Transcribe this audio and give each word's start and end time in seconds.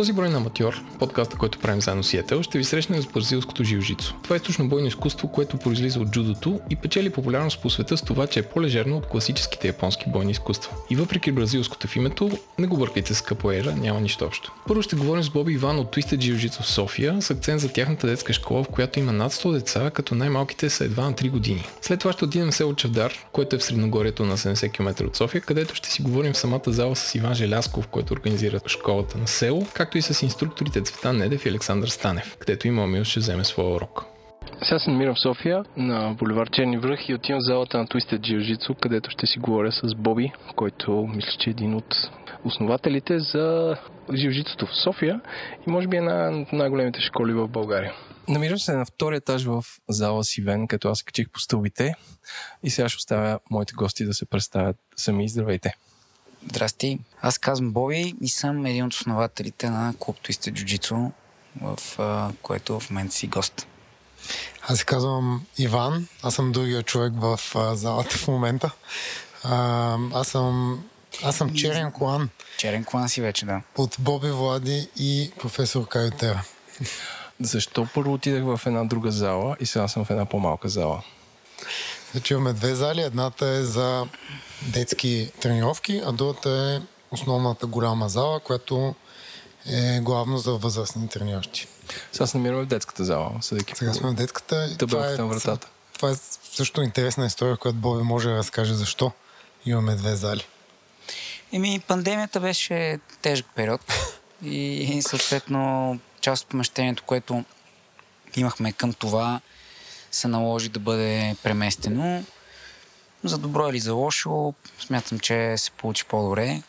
този 0.00 0.12
брой 0.12 0.28
на 0.28 0.36
Аматьор, 0.36 0.82
подкаста, 0.98 1.36
който 1.36 1.58
правим 1.58 1.80
заедно 1.80 2.02
с 2.02 2.14
Етел, 2.14 2.42
ще 2.42 2.58
ви 2.58 2.64
срещнем 2.64 3.02
с 3.02 3.06
бразилското 3.06 3.64
жилжицо. 3.64 4.14
Това 4.22 4.36
е 4.36 4.38
източно 4.38 4.68
бойно 4.68 4.86
изкуство, 4.86 5.28
което 5.28 5.56
произлиза 5.56 6.00
от 6.00 6.10
джудото 6.10 6.60
и 6.70 6.76
печели 6.76 7.10
популярност 7.10 7.62
по 7.62 7.70
света 7.70 7.96
с 7.96 8.02
това, 8.02 8.26
че 8.26 8.40
е 8.40 8.42
по-лежерно 8.42 8.96
от 8.96 9.06
класическите 9.06 9.66
японски 9.66 10.04
бойни 10.08 10.30
изкуства. 10.30 10.72
И 10.90 10.96
въпреки 10.96 11.32
бразилското 11.32 11.88
в 11.88 11.96
името, 11.96 12.30
не 12.58 12.66
го 12.66 12.76
бъркайте 12.76 13.14
с 13.14 13.22
капоера, 13.22 13.72
няма 13.76 14.00
нищо 14.00 14.24
общо. 14.24 14.52
Първо 14.66 14.82
ще 14.82 14.96
говорим 14.96 15.22
с 15.22 15.30
Боби 15.30 15.52
Иван 15.52 15.78
от 15.78 15.96
Twisted 15.96 16.16
Jiu-Jitsu 16.16 16.62
в 16.62 16.66
София, 16.66 17.22
с 17.22 17.30
акцент 17.30 17.60
за 17.60 17.72
тяхната 17.72 18.06
детска 18.06 18.32
школа, 18.32 18.64
в 18.64 18.68
която 18.68 18.98
има 18.98 19.12
над 19.12 19.32
100 19.32 19.52
деца, 19.52 19.90
като 19.90 20.14
най-малките 20.14 20.70
са 20.70 20.84
едва 20.84 21.04
на 21.04 21.12
3 21.12 21.30
години. 21.30 21.64
След 21.82 22.00
това 22.00 22.12
ще 22.12 22.24
отидем 22.24 22.50
в 22.50 22.54
село 22.54 22.74
Чавдар, 22.74 23.12
което 23.32 23.56
е 23.56 23.58
в 23.58 23.64
Средногорието 23.64 24.24
на 24.24 24.36
70 24.36 24.72
км 24.72 25.06
от 25.06 25.16
София, 25.16 25.40
където 25.40 25.74
ще 25.74 25.90
си 25.90 26.02
говорим 26.02 26.32
в 26.32 26.38
самата 26.38 26.62
зала 26.66 26.96
с 26.96 27.14
Иван 27.14 27.34
Желясков, 27.34 27.86
който 27.86 28.12
организира 28.12 28.60
школата 28.66 29.18
на 29.18 29.28
село, 29.28 29.66
както 29.90 29.98
и 29.98 30.02
с 30.14 30.22
инструкторите 30.22 30.82
Цветан 30.82 31.16
Недев 31.16 31.46
и 31.46 31.48
Александър 31.48 31.88
Станев, 31.88 32.36
където 32.38 32.68
има 32.68 32.86
Мил 32.86 33.04
ще 33.04 33.20
вземе 33.20 33.44
своя 33.44 33.74
урок. 33.74 34.04
Сега 34.62 34.78
се 34.78 34.90
намирам 34.90 35.14
в 35.14 35.20
София 35.20 35.64
на 35.76 36.14
боливар 36.18 36.50
Черни 36.50 36.78
връх 36.78 37.08
и 37.08 37.14
отивам 37.14 37.40
в 37.40 37.46
залата 37.46 37.78
на 37.78 37.86
Twisted 37.86 38.20
Jiu-Jitsu, 38.20 38.80
където 38.80 39.10
ще 39.10 39.26
си 39.26 39.38
говоря 39.38 39.72
с 39.72 39.94
Боби, 39.94 40.32
който 40.56 41.06
мисля, 41.14 41.30
че 41.40 41.50
е 41.50 41.56
един 41.56 41.74
от 41.74 41.94
основателите 42.44 43.18
за 43.18 43.76
jiu 44.10 44.66
в 44.66 44.82
София 44.84 45.20
и 45.66 45.70
може 45.70 45.88
би 45.88 45.96
една 45.96 46.30
от 46.42 46.52
най-големите 46.52 47.00
школи 47.00 47.32
в 47.32 47.48
България. 47.48 47.92
Намирам 48.28 48.58
се 48.58 48.72
на 48.72 48.84
втория 48.84 49.16
етаж 49.16 49.44
в 49.44 49.64
зала 49.88 50.24
Сивен, 50.24 50.66
като 50.66 50.88
аз 50.88 51.02
качих 51.02 51.30
по 51.30 51.40
стълбите 51.40 51.94
и 52.62 52.70
сега 52.70 52.88
ще 52.88 52.96
оставя 52.96 53.38
моите 53.50 53.72
гости 53.76 54.04
да 54.04 54.14
се 54.14 54.26
представят 54.26 54.76
сами. 54.96 55.28
Здравейте! 55.28 55.74
Здрасти, 56.48 56.98
аз 57.22 57.38
казвам 57.38 57.72
Боби 57.72 58.14
и 58.20 58.28
съм 58.28 58.66
един 58.66 58.84
от 58.84 58.92
основателите 58.92 59.70
на 59.70 59.94
клуб 59.98 60.16
Twisted 60.24 60.52
Jiu-Jitsu, 60.52 61.10
в 61.60 61.78
uh, 61.98 62.32
което 62.42 62.80
в 62.80 62.90
момента 62.90 63.14
си 63.14 63.26
гост. 63.26 63.66
Аз 64.62 64.78
се 64.78 64.84
казвам 64.84 65.46
Иван, 65.58 66.08
аз 66.22 66.34
съм 66.34 66.52
другия 66.52 66.82
човек 66.82 67.12
в 67.16 67.40
uh, 67.54 67.72
залата 67.72 68.18
в 68.18 68.28
момента. 68.28 68.70
Uh, 69.44 70.10
аз 70.14 70.28
съм 70.28 70.84
аз 71.24 71.36
съм 71.36 71.54
Черен 71.54 71.92
Клан. 71.92 72.28
Черен 72.58 72.84
Клан 72.84 73.08
си 73.08 73.20
вече, 73.20 73.46
да. 73.46 73.62
От 73.76 73.96
Боби 73.98 74.30
Влади 74.30 74.88
и 74.96 75.32
професор 75.38 75.88
Кайотера. 75.88 76.42
Защо 77.40 77.88
първо 77.94 78.12
отидах 78.12 78.44
в 78.44 78.60
една 78.66 78.84
друга 78.84 79.10
зала 79.10 79.56
и 79.60 79.66
сега 79.66 79.88
съм 79.88 80.04
в 80.04 80.10
една 80.10 80.24
по-малка 80.24 80.68
зала? 80.68 81.02
Значи 82.12 82.32
имаме 82.32 82.52
две 82.52 82.74
зали. 82.74 83.02
Едната 83.02 83.46
е 83.46 83.62
за 83.62 84.06
детски 84.62 85.32
тренировки, 85.40 86.02
а 86.06 86.12
другата 86.12 86.50
е 86.50 86.86
основната 87.10 87.66
голяма 87.66 88.08
зала, 88.08 88.40
която 88.40 88.94
е 89.66 90.00
главно 90.00 90.38
за 90.38 90.52
възрастни 90.52 91.08
трениращи. 91.08 91.66
Сега 92.12 92.26
се 92.26 92.36
намираме 92.38 92.62
в 92.62 92.66
детската 92.66 93.04
зала. 93.04 93.32
Съдейки 93.40 93.74
Сега 93.76 93.94
сме 93.94 94.10
в 94.10 94.14
детската. 94.14 94.68
И 94.72 94.76
това, 94.76 95.10
е, 95.10 95.16
вратата. 95.16 95.68
това 95.92 96.10
е 96.10 96.14
също 96.52 96.82
интересна 96.82 97.26
история, 97.26 97.56
която 97.56 97.78
Боби 97.78 98.02
може 98.02 98.28
да 98.28 98.36
разкаже 98.36 98.74
защо 98.74 99.12
имаме 99.66 99.94
две 99.94 100.16
зали. 100.16 100.46
Еми, 101.52 101.80
пандемията 101.88 102.40
беше 102.40 102.98
тежък 103.22 103.46
период 103.54 103.80
и 104.42 105.02
съответно 105.02 105.98
част 106.20 106.42
от 106.42 106.48
помещението, 106.48 107.02
което 107.06 107.44
имахме 108.36 108.72
към 108.72 108.92
това, 108.92 109.40
се 110.10 110.28
наложи 110.28 110.68
да 110.68 110.80
бъде 110.80 111.36
преместено. 111.42 112.24
За 113.24 113.38
добро 113.38 113.68
или 113.68 113.80
за 113.80 113.94
лошо, 113.94 114.54
смятам, 114.78 115.18
че 115.18 115.58
се 115.58 115.70
получи 115.70 116.04
по-добре. 116.04 116.62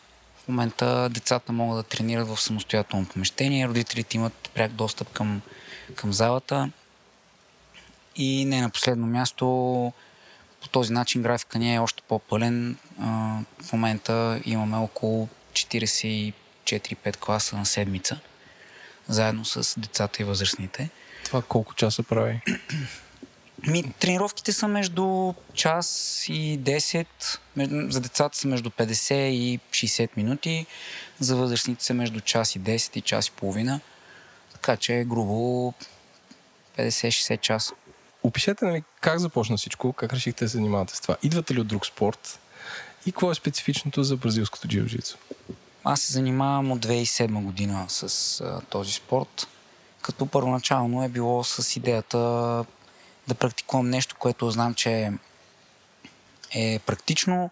В 0.44 0.48
момента 0.48 1.08
децата 1.08 1.52
могат 1.52 1.76
да 1.78 1.96
тренират 1.96 2.28
в 2.28 2.40
самостоятелно 2.40 3.06
помещение, 3.06 3.68
родителите 3.68 4.16
имат 4.16 4.50
пряк 4.54 4.72
достъп 4.72 5.12
към, 5.12 5.40
към 5.94 6.12
залата. 6.12 6.70
И 8.16 8.44
не 8.44 8.60
на 8.60 8.70
последно 8.70 9.06
място, 9.06 9.46
по 10.62 10.68
този 10.68 10.92
начин 10.92 11.22
графика 11.22 11.58
ни 11.58 11.74
е 11.74 11.78
още 11.78 12.02
по-пълен. 12.08 12.76
В 13.62 13.72
момента 13.72 14.40
имаме 14.44 14.76
около 14.76 15.28
44-5 15.52 16.32
класа 17.16 17.56
на 17.56 17.66
седмица, 17.66 18.20
заедно 19.08 19.44
с 19.44 19.80
децата 19.80 20.22
и 20.22 20.24
възрастните. 20.24 20.90
Това 21.24 21.42
колко 21.42 21.74
часа 21.74 22.02
прави? 22.02 22.40
Ми, 23.66 23.92
тренировките 23.92 24.52
са 24.52 24.68
между 24.68 25.34
час 25.54 26.24
и 26.28 26.60
10, 26.60 27.06
за 27.90 28.00
децата 28.00 28.38
са 28.38 28.48
между 28.48 28.70
50 28.70 29.14
и 29.14 29.60
60 29.70 30.08
минути, 30.16 30.66
за 31.20 31.36
възрастните 31.36 31.84
са 31.84 31.94
между 31.94 32.20
час 32.20 32.56
и 32.56 32.60
10 32.60 32.96
и 32.96 33.00
час 33.00 33.26
и 33.26 33.30
половина, 33.30 33.80
така 34.52 34.76
че 34.76 35.04
грубо 35.06 35.74
50-60 36.78 37.40
часа. 37.40 37.74
Опишете 38.22 38.64
нали, 38.64 38.82
как 39.00 39.18
започна 39.18 39.56
всичко, 39.56 39.92
как 39.92 40.12
решихте 40.12 40.44
да 40.44 40.48
се 40.48 40.56
занимавате 40.56 40.96
с 40.96 41.00
това. 41.00 41.16
Идвате 41.22 41.54
ли 41.54 41.60
от 41.60 41.66
друг 41.66 41.86
спорт 41.86 42.40
и 43.06 43.12
какво 43.12 43.30
е 43.30 43.34
специфичното 43.34 44.02
за 44.02 44.16
бразилското 44.16 44.68
джиу-джитсу? 44.68 45.16
Аз 45.84 46.00
се 46.00 46.12
занимавам 46.12 46.72
от 46.72 46.86
2007 46.86 47.42
година 47.42 47.84
с 47.88 48.40
а, 48.40 48.60
този 48.60 48.92
спорт, 48.92 49.48
като 50.02 50.26
първоначално 50.26 51.04
е 51.04 51.08
било 51.08 51.44
с 51.44 51.76
идеята 51.76 52.64
да 53.28 53.34
практикувам 53.34 53.90
нещо, 53.90 54.16
което 54.18 54.50
знам, 54.50 54.74
че 54.74 55.12
е 56.54 56.78
практично. 56.78 57.50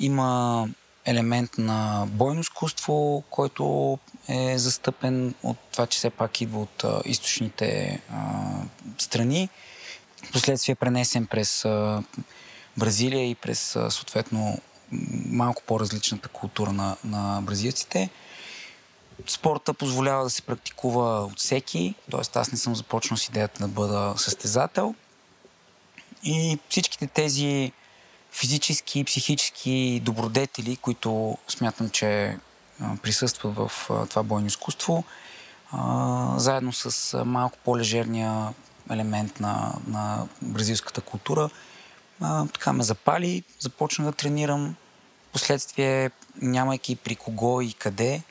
Има 0.00 0.68
елемент 1.04 1.58
на 1.58 2.06
бойно 2.08 2.40
изкуство, 2.40 3.24
който 3.30 3.98
е 4.28 4.58
застъпен 4.58 5.34
от 5.42 5.56
това, 5.72 5.86
че 5.86 5.98
все 5.98 6.10
пак 6.10 6.40
идва 6.40 6.60
от 6.60 6.84
а, 6.84 7.02
източните 7.04 8.00
а, 8.12 8.42
страни. 8.98 9.48
Впоследствие 10.28 10.72
е 10.72 10.76
пренесен 10.76 11.26
през 11.26 11.64
а, 11.64 12.02
Бразилия 12.76 13.30
и 13.30 13.34
през 13.34 13.76
а, 13.76 13.90
съответно 13.90 14.58
малко 15.26 15.62
по-различната 15.66 16.28
култура 16.28 16.72
на, 16.72 16.96
на 17.04 17.40
бразилците. 17.42 18.10
Спорта 19.26 19.74
позволява 19.74 20.24
да 20.24 20.30
се 20.30 20.42
практикува 20.42 21.24
от 21.24 21.38
всеки, 21.38 21.94
т.е. 22.10 22.38
аз 22.38 22.52
не 22.52 22.58
съм 22.58 22.76
започнал 22.76 23.16
с 23.16 23.28
идеята 23.28 23.62
да 23.62 23.68
бъда 23.68 24.14
състезател. 24.16 24.94
И 26.22 26.58
всичките 26.68 27.06
тези 27.06 27.72
физически 28.32 29.00
и 29.00 29.04
психически 29.04 30.02
добродетели, 30.04 30.76
които 30.76 31.38
смятам, 31.48 31.90
че 31.90 32.38
присъстват 33.02 33.54
в 33.54 33.70
това 34.08 34.22
бойно 34.22 34.46
изкуство, 34.46 35.04
заедно 36.36 36.72
с 36.72 37.24
малко 37.24 37.58
по-лежерния 37.64 38.54
елемент 38.90 39.40
на, 39.40 39.74
на 39.86 40.26
бразилската 40.42 41.00
култура, 41.00 41.50
така 42.52 42.72
ме 42.72 42.82
запали, 42.82 43.42
започна 43.58 44.04
да 44.04 44.12
тренирам. 44.12 44.74
Последствие, 45.32 46.10
нямайки 46.42 46.96
при 46.96 47.16
кого 47.16 47.60
и 47.60 47.72
къде, 47.72 48.22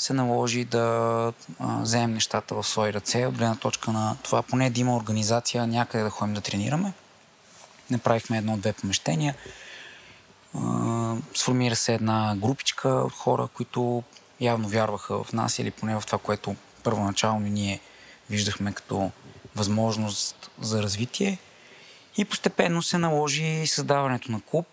се 0.00 0.12
наложи 0.12 0.64
да 0.64 1.32
вземем 1.60 2.14
нещата 2.14 2.54
в 2.54 2.66
свои 2.66 2.92
ръце, 2.92 3.26
от 3.26 3.38
гледна 3.38 3.56
точка 3.56 3.92
на 3.92 4.16
това 4.22 4.42
поне 4.42 4.70
да 4.70 4.80
има 4.80 4.96
организация 4.96 5.66
някъде 5.66 6.04
да 6.04 6.10
ходим 6.10 6.34
да 6.34 6.40
тренираме. 6.40 6.92
Направихме 7.90 8.38
едно-две 8.38 8.72
помещения. 8.72 9.34
Сформира 11.34 11.76
се 11.76 11.94
една 11.94 12.36
групичка 12.36 12.88
от 12.88 13.12
хора, 13.12 13.48
които 13.54 14.02
явно 14.40 14.68
вярваха 14.68 15.24
в 15.24 15.32
нас 15.32 15.58
или 15.58 15.70
поне 15.70 16.00
в 16.00 16.06
това, 16.06 16.18
което 16.18 16.56
първоначално 16.82 17.46
ние 17.46 17.80
виждахме 18.30 18.72
като 18.72 19.10
възможност 19.56 20.50
за 20.60 20.82
развитие. 20.82 21.38
И 22.16 22.24
постепенно 22.24 22.82
се 22.82 22.98
наложи 22.98 23.66
създаването 23.66 24.32
на 24.32 24.40
клуб, 24.40 24.66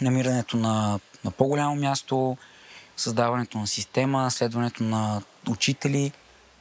намирането 0.00 0.56
на, 0.56 1.00
на 1.24 1.30
по-голямо 1.30 1.74
място, 1.74 2.36
създаването 2.98 3.58
на 3.58 3.66
система, 3.66 4.30
следването 4.30 4.82
на 4.82 5.22
учители, 5.48 6.12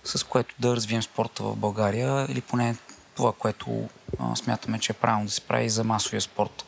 с 0.04 0.24
което 0.24 0.56
да 0.60 0.75
развием 0.75 1.04
спорта 1.04 1.44
в 1.44 1.56
България 1.56 2.25
или 2.30 2.42
поне 2.42 2.75
това, 3.16 3.34
което 3.34 3.89
а, 4.19 4.36
смятаме, 4.36 4.80
че 4.80 4.92
е 4.92 4.95
правилно 4.95 5.25
да 5.25 5.31
се 5.31 5.42
прави 5.42 5.69
за 5.69 5.84
масовия 5.84 6.22
спорт. 6.22 6.66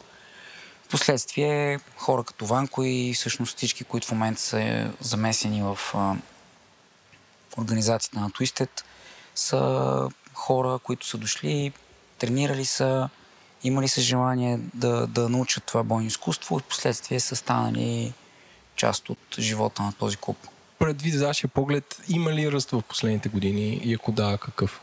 Впоследствие 0.83 1.79
хора 1.97 2.23
като 2.23 2.45
Ванко 2.45 2.83
и 2.83 3.13
всъщност 3.13 3.57
всички, 3.57 3.83
които 3.83 4.07
в 4.07 4.11
момента 4.11 4.41
са 4.41 4.91
замесени 4.99 5.61
в, 5.61 5.79
а, 5.93 6.15
организацията 7.57 8.19
на 8.19 8.29
Twisted, 8.29 8.69
са 9.35 10.09
хора, 10.33 10.79
които 10.83 11.05
са 11.05 11.17
дошли, 11.17 11.73
тренирали 12.17 12.65
са, 12.65 13.09
имали 13.63 13.87
са 13.87 14.01
желание 14.01 14.59
да, 14.73 15.07
да 15.07 15.29
научат 15.29 15.63
това 15.63 15.83
бойно 15.83 16.07
изкуство 16.07 16.57
и 16.57 16.61
в 16.61 16.63
последствие 16.63 17.19
са 17.19 17.35
станали 17.35 18.13
част 18.79 19.09
от 19.09 19.19
живота 19.39 19.83
на 19.83 19.93
този 19.93 20.17
клуб. 20.17 20.37
Предвид 20.79 21.15
вашия 21.21 21.49
поглед, 21.49 22.01
има 22.09 22.33
ли 22.33 22.51
ръст 22.51 22.71
в 22.71 22.81
последните 22.81 23.29
години 23.29 23.81
и 23.83 23.93
ако 23.93 24.11
да, 24.11 24.37
какъв? 24.41 24.81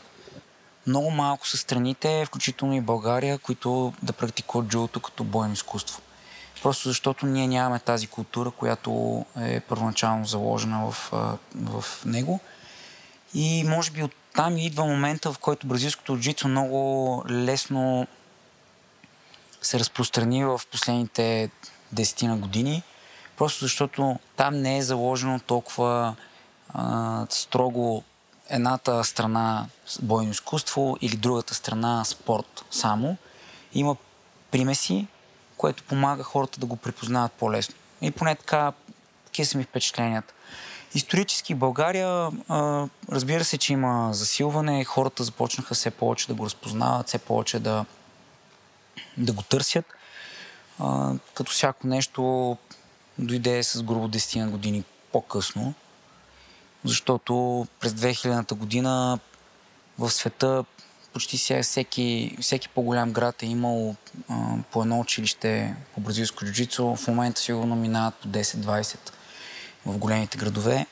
Много 0.87 1.11
малко 1.11 1.49
са 1.49 1.57
страните, 1.57 2.25
включително 2.27 2.75
и 2.75 2.81
България, 2.81 3.39
които 3.39 3.93
да 4.03 4.13
практикуват 4.13 4.69
джудото 4.69 5.01
като 5.01 5.25
бойно 5.25 5.53
изкуство. 5.53 6.01
просто 6.63 6.89
защото 6.89 7.27
ние 7.27 7.47
нямаме 7.47 7.79
тази 7.79 8.07
култура, 8.07 8.51
която 8.51 9.25
е 9.41 9.61
първоначално 9.61 10.25
заложена 10.25 10.91
в, 10.91 11.13
в 11.55 11.85
него. 12.05 12.41
И 13.35 13.65
може 13.65 13.91
би 13.91 14.03
оттам 14.03 14.59
идва 14.59 14.85
момента, 14.85 15.33
в 15.33 15.39
който 15.39 15.67
бразилското 15.67 16.19
джицо 16.19 16.49
много 16.49 17.25
лесно 17.31 18.07
се 19.63 19.79
разпространи 19.79 20.45
в 20.45 20.61
последните 20.73 21.51
десетина 21.93 22.37
години, 22.37 22.83
просто 23.37 23.65
защото 23.65 24.19
там 24.37 24.61
не 24.61 24.79
е 24.79 24.83
заложено 24.83 25.41
толкова 25.41 26.15
а, 26.75 27.27
строго 27.31 28.05
едната 28.49 29.05
страна 29.05 29.67
бойно 30.03 30.31
изкуство 30.31 30.97
или 31.01 31.17
другата 31.17 31.55
страна 31.55 32.05
спорт 32.05 32.65
само. 32.71 33.17
Има 33.75 33.97
примеси, 34.51 35.07
което 35.57 35.83
помага 35.83 36.23
хората 36.23 36.61
да 36.61 36.67
го 36.67 36.77
припознават 36.77 37.33
по-лесно. 37.33 37.75
И 38.03 38.11
поне 38.11 38.35
така, 38.35 38.73
такива 39.25 39.47
са 39.47 39.59
ми 39.59 39.65
впечатленията. 39.65 40.35
Исторически 40.95 41.55
България, 41.55 42.31
а, 42.49 42.87
разбира 43.13 43.45
се, 43.45 43.59
че 43.59 43.73
има 43.73 44.09
засилване, 44.13 44.85
хората 44.85 45.25
започнаха 45.25 45.75
все 45.75 45.91
повече 45.91 46.27
да 46.27 46.35
го 46.35 46.45
разпознават, 46.45 47.09
все 47.09 47.19
повече 47.19 47.59
да, 47.59 47.85
да 49.17 49.33
го 49.33 49.43
търсят. 49.43 49.85
А, 50.79 51.13
като 51.35 51.53
всяко 51.53 51.87
нещо 51.87 52.57
дойде 53.19 53.63
с 53.63 53.83
грубо 53.83 54.09
10 54.09 54.41
на 54.41 54.51
години 54.51 54.85
по-късно, 55.13 55.75
защото 56.85 57.67
през 57.81 57.93
2000-та 57.93 58.55
година 58.55 59.19
в 59.99 60.11
света 60.11 60.65
почти 61.13 61.63
всеки, 61.63 62.37
всеки 62.41 62.69
по-голям 62.69 63.13
град 63.13 63.43
е 63.43 63.47
имал 63.47 63.97
а, 64.29 64.57
по 64.71 64.83
едно 64.83 65.01
училище 65.01 65.77
по 65.95 66.01
бразилско 66.01 66.45
джуджицо. 66.45 66.97
В 66.97 67.09
момента 67.09 67.41
сигурно 67.41 67.77
минават 67.77 68.15
по 68.15 68.29
10-20 68.29 68.97
в 69.87 69.99
големите 69.99 70.39
градове. 70.39 70.87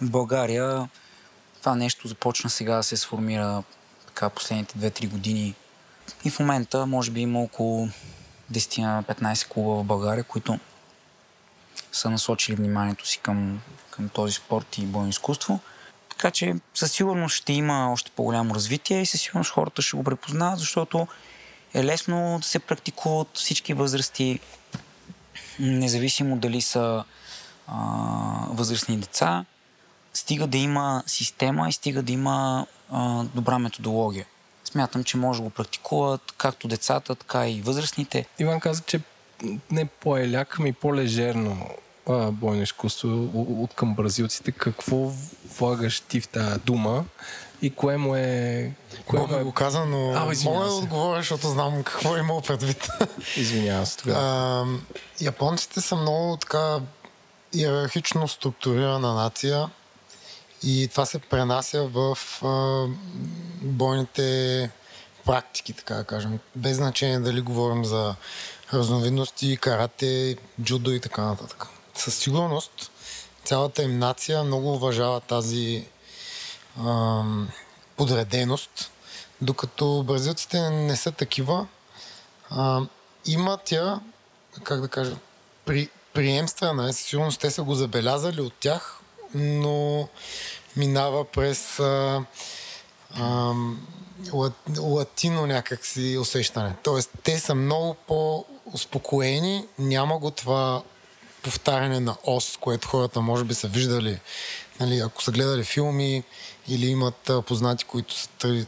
В 0.00 0.10
България 0.10 0.88
това 1.60 1.74
нещо 1.74 2.08
започна 2.08 2.50
сега 2.50 2.76
да 2.76 2.82
се 2.82 2.96
сформира 2.96 3.62
така 4.06 4.30
последните 4.30 4.78
2-3 4.78 5.08
години. 5.08 5.54
И 6.24 6.30
в 6.30 6.40
момента 6.40 6.86
може 6.86 7.10
би 7.10 7.20
има 7.20 7.42
около 7.42 7.88
10-15 8.52 9.48
клуба 9.48 9.74
в 9.74 9.84
България, 9.84 10.24
които 10.24 10.58
са 11.94 12.10
насочили 12.10 12.56
вниманието 12.56 13.06
си 13.06 13.18
към, 13.18 13.60
към 13.90 14.08
този 14.08 14.32
спорт 14.32 14.78
и 14.78 14.86
бойно 14.86 15.08
изкуство. 15.08 15.60
Така 16.08 16.30
че 16.30 16.54
със 16.74 16.92
сигурност 16.92 17.36
ще 17.36 17.52
има 17.52 17.92
още 17.92 18.10
по-голямо 18.16 18.54
развитие 18.54 19.00
и 19.00 19.06
със 19.06 19.20
сигурност 19.20 19.50
хората 19.50 19.82
ще 19.82 19.96
го 19.96 20.04
препознават, 20.04 20.58
защото 20.58 21.06
е 21.74 21.84
лесно 21.84 22.38
да 22.42 22.48
се 22.48 22.58
практикуват 22.58 23.28
всички 23.34 23.74
възрасти, 23.74 24.40
независимо 25.58 26.36
дали 26.36 26.60
са 26.60 27.04
а, 27.66 27.76
възрастни 28.50 28.96
деца, 28.96 29.44
стига 30.14 30.46
да 30.46 30.58
има 30.58 31.02
система 31.06 31.68
и 31.68 31.72
стига 31.72 32.02
да 32.02 32.12
има 32.12 32.66
а, 32.90 33.24
добра 33.24 33.58
методология. 33.58 34.26
Смятам, 34.64 35.04
че 35.04 35.16
може 35.16 35.38
да 35.38 35.44
го 35.44 35.50
практикуват 35.50 36.34
както 36.38 36.68
децата, 36.68 37.14
така 37.14 37.48
и 37.48 37.62
възрастните. 37.62 38.26
Иван 38.38 38.60
каза, 38.60 38.82
че 38.86 39.00
не 39.70 39.84
по-еляк, 39.84 40.58
ми 40.58 40.72
по-лежерно 40.72 41.68
а, 42.08 42.30
бойно 42.30 42.62
изкуство 42.62 43.30
от 43.34 43.74
към 43.74 43.94
бразилците. 43.94 44.52
Какво 44.52 45.12
влагаш 45.58 46.00
ти 46.00 46.20
в 46.20 46.28
тази 46.28 46.60
дума 46.60 47.04
и 47.62 47.70
кое 47.70 47.96
му 47.96 48.16
е... 48.16 48.72
Кое 49.06 49.20
Мога 49.20 49.34
му 49.34 49.40
е... 49.40 49.44
го 49.44 49.52
каза, 49.52 49.84
но 49.84 50.10
а, 50.10 50.34
мога 50.44 50.64
да 50.64 50.72
отговоря, 50.72 51.16
защото 51.16 51.48
знам 51.48 51.82
какво 51.82 52.16
е 52.16 52.18
имал 52.18 52.40
предвид. 52.40 52.88
Извинявам 53.36 53.86
се 53.86 53.96
тогава. 53.96 54.78
Японците 55.20 55.80
са 55.80 55.96
много 55.96 56.36
така 56.36 56.78
иерархично 57.52 58.28
структурирана 58.28 59.14
нация 59.14 59.68
и 60.62 60.88
това 60.90 61.06
се 61.06 61.18
пренася 61.18 61.86
в 61.86 62.18
а, 62.42 62.86
бойните 63.62 64.70
практики, 65.24 65.72
така 65.72 65.94
да 65.94 66.04
кажем. 66.04 66.38
Без 66.56 66.76
значение 66.76 67.20
дали 67.20 67.40
говорим 67.40 67.84
за 67.84 68.14
разновидности, 68.72 69.56
карате, 69.56 70.36
джудо 70.62 70.90
и 70.90 71.00
така 71.00 71.22
нататък. 71.22 71.66
Със 71.96 72.14
сигурност 72.14 72.90
цялата 73.44 73.82
им 73.82 73.98
нация 73.98 74.44
много 74.44 74.74
уважава 74.74 75.20
тази 75.20 75.86
а, 76.84 77.22
подреденост, 77.96 78.90
докато 79.40 80.02
бразилците 80.06 80.70
не 80.70 80.96
са 80.96 81.12
такива. 81.12 81.66
А, 82.50 82.80
имат 83.26 83.72
я, 83.72 84.00
как 84.62 84.80
да 84.80 84.88
кажа, 84.88 85.16
при, 85.64 85.88
приемствена 86.12 86.88
е, 86.88 86.92
със 86.92 87.06
сигурност 87.06 87.40
те 87.40 87.50
са 87.50 87.62
го 87.62 87.74
забелязали 87.74 88.40
от 88.40 88.54
тях, 88.60 89.00
но 89.34 90.08
минава 90.76 91.24
през 91.24 91.80
а, 91.80 92.24
а, 93.14 93.52
латино 94.78 95.46
някакси 95.46 96.18
усещане. 96.20 96.74
Тоест, 96.82 97.10
те 97.22 97.38
са 97.38 97.54
много 97.54 97.94
по-успокоени, 97.94 99.66
няма 99.78 100.18
го 100.18 100.30
това 100.30 100.82
повтаряне 101.44 102.00
на 102.00 102.16
ос, 102.24 102.58
което 102.60 102.88
хората 102.88 103.20
може 103.20 103.44
би 103.44 103.54
са 103.54 103.68
виждали, 103.68 104.20
нали, 104.80 104.98
ако 104.98 105.22
са 105.22 105.32
гледали 105.32 105.64
филми 105.64 106.22
или 106.68 106.86
имат 106.86 107.30
а, 107.30 107.42
познати, 107.42 107.84
които 107.84 108.14
са 108.14 108.28
тъй, 108.28 108.66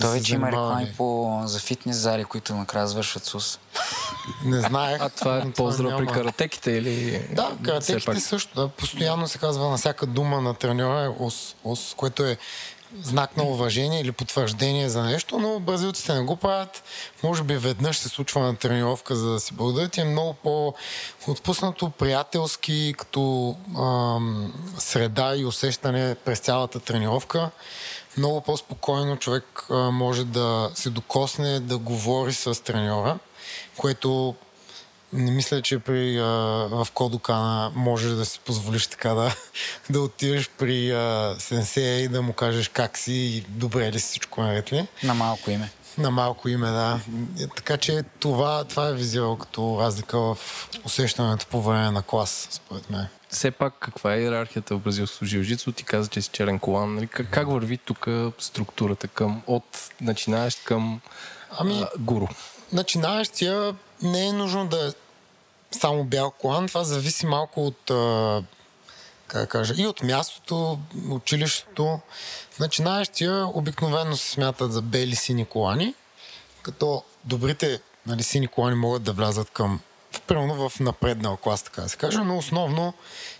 той 0.00 0.10
вече 0.10 0.34
има 0.34 0.46
реклами 0.46 0.92
по, 0.96 1.40
за 1.44 1.58
фитнес 1.58 1.96
зали, 1.96 2.24
които 2.24 2.54
накрая 2.54 2.88
завършват 2.88 3.24
с 3.24 3.34
ус. 3.34 3.58
Не 4.44 4.60
знаех. 4.60 5.00
А 5.00 5.08
това 5.08 5.38
е 5.38 5.50
по-здраво 5.50 5.98
при 5.98 6.06
каратеките 6.06 6.70
или... 6.70 7.26
Да, 7.32 7.52
каратеките 7.64 8.20
също. 8.20 8.54
Да, 8.54 8.68
постоянно 8.68 9.28
се 9.28 9.38
казва 9.38 9.68
на 9.68 9.76
всяка 9.76 10.06
дума 10.06 10.40
на 10.40 10.54
треньора 10.54 11.04
е 11.04 11.24
ос, 11.24 11.54
ос, 11.64 11.94
което 11.96 12.24
е 12.24 12.38
знак 13.02 13.36
на 13.36 13.44
уважение 13.44 14.00
или 14.00 14.12
потвърждение 14.12 14.88
за 14.88 15.02
нещо, 15.02 15.38
но 15.38 15.60
бразилците 15.60 16.14
не 16.14 16.20
го 16.20 16.36
правят. 16.36 16.82
Може 17.22 17.42
би 17.42 17.56
веднъж 17.56 17.98
се 17.98 18.08
случва 18.08 18.40
на 18.40 18.56
тренировка, 18.56 19.16
за 19.16 19.30
да 19.30 19.40
си 19.40 19.54
благодарят. 19.54 19.98
Е 19.98 20.04
много 20.04 20.34
по-отпуснато, 20.34 21.90
приятелски, 21.90 22.94
като 22.98 23.56
ам, 23.78 24.52
среда 24.78 25.36
и 25.36 25.44
усещане 25.44 26.14
през 26.14 26.38
цялата 26.38 26.80
тренировка. 26.80 27.50
Много 28.16 28.40
по-спокойно 28.40 29.16
човек 29.16 29.66
а, 29.70 29.74
може 29.74 30.24
да 30.24 30.70
се 30.74 30.90
докосне, 30.90 31.60
да 31.60 31.78
говори 31.78 32.32
с 32.32 32.62
треньора, 32.62 33.18
което 33.76 34.34
не 35.12 35.30
мисля, 35.30 35.62
че 35.62 35.78
при, 35.78 36.18
а, 36.18 36.24
в 36.70 36.88
Кодокана 36.94 37.72
можеш 37.74 38.12
да 38.12 38.24
си 38.24 38.40
позволиш 38.44 38.86
така 38.86 39.14
да, 39.14 39.34
да 39.90 40.00
отидеш 40.00 40.50
при 40.58 40.90
а, 40.90 41.36
сенсея 41.38 42.00
и 42.00 42.08
да 42.08 42.22
му 42.22 42.32
кажеш 42.32 42.68
как 42.68 42.98
си 42.98 43.12
и 43.12 43.44
добре 43.48 43.92
ли 43.92 44.00
си 44.00 44.06
всичко 44.06 44.42
наред 44.42 44.72
ли. 44.72 44.86
На 45.02 45.14
малко 45.14 45.50
име. 45.50 45.70
На 45.98 46.10
малко 46.10 46.48
име, 46.48 46.70
да. 46.70 47.00
Така 47.56 47.76
че 47.76 48.02
това, 48.20 48.64
това 48.64 48.88
е 48.88 48.94
визирал 48.94 49.36
като 49.36 49.78
разлика 49.80 50.18
в 50.18 50.38
усещането 50.84 51.46
по 51.46 51.62
време 51.62 51.90
на 51.90 52.02
клас, 52.02 52.48
според 52.50 52.90
мен. 52.90 53.06
Все 53.30 53.50
пак, 53.50 53.74
каква 53.80 54.14
е 54.14 54.20
иерархията 54.20 54.76
в 54.76 54.80
бразилското 54.80 55.24
жилжицо? 55.24 55.72
Ти 55.72 55.84
каза, 55.84 56.08
че 56.08 56.22
си 56.22 56.30
черен 56.32 56.58
колан. 56.58 56.94
Нали? 56.94 57.06
Как, 57.06 57.30
как 57.30 57.48
върви 57.48 57.78
тук 57.78 58.08
структурата 58.38 59.08
към 59.08 59.42
от 59.46 59.90
начинаещ 60.00 60.64
към 60.64 61.00
ами, 61.58 61.82
а, 61.82 61.88
гуру? 61.98 62.26
Начинаещия 62.72 63.74
не 64.02 64.26
е 64.26 64.32
нужно 64.32 64.66
да 64.66 64.88
е 64.88 64.90
само 65.78 66.04
бял 66.04 66.30
колан. 66.30 66.68
Това 66.68 66.84
зависи 66.84 67.26
малко 67.26 67.66
от, 67.66 67.90
как 69.26 69.50
кажа, 69.50 69.74
и 69.76 69.86
от 69.86 70.02
мястото, 70.02 70.78
училището. 71.10 72.00
Начинаещия 72.60 73.46
обикновено 73.46 74.16
се 74.16 74.30
смятат 74.30 74.72
за 74.72 74.82
бели 74.82 75.16
сини 75.16 75.44
колани, 75.44 75.94
като 76.62 77.02
добрите 77.24 77.80
нали, 78.06 78.22
сини 78.22 78.48
колани 78.48 78.76
могат 78.76 79.02
да 79.02 79.12
влязат 79.12 79.50
към 79.50 79.80
примерно 80.26 80.68
в 80.68 80.80
напреднал 80.80 81.36
клас, 81.36 81.62
така 81.62 81.82
да 81.82 81.88
се 81.88 81.96
каже, 81.96 82.18
но 82.18 82.38
основно 82.38 82.94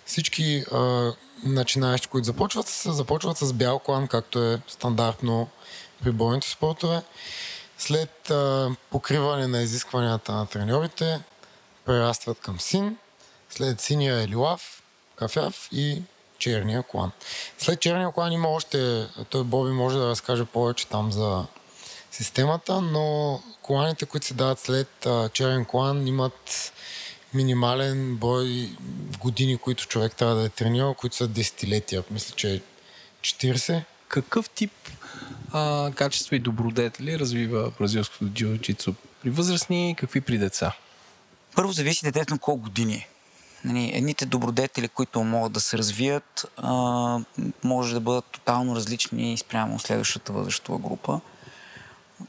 всички 0.06 0.64
а, 0.72 1.12
начинаещи, 1.44 2.08
които 2.08 2.24
започват, 2.24 2.82
започват 2.84 3.38
с 3.38 3.52
бял 3.52 3.78
колан, 3.78 4.08
както 4.08 4.42
е 4.42 4.60
стандартно 4.68 5.48
при 6.02 6.12
бойните 6.12 6.50
спортове. 6.50 7.02
След 7.82 8.30
а, 8.30 8.70
покриване 8.90 9.46
на 9.46 9.62
изискванията 9.62 10.32
на 10.32 10.46
треньорите, 10.46 11.20
прерастват 11.84 12.38
към 12.40 12.60
син, 12.60 12.96
след 13.50 13.80
синия 13.80 14.22
е 14.22 14.28
лилав, 14.28 14.82
кафяв 15.16 15.68
и 15.72 16.02
черния 16.38 16.82
колан. 16.82 17.10
След 17.58 17.80
черния 17.80 18.12
колан 18.12 18.32
има 18.32 18.48
още, 18.48 19.06
той 19.30 19.44
Боби 19.44 19.70
може 19.70 19.98
да 19.98 20.08
разкаже 20.08 20.44
повече 20.44 20.86
там 20.86 21.12
за 21.12 21.46
системата, 22.10 22.80
но 22.80 23.40
коланите, 23.62 24.06
които 24.06 24.26
се 24.26 24.34
дават 24.34 24.60
след 24.60 25.06
а, 25.06 25.28
черен 25.28 25.64
колан, 25.64 26.06
имат 26.06 26.72
минимален 27.34 28.16
брой 28.16 28.70
години, 29.20 29.58
които 29.58 29.86
човек 29.86 30.16
трябва 30.16 30.34
да 30.34 30.44
е 30.44 30.48
тренирал, 30.48 30.94
които 30.94 31.16
са 31.16 31.28
десетилетия. 31.28 32.04
Мисля, 32.10 32.34
че 32.36 32.54
е 32.54 32.60
40. 33.20 33.84
Какъв 34.08 34.50
тип 34.50 34.72
а, 35.52 35.90
качества 35.94 36.36
и 36.36 36.38
добродетели 36.38 37.18
развива 37.18 37.72
бразилското 37.78 38.24
джиу-джитсу 38.24 38.94
при 39.22 39.30
възрастни, 39.30 39.94
какви 39.98 40.20
при 40.20 40.38
деца? 40.38 40.72
Първо 41.54 41.72
зависи 41.72 42.04
детето 42.04 42.34
на 42.34 42.38
колко 42.38 42.62
години 42.62 42.94
е. 42.94 43.08
Нали, 43.64 43.90
едните 43.94 44.26
добродетели, 44.26 44.88
които 44.88 45.24
могат 45.24 45.52
да 45.52 45.60
се 45.60 45.78
развият, 45.78 46.52
може 47.64 47.94
да 47.94 48.00
бъдат 48.00 48.24
тотално 48.24 48.76
различни 48.76 49.38
спрямо 49.38 49.78
следващата 49.78 50.32
възрастова 50.32 50.78
група. 50.78 51.20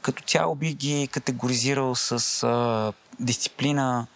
Като 0.02 0.22
цяло 0.22 0.54
би 0.54 0.74
ги 0.74 1.08
категоризирал 1.12 1.94
с 1.94 2.92
дисциплина, 3.20 4.06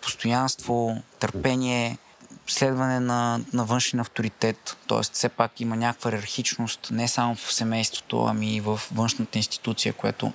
постоянство, 0.00 1.02
търпение, 1.18 1.98
следване 2.46 3.00
на, 3.00 3.40
на 3.52 3.64
външен 3.64 4.00
авторитет, 4.00 4.76
т.е. 4.88 5.00
все 5.02 5.28
пак 5.28 5.60
има 5.60 5.76
някаква 5.76 6.10
иерархичност 6.10 6.88
не 6.90 7.08
само 7.08 7.34
в 7.34 7.52
семейството, 7.52 8.24
ами 8.24 8.56
и 8.56 8.60
в 8.60 8.80
външната 8.92 9.38
институция, 9.38 9.92
което 9.92 10.32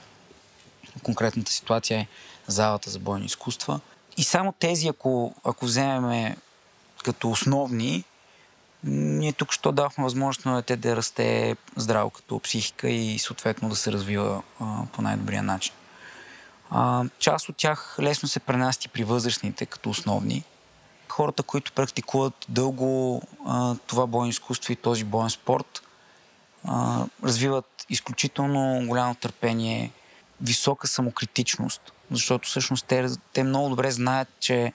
конкретната 1.04 1.52
ситуация 1.52 2.00
е 2.00 2.08
залата 2.48 2.90
за 2.90 3.00
бойни 3.00 3.26
изкуства. 3.26 3.80
И 4.18 4.24
само 4.24 4.52
тези, 4.52 4.88
ако, 4.88 5.36
ако 5.44 5.66
вземем 5.66 6.36
като 7.04 7.30
основни, 7.30 8.04
ние 8.84 9.34
тук 9.34 9.54
що 9.54 9.72
давахме 9.72 10.04
възможност 10.04 10.46
на 10.46 10.56
дете 10.56 10.76
да 10.76 10.96
расте 10.96 11.56
здраво 11.76 12.10
като 12.10 12.40
психика 12.40 12.90
и 12.90 13.20
съответно 13.20 13.70
да 13.70 13.76
се 13.76 13.92
развива 13.92 14.44
а, 14.60 14.84
по 14.94 15.02
най-добрия 15.02 15.44
начин. 15.44 15.74
А, 16.70 17.04
част 17.20 17.50
от 17.50 17.56
тях 17.58 17.96
лесно 18.00 18.30
се 18.30 18.40
пренасти 18.40 18.88
при 18.88 19.04
възрастните 19.04 19.66
като 19.66 19.90
основни. 19.90 20.44
Хората, 21.20 21.44
които 21.44 21.72
практикуват 21.72 22.46
дълго 22.50 23.22
а, 23.46 23.76
това 23.88 24.08
бойно 24.08 24.30
изкуство 24.30 24.74
и 24.74 24.76
този 24.76 25.04
боен 25.04 25.30
спорт, 25.30 25.82
а, 26.66 27.06
развиват 27.24 27.86
изключително 27.90 28.88
голямо 28.88 29.16
търпение, 29.16 29.92
висока 30.42 30.88
самокритичност, 30.88 31.94
защото 32.12 32.50
всъщност 32.50 32.86
те, 32.86 33.08
те 33.34 33.44
много 33.44 33.70
добре 33.70 33.92
знаят, 33.92 34.28
че 34.40 34.74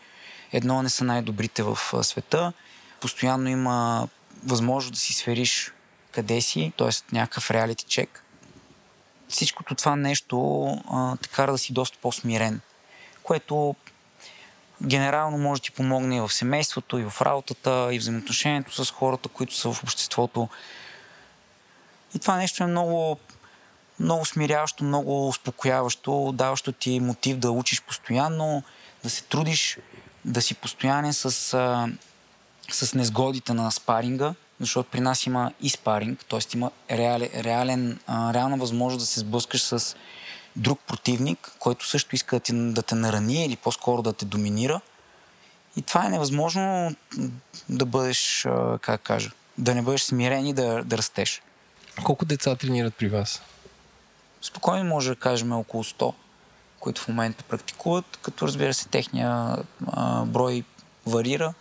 едно 0.53 0.83
не 0.83 0.89
са 0.89 1.05
най-добрите 1.05 1.63
в 1.63 1.79
света, 2.03 2.53
постоянно 3.01 3.49
има 3.49 4.09
възможност 4.47 4.95
да 4.95 5.01
си 5.01 5.13
свериш 5.13 5.73
къде 6.13 6.41
си, 6.41 6.73
т.е. 6.79 7.15
някакъв 7.15 7.51
реалити 7.51 7.85
чек. 7.85 8.25
Всичкото 9.29 9.75
това 9.75 9.97
нещо 9.97 10.67
а, 10.91 11.17
те 11.17 11.29
кара 11.29 11.53
да 11.53 11.59
си 11.59 11.73
доста 11.73 11.99
по-смирен, 12.03 12.61
което 13.23 13.75
генерално 14.83 15.39
може 15.39 15.61
да 15.61 15.65
ти 15.65 15.71
помогне 15.71 16.17
и 16.17 16.21
в 16.21 16.33
семейството, 16.33 16.99
и 16.99 17.05
в 17.11 17.23
работата, 17.23 17.89
и 17.93 17.99
в 17.99 18.01
взаимоотношението 18.01 18.85
с 18.85 18.91
хората, 18.91 19.29
които 19.29 19.55
са 19.55 19.73
в 19.73 19.83
обществото. 19.83 20.49
И 22.15 22.19
това 22.19 22.37
нещо 22.37 22.65
е 22.65 22.67
много 22.67 23.19
много 24.01 24.25
смиряващо, 24.25 24.85
много 24.85 25.29
успокояващо, 25.29 26.33
даващо 26.35 26.73
ти 26.73 27.01
мотив 27.01 27.37
да 27.37 27.51
учиш 27.51 27.83
постоянно, 27.83 28.63
да 29.03 29.11
се 29.11 29.23
трудиш, 29.23 29.79
да 30.25 30.43
си 30.43 30.55
постоянен 30.55 31.13
с, 31.13 31.31
с 32.71 32.95
незгодите 32.95 33.55
на 33.55 33.71
спаринга, 33.71 34.35
защото 34.61 34.91
при 34.91 35.01
нас 35.01 35.27
има 35.27 35.53
и 35.61 35.71
спаринг, 35.71 36.25
т.е. 36.25 36.41
има 36.55 36.71
реален, 36.91 37.31
реален, 37.35 37.99
реална 38.09 38.57
възможност 38.57 39.03
да 39.03 39.07
се 39.07 39.21
сблъскаш 39.21 39.63
с 39.63 39.97
друг 40.57 40.81
противник, 40.87 41.53
който 41.59 41.89
също 41.89 42.15
иска 42.15 42.37
да, 42.37 42.41
ти, 42.41 42.53
да 42.73 42.83
те 42.83 42.95
нарани 42.95 43.45
или 43.45 43.57
по-скоро 43.57 44.03
да 44.03 44.13
те 44.13 44.25
доминира. 44.25 44.81
И 45.77 45.83
това 45.83 46.07
е 46.07 46.09
невъзможно 46.09 46.95
да 47.69 47.87
бъдеш, 47.87 48.47
как 48.81 49.01
кажа, 49.01 49.31
да 49.59 49.75
не 49.75 49.83
бъдеш 49.83 50.03
смирен 50.03 50.47
и 50.47 50.53
да, 50.53 50.85
да 50.85 50.99
растеш. 50.99 51.43
Колко 52.05 52.25
деца 52.25 52.57
тренират 52.57 52.95
при 52.95 53.09
вас? 53.09 53.43
спокойно 54.45 54.85
може 54.85 55.11
да 55.11 55.17
кажем 55.17 55.53
около 55.53 55.85
100, 55.85 56.15
които 56.81 57.01
в 57.01 57.09
момента 57.09 57.45
практикуват, 57.45 58.19
като 58.23 58.47
разбира 58.47 58.75
се 58.75 58.89
техния 58.89 59.57
а, 59.87 60.25
брой 60.25 60.65
варира, 61.07 61.55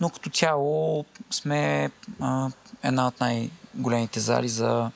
но 0.00 0.10
като 0.10 0.30
цяло 0.30 1.04
сме 1.30 1.90
а, 2.20 2.50
една 2.82 3.06
от 3.06 3.20
най-големите 3.20 4.20
зали 4.20 4.48
за 4.48 4.90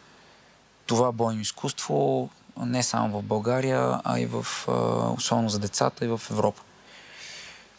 това 0.86 1.12
бойно 1.12 1.40
изкуство, 1.40 2.28
не 2.56 2.82
само 2.82 3.20
в 3.20 3.22
България, 3.22 4.00
а 4.04 4.20
и 4.20 4.26
в, 4.26 4.46
особено 5.16 5.48
за 5.48 5.58
децата 5.58 6.04
и 6.04 6.08
в 6.08 6.20
Европа. 6.30 6.62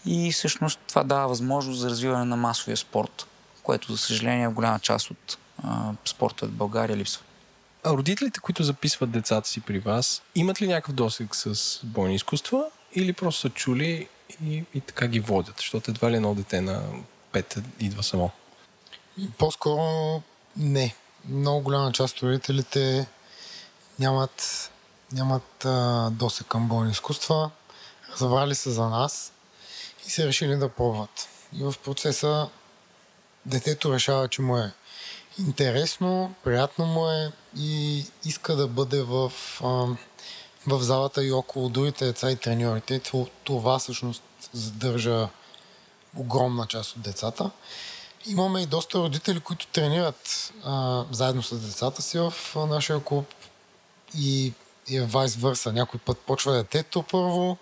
И 0.06 0.32
всъщност 0.32 0.80
това 0.88 1.04
дава 1.04 1.28
възможност 1.28 1.80
за 1.80 1.90
развиване 1.90 2.26
на 2.26 2.36
масовия 2.36 2.78
спорт, 2.78 3.28
което 3.64 3.92
за 3.92 3.98
съжаление 3.98 4.48
голяма 4.48 4.80
част 4.80 5.12
от 5.12 5.38
а, 5.64 5.92
спорта 6.06 6.46
в 6.46 6.52
България 6.52 6.98
липсва. 6.98 7.24
А 7.84 7.94
родителите, 7.94 8.40
които 8.40 8.64
записват 8.64 9.12
децата 9.12 9.50
си 9.50 9.62
при 9.62 9.80
вас, 9.80 10.22
имат 10.36 10.62
ли 10.62 10.68
някакъв 10.68 10.96
досег 10.96 11.36
с 11.36 11.80
бойни 11.84 12.16
изкуства 12.16 12.66
или 12.96 13.14
просто 13.14 13.42
са 13.42 13.50
чули 13.50 14.08
и, 14.46 14.64
и 14.74 14.82
така 14.82 15.08
ги 15.08 15.20
водят? 15.20 15.56
Защото 15.58 15.92
едва 15.92 16.12
ли 16.12 16.16
едно 16.16 16.36
дете 16.36 16.62
на 16.62 16.82
пет 17.32 17.58
идва 17.80 18.04
само? 18.04 18.32
По-скоро 19.38 19.82
не. 20.58 20.96
Много 21.30 21.62
голяма 21.62 21.92
част 21.92 22.18
от 22.18 22.24
родителите 22.24 23.08
нямат, 24.00 24.72
нямат 25.12 25.66
а, 25.66 26.10
досег 26.12 26.48
към 26.48 26.68
бойни 26.68 26.92
изкуства, 26.92 27.52
разбрали 28.12 28.56
се 28.56 28.70
за 28.70 28.90
нас 28.90 29.32
и 30.08 30.10
се 30.10 30.28
решили 30.28 30.56
да 30.56 30.70
пробват. 30.70 31.28
И 31.54 31.64
в 31.64 31.74
процеса 31.84 32.50
детето 33.46 33.94
решава, 33.94 34.28
че 34.28 34.42
му 34.42 34.58
е 34.58 34.74
интересно, 35.40 36.34
приятно 36.44 36.86
му 36.86 37.10
е 37.10 37.32
и 37.58 38.06
иска 38.26 38.56
да 38.56 38.68
бъде 38.68 39.02
в, 39.02 39.32
а, 39.64 39.66
в 40.68 40.82
залата 40.82 41.24
и 41.24 41.32
около 41.32 41.70
другите 41.70 42.06
деца 42.06 42.32
и 42.32 42.36
треньорите. 42.36 43.02
Това 43.44 43.80
всъщност 43.80 44.24
задържа 44.54 45.30
огромна 46.18 46.68
част 46.68 46.96
от 46.96 47.02
децата. 47.02 47.52
Имаме 48.26 48.62
и 48.62 48.66
доста 48.66 48.98
родители, 49.00 49.40
които 49.40 49.68
тренират 49.68 50.54
а, 50.64 51.04
заедно 51.12 51.44
с 51.44 51.60
децата 51.60 52.02
си 52.02 52.18
в 52.20 52.34
нашия 52.56 53.04
клуб 53.04 53.28
и 54.18 54.54
и 54.90 54.98
е 54.98 55.02
вайс 55.02 55.36
върса. 55.36 55.74
Някой 55.74 56.00
път 56.00 56.18
почва 56.18 56.54
детето 56.54 57.04
първо. 57.04 57.58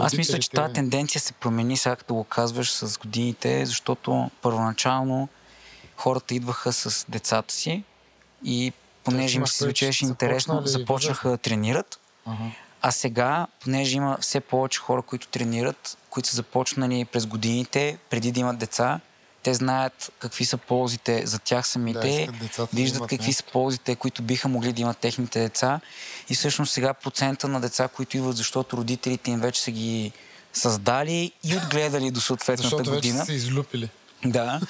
Аз 0.00 0.16
мисля, 0.16 0.38
че 0.38 0.50
тази 0.50 0.72
тенденция 0.72 1.20
се 1.20 1.32
промени, 1.32 1.76
сега 1.76 1.96
като 1.96 2.14
го 2.14 2.24
казваш 2.24 2.72
с 2.72 2.98
годините, 2.98 3.66
защото 3.66 4.30
първоначално 4.42 5.28
хората 5.96 6.34
идваха 6.34 6.72
с 6.72 7.06
децата 7.08 7.54
си 7.54 7.82
и 8.44 8.72
понеже 9.04 9.38
им 9.38 9.46
се 9.46 9.64
звучеше 9.64 10.04
интересно, 10.04 10.62
започнаха 10.64 11.30
да 11.30 11.38
тренират. 11.38 12.00
Uh-huh. 12.28 12.50
А 12.82 12.90
сега, 12.90 13.46
понеже 13.64 13.96
има 13.96 14.18
все 14.20 14.40
повече 14.40 14.80
хора, 14.80 15.02
които 15.02 15.28
тренират, 15.28 15.98
които 16.10 16.28
са 16.28 16.36
започнали 16.36 17.04
през 17.04 17.26
годините, 17.26 17.98
преди 18.10 18.32
да 18.32 18.40
имат 18.40 18.58
деца, 18.58 19.00
те 19.42 19.54
знаят 19.54 20.12
какви 20.18 20.44
са 20.44 20.56
ползите 20.56 21.26
за 21.26 21.38
тях 21.38 21.68
самите, 21.68 22.28
да, 22.56 22.68
виждат 22.74 23.00
какви 23.06 23.26
нещо. 23.26 23.42
са 23.46 23.52
ползите, 23.52 23.96
които 23.96 24.22
биха 24.22 24.48
могли 24.48 24.72
да 24.72 24.82
имат 24.82 24.98
техните 24.98 25.40
деца. 25.40 25.80
И 26.28 26.34
всъщност 26.34 26.72
сега 26.72 26.94
процента 26.94 27.48
на 27.48 27.60
деца, 27.60 27.88
които 27.88 28.16
идват, 28.16 28.36
защото 28.36 28.76
родителите 28.76 29.30
им 29.30 29.40
вече 29.40 29.62
са 29.62 29.70
ги 29.70 30.12
създали 30.52 31.32
и 31.44 31.56
отгледали 31.56 32.10
до 32.10 32.20
съответната 32.20 32.62
защото 32.62 32.90
година. 32.90 33.18
Защото 33.18 33.32
вече 33.32 33.40
са 33.40 33.46
излюпили. 33.46 33.90
Да. 34.24 34.60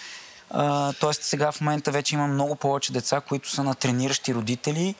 тоест 1.00 1.22
сега 1.22 1.52
в 1.52 1.60
момента 1.60 1.90
вече 1.90 2.14
има 2.14 2.26
много 2.26 2.56
повече 2.56 2.92
деца, 2.92 3.20
които 3.20 3.50
са 3.50 3.62
на 3.62 3.74
трениращи 3.74 4.34
родители, 4.34 4.94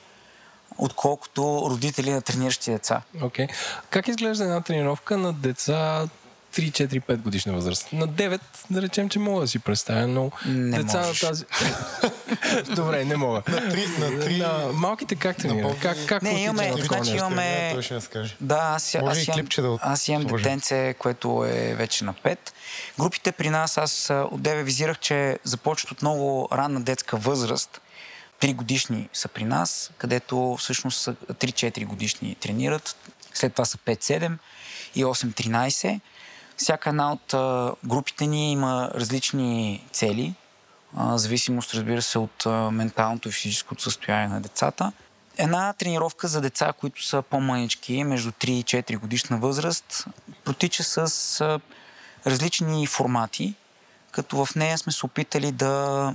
отколкото 0.77 1.63
родители 1.69 2.11
на 2.11 2.21
трениращи 2.21 2.71
деца. 2.71 3.01
Окей. 3.21 3.47
Okay. 3.47 3.53
Как 3.89 4.07
изглежда 4.07 4.43
една 4.43 4.61
тренировка 4.61 5.17
на 5.17 5.33
деца 5.33 6.07
3-4-5 6.55 7.17
годишна 7.17 7.53
възраст. 7.53 7.93
На 7.93 8.07
9, 8.07 8.41
да 8.69 8.81
речем, 8.81 9.09
че 9.09 9.19
мога 9.19 9.41
да 9.41 9.47
си 9.47 9.59
представя, 9.59 10.07
но 10.07 10.31
не 10.45 10.77
деца 10.77 10.97
можеш. 10.97 11.21
на 11.21 11.29
тази... 11.29 11.45
Добре, 12.75 13.05
не 13.05 13.17
мога. 13.17 13.41
На 13.47 13.57
3, 13.57 13.99
на 13.99 14.23
3... 14.23 14.67
На 14.67 14.73
малките 14.73 15.15
как 15.15 15.37
тренират? 15.37 15.79
Как, 15.79 15.97
как 16.05 16.21
не, 16.21 16.43
имаме, 16.43 16.73
значи 16.77 17.11
имаме... 17.11 17.69
Той 17.73 17.83
ще 17.83 17.95
разкаже. 17.95 18.35
Да, 18.41 18.55
аз, 18.55 18.95
аз, 18.95 19.27
имам, 19.27 19.45
да 19.57 19.77
аз 19.81 20.07
имам 20.07 20.23
детенце, 20.23 20.95
което 20.99 21.45
е 21.45 21.75
вече 21.75 22.03
на 22.03 22.13
5. 22.13 22.37
Групите 22.99 23.31
при 23.31 23.49
нас, 23.49 23.77
аз 23.77 24.09
от 24.09 24.41
деве 24.41 24.63
визирах, 24.63 24.99
че 24.99 25.39
започват 25.43 25.91
от 25.91 26.01
много 26.01 26.49
ранна 26.51 26.81
детска 26.81 27.17
възраст. 27.17 27.81
3 28.41 28.55
годишни 28.55 29.09
са 29.13 29.27
при 29.27 29.43
нас, 29.43 29.91
където 29.97 30.55
всъщност 30.59 31.01
са 31.01 31.13
3-4 31.13 31.85
годишни 31.85 32.35
тренират. 32.35 32.95
След 33.33 33.53
това 33.53 33.65
са 33.65 33.77
5-7 33.77 34.37
и 34.95 35.05
8-13 35.05 35.99
всяка 36.59 36.89
една 36.89 37.11
от 37.11 37.25
групите 37.85 38.27
ни 38.27 38.51
има 38.51 38.91
различни 38.95 39.85
цели, 39.91 40.33
зависимост, 40.97 41.73
разбира 41.73 42.01
се, 42.01 42.19
от 42.19 42.45
менталното 42.71 43.29
и 43.29 43.31
физическото 43.31 43.83
състояние 43.83 44.27
на 44.27 44.41
децата. 44.41 44.91
Една 45.37 45.73
тренировка 45.73 46.27
за 46.27 46.41
деца, 46.41 46.73
които 46.79 47.05
са 47.05 47.21
по-мънички, 47.21 48.03
между 48.03 48.31
3 48.31 48.49
и 48.49 48.63
4 48.63 48.97
годишна 48.97 49.37
възраст, 49.37 50.05
протича 50.43 50.83
с 50.83 51.59
различни 52.27 52.87
формати, 52.87 53.53
като 54.11 54.45
в 54.45 54.55
нея 54.55 54.77
сме 54.77 54.91
се 54.91 55.05
опитали 55.05 55.51
да 55.51 56.13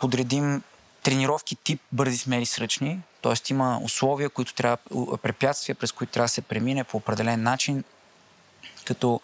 подредим 0.00 0.62
тренировки 1.02 1.56
тип 1.56 1.80
бързи 1.92 2.18
смели 2.18 2.46
сръчни, 2.46 3.00
т.е. 3.22 3.52
има 3.52 3.80
условия, 3.82 4.30
които 4.30 4.54
трябва, 4.54 4.78
препятствия, 5.22 5.74
през 5.74 5.92
които 5.92 6.12
трябва 6.12 6.24
да 6.24 6.28
се 6.28 6.42
премине 6.42 6.84
по 6.84 6.96
определен 6.96 7.42
начин, 7.42 7.84
като 8.84 9.20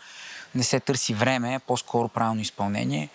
не 0.55 0.63
се 0.63 0.81
търси 0.81 1.15
време, 1.15 1.61
по-скоро 1.67 2.09
правилно 2.09 2.41
изпълнение. 2.41 3.09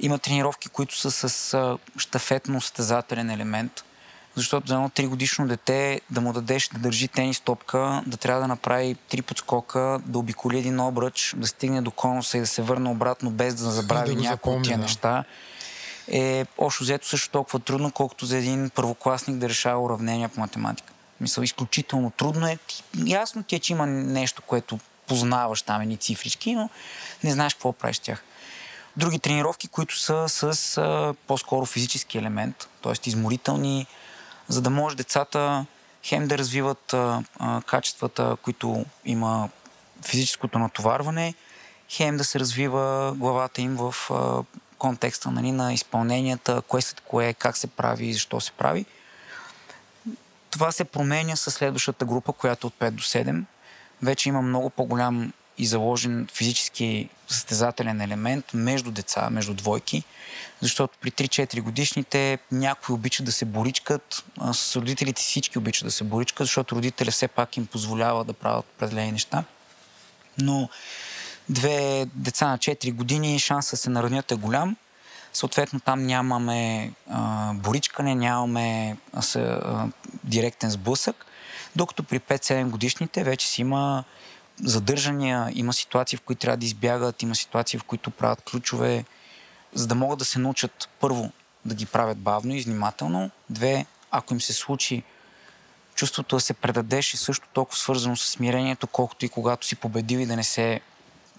Има 0.00 0.18
тренировки, 0.18 0.68
които 0.68 0.98
са 0.98 1.10
с 1.10 1.54
а, 1.54 1.78
щафетно-стезателен 1.98 3.34
елемент, 3.34 3.84
защото 4.34 4.68
за 4.68 4.74
едно 4.74 4.88
3 4.88 5.06
годишно 5.06 5.48
дете 5.48 6.00
да 6.10 6.20
му 6.20 6.32
дадеш 6.32 6.68
да 6.68 6.78
държи 6.78 7.08
тенис 7.08 7.40
топка, 7.40 8.02
да 8.06 8.16
трябва 8.16 8.40
да 8.40 8.48
направи 8.48 8.96
три 9.08 9.22
подскока, 9.22 10.00
да 10.06 10.18
обиколи 10.18 10.58
един 10.58 10.80
обръч, 10.80 11.34
да 11.36 11.46
стигне 11.46 11.82
до 11.82 11.90
конуса 11.90 12.36
и 12.36 12.40
да 12.40 12.46
се 12.46 12.62
върне 12.62 12.88
обратно 12.90 13.30
без 13.30 13.54
да 13.54 13.70
забрави 13.70 14.14
да 14.14 14.22
някои 14.22 14.52
от 14.52 14.64
тия 14.64 14.78
неща, 14.78 15.24
е 16.08 16.46
общо 16.58 16.84
взето 16.84 17.08
също 17.08 17.30
толкова 17.30 17.60
трудно, 17.60 17.92
колкото 17.92 18.26
за 18.26 18.38
един 18.38 18.70
първокласник 18.70 19.36
да 19.36 19.48
решава 19.48 19.82
уравнения 19.82 20.28
по 20.28 20.40
математика. 20.40 20.92
Мисля, 21.20 21.44
изключително 21.44 22.10
трудно 22.10 22.46
е. 22.46 22.58
Ясно 23.06 23.42
ти 23.42 23.56
е, 23.56 23.58
че 23.58 23.72
има 23.72 23.86
нещо, 23.86 24.42
което 24.42 24.78
познаваш 25.12 25.62
там 25.62 25.82
едни 25.82 25.96
цифрички, 25.96 26.54
но 26.54 26.70
не 27.24 27.32
знаеш 27.32 27.54
какво 27.54 27.72
правиш 27.72 27.96
с 27.96 28.00
тях. 28.00 28.22
Други 28.96 29.18
тренировки, 29.18 29.68
които 29.68 29.98
са 29.98 30.28
с 30.28 30.76
а, 30.78 31.14
по-скоро 31.26 31.66
физически 31.66 32.18
елемент, 32.18 32.68
т.е. 32.82 33.08
изморителни, 33.08 33.86
за 34.48 34.62
да 34.62 34.70
може 34.70 34.96
децата 34.96 35.66
хем 36.04 36.28
да 36.28 36.38
развиват 36.38 36.92
а, 36.92 37.22
а, 37.38 37.62
качествата, 37.66 38.36
които 38.42 38.84
има 39.04 39.48
физическото 40.06 40.58
натоварване, 40.58 41.34
хем 41.88 42.16
да 42.16 42.24
се 42.24 42.40
развива 42.40 43.14
главата 43.16 43.62
им 43.62 43.76
в 43.76 43.94
а, 44.10 44.42
контекста 44.78 45.30
нали, 45.30 45.52
на 45.52 45.74
изпълненията, 45.74 46.62
кое 46.68 46.82
след 46.82 47.00
кое, 47.00 47.34
как 47.34 47.56
се 47.56 47.66
прави 47.66 48.06
и 48.06 48.12
защо 48.12 48.40
се 48.40 48.52
прави. 48.52 48.86
Това 50.50 50.72
се 50.72 50.84
променя 50.84 51.36
с 51.36 51.50
следващата 51.50 52.04
група, 52.04 52.32
която 52.32 52.66
е 52.66 52.68
от 52.68 52.74
5 52.74 52.90
до 52.90 53.02
7. 53.02 53.44
Вече 54.02 54.28
има 54.28 54.42
много 54.42 54.70
по-голям 54.70 55.32
и 55.58 55.66
заложен 55.66 56.28
физически 56.32 57.08
състезателен 57.28 58.00
елемент 58.00 58.44
между 58.54 58.90
деца, 58.90 59.30
между 59.30 59.54
двойки, 59.54 60.02
защото 60.60 60.98
при 61.00 61.10
3-4 61.10 61.60
годишните 61.60 62.38
някои 62.52 62.94
обичат 62.94 63.26
да 63.26 63.32
се 63.32 63.44
боричкат, 63.44 64.24
а 64.40 64.52
с 64.52 64.76
родителите 64.76 65.22
всички 65.22 65.58
обичат 65.58 65.84
да 65.84 65.90
се 65.90 66.04
боричкат, 66.04 66.46
защото 66.46 66.76
родителя 66.76 67.10
все 67.10 67.28
пак 67.28 67.56
им 67.56 67.66
позволява 67.66 68.24
да 68.24 68.32
правят 68.32 68.64
определени 68.76 69.12
неща. 69.12 69.44
Но 70.38 70.68
две 71.48 72.06
деца 72.14 72.48
на 72.48 72.58
4 72.58 72.94
години 72.94 73.38
шанса 73.38 73.76
се 73.76 73.90
наранят 73.90 74.32
е 74.32 74.34
голям. 74.34 74.76
Съответно 75.32 75.80
там 75.80 76.06
нямаме 76.06 76.92
а, 77.10 77.52
боричкане, 77.54 78.14
нямаме 78.14 78.96
а, 79.12 79.22
а, 79.38 79.88
директен 80.24 80.70
сблъсък, 80.70 81.26
докато 81.76 82.02
при 82.02 82.20
5-7 82.20 82.70
годишните 82.70 83.24
вече 83.24 83.48
си 83.48 83.60
има 83.60 84.04
задържания, 84.62 85.50
има 85.54 85.72
ситуации, 85.72 86.16
в 86.16 86.20
които 86.20 86.40
трябва 86.40 86.56
да 86.56 86.66
избягат, 86.66 87.22
има 87.22 87.34
ситуации, 87.34 87.78
в 87.78 87.84
които 87.84 88.10
правят 88.10 88.42
ключове, 88.50 89.04
за 89.74 89.86
да 89.86 89.94
могат 89.94 90.18
да 90.18 90.24
се 90.24 90.38
научат 90.38 90.88
първо 91.00 91.30
да 91.64 91.74
ги 91.74 91.86
правят 91.86 92.18
бавно 92.18 92.54
и 92.54 92.60
внимателно. 92.60 93.30
Две, 93.50 93.86
ако 94.10 94.34
им 94.34 94.40
се 94.40 94.52
случи 94.52 95.02
чувството 95.94 96.36
да 96.36 96.40
се 96.40 96.54
предадеш 96.54 97.14
е 97.14 97.16
също 97.16 97.48
толкова 97.52 97.78
свързано 97.78 98.16
с 98.16 98.28
смирението, 98.28 98.86
колкото 98.86 99.24
и 99.24 99.28
когато 99.28 99.66
си 99.66 99.76
победил 99.76 100.18
и 100.18 100.26
да 100.26 100.36
не 100.36 100.44
се 100.44 100.80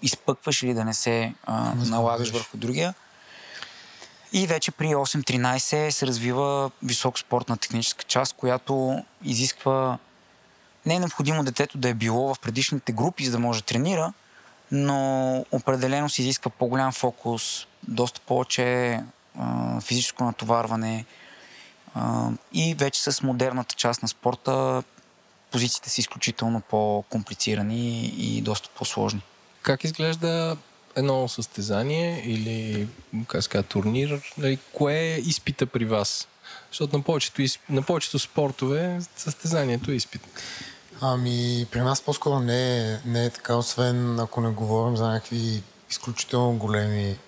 изпъкваш 0.02 0.62
или 0.62 0.74
да 0.74 0.84
не 0.84 0.94
се 0.94 1.34
а, 1.44 1.74
налагаш 1.74 2.30
върху 2.30 2.56
другия. 2.56 2.94
И 4.32 4.46
вече 4.46 4.70
при 4.70 4.86
8-13 4.86 5.90
се 5.90 6.06
развива 6.06 6.70
висок 6.82 7.18
спортна 7.18 7.56
техническа 7.56 8.04
част, 8.04 8.36
която 8.36 9.04
изисква 9.24 9.98
не 10.86 10.94
е 10.94 10.98
необходимо 10.98 11.44
детето 11.44 11.78
да 11.78 11.88
е 11.88 11.94
било 11.94 12.34
в 12.34 12.40
предишните 12.40 12.92
групи, 12.92 13.24
за 13.24 13.32
да 13.32 13.38
може 13.38 13.60
да 13.60 13.66
тренира, 13.66 14.12
но 14.72 15.38
определено 15.52 16.08
се 16.08 16.22
изисква 16.22 16.50
по-голям 16.50 16.92
фокус, 16.92 17.66
доста 17.88 18.20
повече 18.20 19.00
а, 19.38 19.80
физическо 19.80 20.24
натоварване 20.24 21.04
а, 21.94 22.28
и 22.52 22.74
вече 22.74 23.02
с 23.02 23.22
модерната 23.22 23.74
част 23.74 24.02
на 24.02 24.08
спорта 24.08 24.82
позициите 25.50 25.90
са 25.90 26.00
изключително 26.00 26.60
по-комплицирани 26.60 28.06
и 28.06 28.40
доста 28.40 28.68
по-сложни. 28.74 29.22
Как 29.62 29.84
изглежда 29.84 30.56
едно 30.96 31.28
състезание 31.28 32.22
или 32.24 32.88
как 33.28 33.48
казва, 33.48 33.62
турнир? 33.62 34.32
Нали, 34.38 34.58
кое 34.72 34.94
е 34.94 35.18
изпита 35.18 35.66
при 35.66 35.84
вас? 35.84 36.28
Защото 36.70 36.96
на 36.96 37.04
повечето, 37.04 37.42
на 37.68 37.82
повечето 37.82 38.18
спортове 38.18 39.00
състезанието 39.16 39.90
е 39.90 39.94
изпит. 39.94 40.20
Ами, 41.00 41.66
при 41.70 41.80
нас 41.80 42.02
по-скоро 42.02 42.40
не 42.40 42.92
е, 42.92 43.00
не 43.04 43.24
е 43.24 43.30
така, 43.30 43.56
освен 43.56 44.20
ако 44.20 44.40
не 44.40 44.50
говорим 44.50 44.96
за 44.96 45.06
някакви 45.06 45.62
изключително 45.90 46.58
големи 46.58 47.18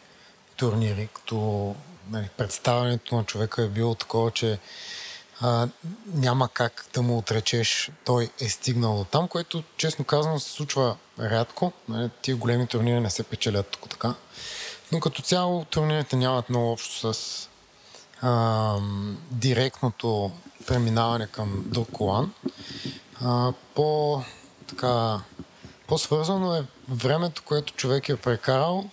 турнири, 0.57 1.09
като 1.13 1.75
нали, 2.11 2.29
представянето 2.37 3.17
на 3.17 3.25
човека 3.25 3.63
е 3.63 3.69
било 3.69 3.95
такова, 3.95 4.31
че 4.31 4.59
а, 5.41 5.69
няма 6.07 6.49
как 6.49 6.87
да 6.95 7.03
му 7.03 7.19
отречеш, 7.19 7.91
той 8.05 8.31
е 8.41 8.49
стигнал 8.49 8.97
до 8.97 9.05
там, 9.05 9.29
което 9.29 9.63
честно 9.77 10.05
казано 10.05 10.41
се 10.41 10.51
случва 10.51 10.97
рядко. 11.21 11.73
Нали, 11.89 12.11
тия 12.23 12.37
големи 12.37 12.67
турнири 12.67 13.01
не 13.01 13.11
се 13.11 13.23
печелят 13.23 13.67
тук 13.67 13.91
така. 13.91 14.15
Но 14.93 15.01
като 15.01 15.23
цяло 15.23 15.65
турнирите 15.65 16.17
нямат 16.17 16.51
много 16.51 16.73
общо 16.73 17.15
с 17.15 17.49
а, 18.23 18.77
директното 19.31 20.33
преминаване 20.67 21.27
към 21.27 21.65
друг 21.67 21.89
колан. 21.93 22.33
А, 23.25 23.53
по, 23.75 24.23
така, 24.67 25.21
по-свързано 25.87 26.55
е 26.55 26.65
времето, 26.89 27.43
което 27.43 27.73
човек 27.73 28.09
е 28.09 28.17
прекарал 28.17 28.91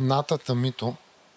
натата 0.00 0.54
мито, 0.54 0.96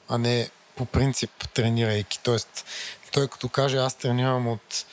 а 0.09 0.17
не 0.17 0.49
по 0.75 0.85
принцип 0.85 1.49
тренирайки. 1.53 2.19
Тоест, 2.23 2.65
той 3.11 3.27
като 3.27 3.49
каже, 3.49 3.77
аз 3.77 3.95
тренирам 3.95 4.47
от 4.47 4.85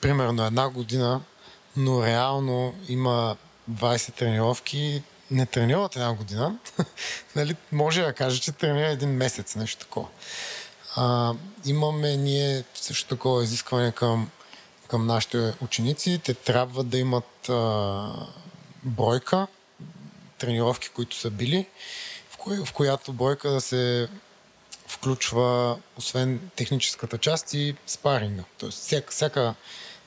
примерно 0.00 0.46
една 0.46 0.68
година, 0.68 1.20
но 1.76 2.02
реално 2.02 2.74
има 2.88 3.36
20 3.70 4.14
тренировки, 4.14 5.02
не 5.30 5.46
тренира 5.46 5.78
от 5.78 5.96
една 5.96 6.14
година, 6.14 6.58
нали, 7.36 7.56
може 7.72 8.02
да 8.02 8.12
каже, 8.12 8.40
че 8.40 8.52
тренира 8.52 8.88
един 8.88 9.10
месец, 9.10 9.56
нещо 9.56 9.84
такова. 9.84 10.08
А, 10.96 11.34
имаме 11.66 12.16
ние 12.16 12.64
също 12.74 13.08
такова 13.08 13.44
изискване 13.44 13.92
към 13.92 14.30
към 14.94 15.06
нашите 15.06 15.52
ученици. 15.60 16.20
Те 16.24 16.34
трябва 16.34 16.84
да 16.84 16.98
имат 16.98 17.48
а, 17.48 18.12
бройка, 18.82 19.46
тренировки, 20.38 20.88
които 20.88 21.16
са 21.16 21.30
били, 21.30 21.66
в, 22.30 22.36
коя, 22.36 22.64
в 22.64 22.72
която 22.72 23.12
бройка 23.12 23.50
да 23.50 23.60
се 23.60 24.08
включва, 24.86 25.78
освен 25.98 26.50
техническата 26.56 27.18
част 27.18 27.54
и 27.54 27.74
спаринга. 27.86 28.44
Тоест, 28.58 28.78
всяка, 28.78 29.12
всяка 29.12 29.54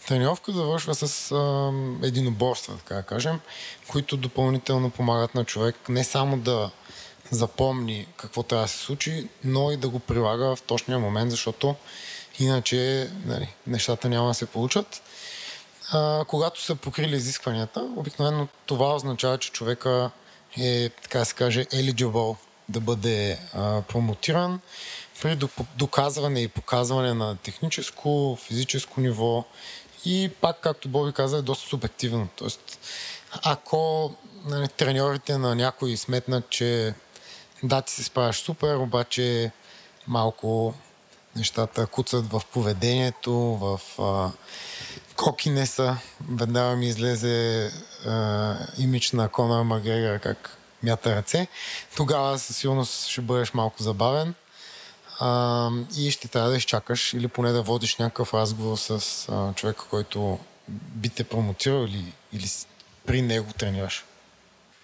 тренировка 0.08 0.52
завършва 0.52 0.96
с 0.96 1.32
а, 1.32 1.72
единоборства, 2.04 2.78
така 2.78 2.96
да 2.96 3.04
кажем, 3.04 3.40
които 3.88 4.18
допълнително 4.18 4.90
помагат 4.90 5.36
на 5.36 5.46
човек 5.46 5.76
не 5.90 6.04
само 6.04 6.38
да 6.38 6.72
запомни 7.32 8.08
какво 8.18 8.44
трябва 8.44 8.66
да 8.66 8.70
се 8.70 8.78
случи, 8.78 9.28
но 9.44 9.72
и 9.72 9.78
да 9.78 9.90
го 9.90 10.00
прилага 10.00 10.56
в 10.56 10.62
точния 10.62 11.00
момент, 11.00 11.32
защото 11.32 11.76
Иначе 12.40 13.10
нали, 13.26 13.54
нещата 13.68 14.10
няма 14.10 14.28
да 14.28 14.34
се 14.34 14.46
получат. 14.46 15.02
А, 15.92 16.26
когато 16.28 16.62
са 16.62 16.76
покрили 16.76 17.16
изискванията, 17.16 17.90
обикновено 17.96 18.48
това 18.66 18.96
означава, 18.96 19.38
че 19.38 19.52
човека 19.52 20.12
е, 20.58 20.90
така 20.90 21.26
се 21.26 21.34
каже, 21.34 21.66
eligible 21.66 22.36
да 22.70 22.80
бъде 22.80 23.40
а, 23.54 23.82
промотиран 23.82 24.60
при 25.22 25.40
доказване 25.76 26.42
и 26.42 26.48
показване 26.48 27.14
на 27.14 27.36
техническо, 27.36 28.38
физическо 28.42 29.02
ниво 29.02 29.46
и 30.06 30.32
пак, 30.42 30.60
както 30.62 30.90
Боби 30.90 31.14
каза, 31.14 31.38
е 31.38 31.42
доста 31.42 31.70
субективно. 31.70 32.28
Тоест, 32.36 32.80
ако 33.44 34.14
нали, 34.46 34.68
треньорите 34.68 35.38
на 35.38 35.56
някои 35.56 35.98
сметнат, 35.98 36.50
че 36.50 36.94
да, 37.64 37.82
ти 37.82 37.94
се 37.94 38.04
справяш 38.04 38.36
супер, 38.36 38.76
обаче 38.76 39.52
малко 40.08 40.74
нещата 41.38 41.88
куцат 41.88 42.32
в 42.32 42.42
поведението, 42.54 43.34
в 43.34 43.82
а, 44.00 44.32
кокинеса. 45.16 45.98
Веднага 46.32 46.76
ми 46.76 46.88
излезе 46.88 47.72
а, 48.06 48.56
имидж 48.78 49.12
на 49.12 49.30
Конор 49.30 49.64
Макгрегор 49.64 50.20
как 50.20 50.58
мята 50.84 51.16
ръце. 51.16 51.48
Тогава 51.96 52.40
със 52.40 52.58
сигурност 52.58 53.08
ще 53.08 53.22
бъдеш 53.22 53.54
малко 53.54 53.84
забавен 53.84 54.34
а, 55.20 55.70
и 55.98 56.12
ще 56.12 56.28
трябва 56.28 56.50
да 56.50 56.58
изчакаш 56.58 57.14
или 57.14 57.28
поне 57.28 57.52
да 57.52 57.62
водиш 57.62 57.96
някакъв 57.96 58.34
разговор 58.34 58.78
с 58.78 59.26
а, 59.30 59.54
човека, 59.54 59.86
който 59.90 60.40
би 60.70 61.10
те 61.10 61.24
промотирал 61.24 61.86
или, 61.86 62.14
или 62.34 62.48
при 63.06 63.22
него 63.22 63.54
тренираш. 63.54 64.06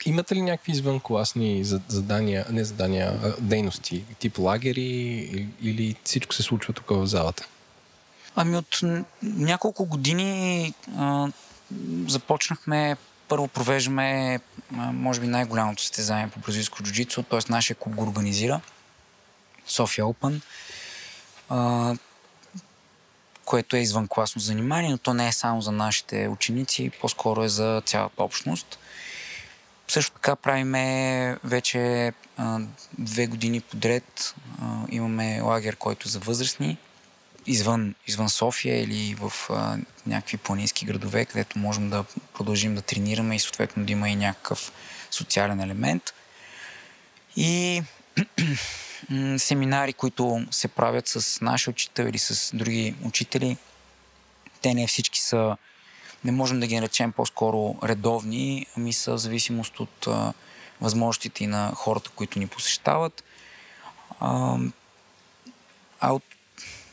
Имате 0.05 0.35
ли 0.35 0.41
някакви 0.41 0.71
извънкласни 0.71 1.63
задания, 1.87 2.45
не 2.49 2.63
задания, 2.63 3.19
а 3.23 3.33
дейности, 3.39 4.03
тип 4.19 4.37
лагери 4.39 4.81
или, 5.61 5.95
всичко 6.03 6.33
се 6.33 6.43
случва 6.43 6.73
тук 6.73 6.89
в 6.89 7.07
залата? 7.07 7.47
Ами 8.35 8.57
от 8.57 8.79
няколко 9.23 9.85
години 9.85 10.73
а, 10.97 11.27
започнахме 12.07 12.97
първо 13.27 13.47
провеждаме, 13.47 14.39
може 14.71 15.21
би, 15.21 15.27
най-голямото 15.27 15.81
състезание 15.81 16.27
по 16.27 16.39
бразилско 16.39 16.83
джуджицу, 16.83 17.23
т.е. 17.23 17.39
нашия 17.49 17.75
клуб 17.75 17.95
го 17.95 18.03
организира. 18.03 18.61
София 19.67 20.05
Open, 20.05 20.41
а, 21.49 21.95
което 23.45 23.75
е 23.75 23.79
извън 23.79 24.07
класно 24.07 24.41
занимание, 24.41 24.91
но 24.91 24.97
то 24.97 25.13
не 25.13 25.27
е 25.27 25.31
само 25.31 25.61
за 25.61 25.71
нашите 25.71 26.27
ученици, 26.27 26.91
по-скоро 27.01 27.43
е 27.43 27.49
за 27.49 27.81
цялата 27.85 28.23
общност. 28.23 28.79
Също 29.87 30.11
така 30.11 30.35
правиме 30.35 31.37
вече 31.43 32.13
а, 32.37 32.59
две 32.99 33.27
години 33.27 33.61
подред. 33.61 34.35
А, 34.61 34.85
имаме 34.89 35.41
лагер, 35.41 35.75
който 35.75 36.07
е 36.07 36.11
за 36.11 36.19
възрастни, 36.19 36.77
извън, 37.45 37.95
извън 38.07 38.29
София 38.29 38.83
или 38.83 39.15
в 39.15 39.33
а, 39.49 39.77
някакви 40.07 40.37
планински 40.37 40.85
градове, 40.85 41.25
където 41.25 41.59
можем 41.59 41.89
да 41.89 42.05
продължим 42.33 42.75
да 42.75 42.81
тренираме 42.81 43.35
и 43.35 43.39
съответно 43.39 43.85
да 43.85 43.91
има 43.91 44.09
и 44.09 44.15
някакъв 44.15 44.71
социален 45.11 45.59
елемент. 45.59 46.13
И 47.35 47.81
семинари, 49.37 49.93
които 49.93 50.45
се 50.51 50.67
правят 50.67 51.07
с 51.07 51.41
наши 51.41 51.69
учител 51.69 52.03
или 52.03 52.19
с 52.19 52.55
други 52.55 52.95
учители. 53.03 53.57
Те 54.61 54.73
не 54.73 54.87
всички 54.87 55.19
са, 55.19 55.57
не 56.25 56.31
можем 56.31 56.59
да 56.59 56.67
ги 56.67 56.75
наречем 56.75 57.11
по-скоро 57.11 57.75
редовни, 57.83 58.65
ами 58.77 58.93
са 58.93 59.13
в 59.13 59.17
зависимост 59.17 59.79
от 59.79 60.07
възможностите 60.81 61.43
и 61.43 61.47
на 61.47 61.71
хората, 61.75 62.09
които 62.15 62.39
ни 62.39 62.47
посещават. 62.47 63.23
А, 64.19 64.57
а 65.99 66.13
от, 66.13 66.23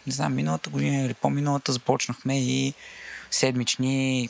не 0.06 0.12
знам, 0.12 0.34
миналата 0.34 0.70
година 0.70 1.04
или 1.04 1.14
по-миналата 1.14 1.72
започнахме 1.72 2.40
и 2.40 2.74
седмични, 3.30 4.28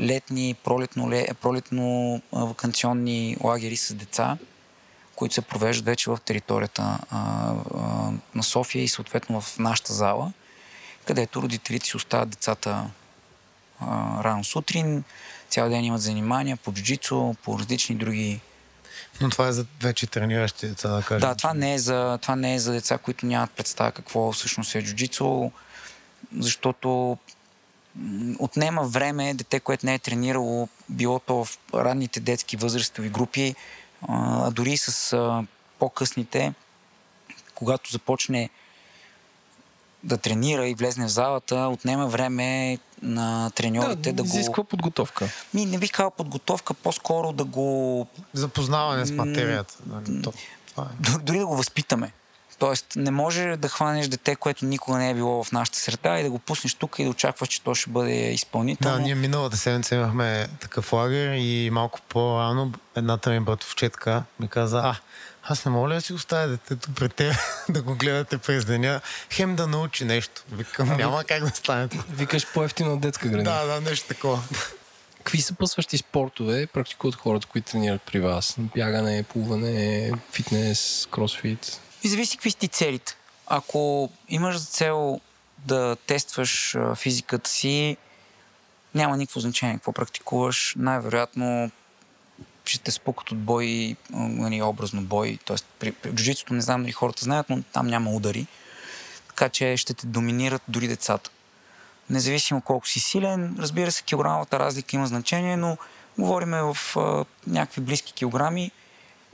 летни, 0.00 0.54
пролетно, 0.64 1.10
пролетно 1.40 2.20
вакансионни 2.32 3.36
лагери 3.44 3.76
с 3.76 3.94
деца 3.94 4.38
които 5.16 5.34
се 5.34 5.42
провеждат 5.42 5.86
вече 5.86 6.10
в 6.10 6.18
територията 6.24 6.98
на 8.34 8.42
София 8.42 8.84
и 8.84 8.88
съответно 8.88 9.40
в 9.40 9.58
нашата 9.58 9.92
зала, 9.92 10.32
където 11.04 11.42
родителите 11.42 11.86
си 11.86 11.96
оставят 11.96 12.28
децата 12.28 12.90
а, 13.80 14.24
рано 14.24 14.44
сутрин, 14.44 15.04
цял 15.48 15.68
ден 15.68 15.84
имат 15.84 16.02
занимания 16.02 16.56
по 16.56 16.72
джуджицу, 16.72 17.34
по 17.42 17.58
различни 17.58 17.94
други 17.94 18.40
но 19.20 19.30
това 19.30 19.48
е 19.48 19.52
за 19.52 19.66
вече 19.82 20.06
трениращи 20.06 20.68
деца, 20.68 20.88
да 20.88 21.02
кажем. 21.02 21.28
Да, 21.28 21.34
това 21.34 21.54
не 21.54 21.74
е 21.74 21.78
за, 21.78 22.18
това 22.22 22.36
не 22.36 22.54
е 22.54 22.58
за 22.58 22.72
деца, 22.72 22.98
които 22.98 23.26
нямат 23.26 23.50
представа 23.50 23.92
какво 23.92 24.32
всъщност 24.32 24.74
е 24.74 24.82
джуджицу, 24.82 25.50
защото 26.38 27.18
отнема 28.38 28.82
време 28.82 29.34
дете, 29.34 29.60
което 29.60 29.86
не 29.86 29.94
е 29.94 29.98
тренирало, 29.98 30.68
било 30.88 31.18
то 31.18 31.44
в 31.44 31.58
ранните 31.74 32.20
детски 32.20 32.56
възрастови 32.56 33.08
групи, 33.08 33.54
а, 34.08 34.50
дори 34.50 34.76
с 34.76 35.16
по-късните, 35.78 36.54
когато 37.54 37.92
започне 37.92 38.50
да 40.04 40.16
тренира 40.16 40.68
и 40.68 40.74
влезне 40.74 41.06
в 41.06 41.10
залата, 41.10 41.56
отнема 41.56 42.06
време 42.06 42.78
на 43.02 43.50
треньорите 43.50 44.12
да, 44.12 44.16
да 44.16 44.22
го... 44.22 44.28
Изисква 44.28 44.64
подготовка. 44.64 45.28
Ми, 45.54 45.66
не 45.66 45.78
бих 45.78 45.92
казал 45.92 46.10
подготовка, 46.10 46.74
по-скоро 46.74 47.32
да 47.32 47.44
го... 47.44 48.06
Запознаване 48.32 49.06
с 49.06 49.10
материята. 49.10 49.74
Нали? 49.86 50.22
Е. 50.78 50.82
Дори 51.22 51.38
да 51.38 51.46
го 51.46 51.56
възпитаме. 51.56 52.12
Тоест, 52.58 52.86
не 52.96 53.10
може 53.10 53.56
да 53.56 53.68
хванеш 53.68 54.08
дете, 54.08 54.36
което 54.36 54.64
никога 54.64 54.98
не 54.98 55.10
е 55.10 55.14
било 55.14 55.44
в 55.44 55.52
нашата 55.52 55.78
среда 55.78 56.18
и 56.18 56.22
да 56.22 56.30
го 56.30 56.38
пуснеш 56.38 56.74
тук 56.74 56.98
и 56.98 57.04
да 57.04 57.10
очакваш, 57.10 57.48
че 57.48 57.62
то 57.62 57.74
ще 57.74 57.90
бъде 57.90 58.32
изпълнител. 58.32 58.92
Да, 58.92 58.98
ние 58.98 59.14
миналата 59.14 59.56
седмица 59.56 59.94
имахме 59.94 60.48
такъв 60.60 60.92
лагер 60.92 61.34
и 61.34 61.70
малко 61.72 62.00
по-рано 62.08 62.72
едната 62.96 63.30
ми 63.30 63.40
братовчетка 63.40 64.24
ми 64.40 64.48
каза, 64.48 64.78
а, 64.84 64.96
аз 65.48 65.64
не 65.64 65.70
мога 65.70 65.88
ли 65.88 65.94
да 65.94 66.00
си 66.00 66.12
оставя 66.12 66.48
детето 66.48 66.94
пред 66.94 67.14
теб 67.14 67.34
да 67.68 67.82
го 67.82 67.94
гледате 67.94 68.38
през 68.38 68.64
деня, 68.64 69.00
хем 69.30 69.56
да 69.56 69.66
научи 69.66 70.04
нещо. 70.04 70.44
Викам, 70.52 70.90
а, 70.90 70.96
няма 70.96 71.24
как 71.24 71.44
да 71.44 71.48
стане 71.48 71.88
това. 71.88 72.04
Викаш 72.10 72.52
по-ефтино 72.52 72.92
от 72.92 73.00
детска 73.00 73.28
градина. 73.28 73.50
Да, 73.50 73.66
да, 73.66 73.80
нещо 73.80 74.08
такова. 74.08 74.42
Какви 75.18 75.42
съпъсващи 75.42 75.98
спортове 75.98 76.66
практикуват 76.66 77.14
хората, 77.14 77.46
които 77.46 77.70
тренират 77.70 78.02
при 78.02 78.20
вас? 78.20 78.54
Бягане, 78.58 79.22
плуване, 79.22 80.12
фитнес, 80.32 81.08
кросфит? 81.10 81.80
И 82.02 82.08
зависи 82.08 82.36
какви 82.36 82.52
ти 82.52 82.68
целите. 82.68 83.16
Ако 83.46 84.10
имаш 84.28 84.56
за 84.56 84.66
цел 84.66 85.20
да 85.58 85.96
тестваш 86.06 86.76
физиката 86.96 87.50
си, 87.50 87.96
няма 88.94 89.16
никакво 89.16 89.40
значение 89.40 89.76
какво 89.76 89.92
практикуваш. 89.92 90.74
Най-вероятно 90.78 91.70
ще 92.68 92.78
те 92.78 92.90
спукат 92.90 93.30
от 93.30 93.38
бой, 93.38 93.96
нали, 94.10 94.62
образно 94.62 95.02
бой. 95.02 95.38
Тоест, 95.44 95.66
при, 95.78 95.92
при 95.92 96.10
джуджитото 96.10 96.54
не 96.54 96.60
знам 96.60 96.82
дали 96.82 96.92
хората 96.92 97.24
знаят, 97.24 97.50
но 97.50 97.62
там 97.62 97.86
няма 97.86 98.10
удари. 98.10 98.46
Така 99.28 99.48
че 99.48 99.76
ще 99.76 99.94
те 99.94 100.06
доминират 100.06 100.62
дори 100.68 100.88
децата. 100.88 101.30
Независимо 102.10 102.60
колко 102.60 102.88
си 102.88 103.00
силен, 103.00 103.56
разбира 103.58 103.92
се, 103.92 104.02
килограмовата 104.02 104.58
разлика 104.58 104.96
има 104.96 105.06
значение, 105.06 105.56
но 105.56 105.76
говориме 106.18 106.62
в 106.62 106.76
а, 106.96 107.24
някакви 107.46 107.80
близки 107.80 108.12
килограми 108.12 108.70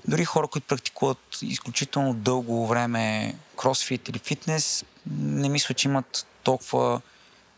дори 0.08 0.24
хора, 0.24 0.46
които 0.46 0.66
практикуват 0.66 1.18
изключително 1.42 2.14
дълго 2.14 2.66
време 2.66 3.34
кросфит 3.56 4.08
или 4.08 4.18
фитнес, 4.18 4.84
не 5.18 5.48
мисля, 5.48 5.74
че 5.74 5.88
имат 5.88 6.26
толкова 6.42 7.00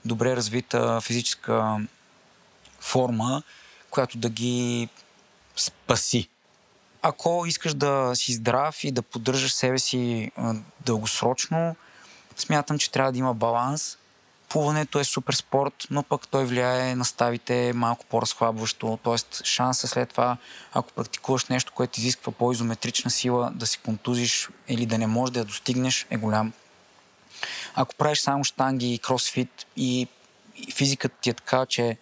добре 0.04 0.36
развита 0.36 1.00
физическа 1.00 1.78
форма, 2.80 3.42
която 3.90 4.18
да 4.18 4.28
ги 4.28 4.88
спаси. 5.56 6.28
Ако 7.02 7.44
искаш 7.46 7.74
да 7.74 8.12
си 8.14 8.32
здрав 8.32 8.84
и 8.84 8.90
да 8.90 9.02
поддържаш 9.02 9.52
себе 9.52 9.78
си 9.78 10.30
дългосрочно, 10.84 11.76
смятам, 12.36 12.78
че 12.78 12.90
трябва 12.90 13.12
да 13.12 13.18
има 13.18 13.34
баланс 13.34 13.98
плуването 14.54 14.98
е 14.98 15.04
супер 15.04 15.34
спорт, 15.34 15.86
но 15.90 16.02
пък 16.02 16.28
той 16.28 16.44
влияе 16.44 16.94
на 16.94 17.04
ставите 17.04 17.72
малко 17.72 18.04
по-разхлабващо, 18.04 18.98
т.е. 19.04 19.44
шанса 19.44 19.88
след 19.88 20.08
това, 20.08 20.36
ако 20.72 20.92
практикуваш 20.92 21.44
нещо, 21.44 21.72
което 21.74 22.00
изисква 22.00 22.32
по-изометрична 22.32 23.10
сила, 23.10 23.52
да 23.54 23.66
си 23.66 23.78
контузиш 23.78 24.48
или 24.68 24.86
да 24.86 24.98
не 24.98 25.06
можеш 25.06 25.32
да 25.32 25.38
я 25.38 25.44
достигнеш, 25.44 26.06
е 26.10 26.16
голям. 26.16 26.52
Ако 27.74 27.94
правиш 27.94 28.20
само 28.20 28.44
штанги 28.44 28.94
и 28.94 28.98
кросфит 28.98 29.66
и 29.76 30.08
физиката 30.74 31.16
ти 31.20 31.30
е 31.30 31.34
така, 31.34 31.66
че 31.66 31.96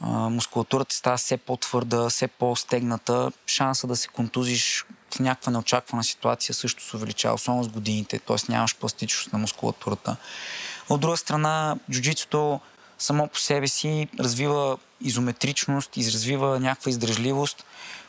мускулатурата 0.00 0.94
става 0.94 1.16
все 1.16 1.36
по-твърда, 1.36 2.08
все 2.08 2.28
по-стегната, 2.28 3.32
шанса 3.46 3.86
да 3.86 3.96
се 3.96 4.08
контузиш 4.08 4.84
в 5.14 5.20
някаква 5.20 5.52
неочаквана 5.52 6.04
ситуация 6.04 6.54
също 6.54 6.82
се 6.82 6.96
увеличава, 6.96 7.34
особено 7.34 7.64
с 7.64 7.68
годините, 7.68 8.18
т.е. 8.18 8.36
нямаш 8.48 8.76
пластичност 8.76 9.32
на 9.32 9.38
мускулатурата. 9.38 10.16
От 10.88 11.00
друга 11.00 11.16
страна, 11.16 11.76
джуджитото 11.90 12.60
само 12.98 13.28
по 13.28 13.38
себе 13.38 13.68
си 13.68 14.08
развива 14.20 14.78
изометричност, 15.00 15.96
изразвива 15.96 16.60
някаква 16.60 16.90
издръжливост, 16.90 17.64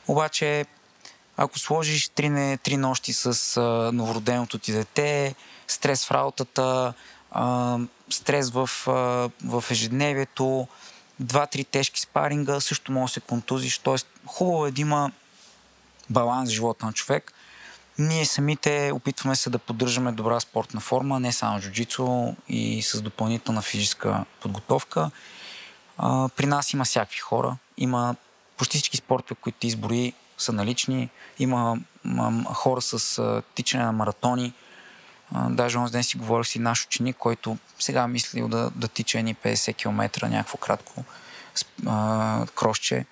обаче 0.07 0.65
ако 1.37 1.59
сложиш 1.59 2.09
три, 2.09 2.29
не, 2.29 2.57
три 2.57 2.77
нощи 2.77 3.13
с 3.13 3.57
а, 3.57 3.91
новороденото 3.93 4.57
ти 4.57 4.71
дете, 4.71 5.35
стрес 5.67 6.05
в 6.05 6.11
работата, 6.11 6.93
а, 7.31 7.77
стрес 8.09 8.49
в, 8.49 8.69
а, 8.87 8.91
в 9.43 9.63
ежедневието, 9.71 10.67
два-три 11.19 11.63
тежки 11.63 11.99
спаринга, 11.99 12.59
също 12.59 12.91
може 12.91 13.11
да 13.11 13.13
се 13.13 13.19
контузиш. 13.19 13.77
Тоест, 13.77 14.07
хубаво 14.25 14.65
е 14.65 14.71
да 14.71 14.81
има 14.81 15.11
баланс 16.09 16.49
в 16.49 16.53
живота 16.53 16.85
на 16.85 16.93
човек. 16.93 17.33
Ние 17.97 18.25
самите 18.25 18.91
опитваме 18.93 19.35
се 19.35 19.49
да 19.49 19.59
поддържаме 19.59 20.11
добра 20.11 20.39
спортна 20.39 20.79
форма, 20.79 21.19
не 21.19 21.31
само 21.31 21.59
джуджицу 21.59 22.35
и 22.49 22.81
с 22.81 23.01
допълнителна 23.01 23.61
физическа 23.61 24.25
подготовка. 24.41 25.11
А, 25.97 26.29
при 26.29 26.45
нас 26.45 26.73
има 26.73 26.85
всякакви 26.85 27.19
хора. 27.19 27.57
Има 27.77 28.15
почти 28.57 28.77
всички 28.77 28.97
спортове, 28.97 29.39
които 29.41 29.59
ти 29.59 29.67
избори, 29.67 30.13
са 30.37 30.53
налични. 30.53 31.09
Има 31.39 31.77
хора 32.53 32.81
с 32.81 33.21
тичане 33.55 33.83
на 33.83 33.91
маратони. 33.91 34.53
А, 35.35 35.49
даже 35.49 35.77
онзи 35.77 35.91
ден 35.91 36.03
си 36.03 36.17
говорих 36.17 36.47
си 36.47 36.59
наш 36.59 36.85
ученик, 36.85 37.17
който 37.17 37.57
сега 37.79 38.07
мислил 38.07 38.47
да, 38.47 38.71
да 38.75 38.87
тича 38.87 39.19
едни 39.19 39.35
50 39.35 39.75
км, 39.75 40.27
някакво 40.27 40.57
кратко 40.57 41.03
а, 41.87 42.45
кросче. 42.55 43.05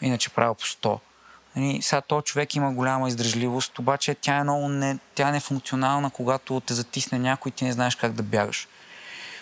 Иначе 0.00 0.30
правил 0.30 0.54
по 0.54 0.64
100. 0.64 0.98
Нали, 1.56 1.82
сега 1.82 2.00
този 2.00 2.24
човек 2.24 2.54
има 2.54 2.72
голяма 2.72 3.08
издръжливост, 3.08 3.78
обаче 3.78 4.14
тя 4.14 4.36
е 4.36 4.42
много 4.42 4.68
не, 4.68 4.98
тя 5.14 5.28
е 5.28 5.32
нефункционална, 5.32 6.10
когато 6.10 6.60
те 6.60 6.74
затисне 6.74 7.18
някой 7.18 7.48
и 7.48 7.52
ти 7.52 7.64
не 7.64 7.72
знаеш 7.72 7.96
как 7.96 8.12
да 8.12 8.22
бягаш 8.22 8.68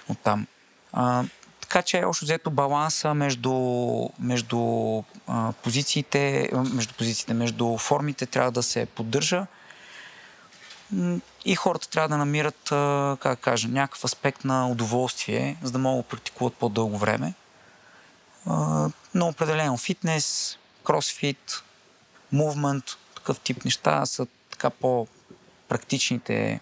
оттам. 0.09 0.47
А, 0.93 1.25
така 1.61 1.83
че 1.83 2.05
още 2.05 2.25
взето 2.25 2.51
баланса 2.51 3.15
между, 3.15 3.53
между 4.21 4.59
а, 5.27 5.53
позициите, 5.63 6.51
между 6.75 6.95
позициите, 6.95 7.35
между 7.35 7.79
формите 7.79 8.27
трябва 8.27 8.51
да 8.51 8.63
се 8.63 8.87
поддържа 8.87 9.47
и 11.45 11.55
хората 11.55 11.89
трябва 11.89 12.09
да 12.09 12.17
намират, 12.17 12.61
как 13.21 13.33
да 13.33 13.37
кажа, 13.37 13.69
някакъв 13.69 14.05
аспект 14.05 14.45
на 14.45 14.69
удоволствие, 14.69 15.57
за 15.63 15.73
да 15.73 15.79
могат 15.79 16.07
да 16.07 16.09
практикуват 16.09 16.55
по-дълго 16.55 16.99
време. 16.99 17.35
но 19.15 19.27
определено 19.29 19.77
фитнес, 19.77 20.59
кросфит, 20.85 21.63
мувмент, 22.33 22.85
такъв 23.15 23.41
тип 23.41 23.65
неща 23.65 24.07
са 24.07 24.27
така 24.51 24.71
по-практичните 24.71 26.61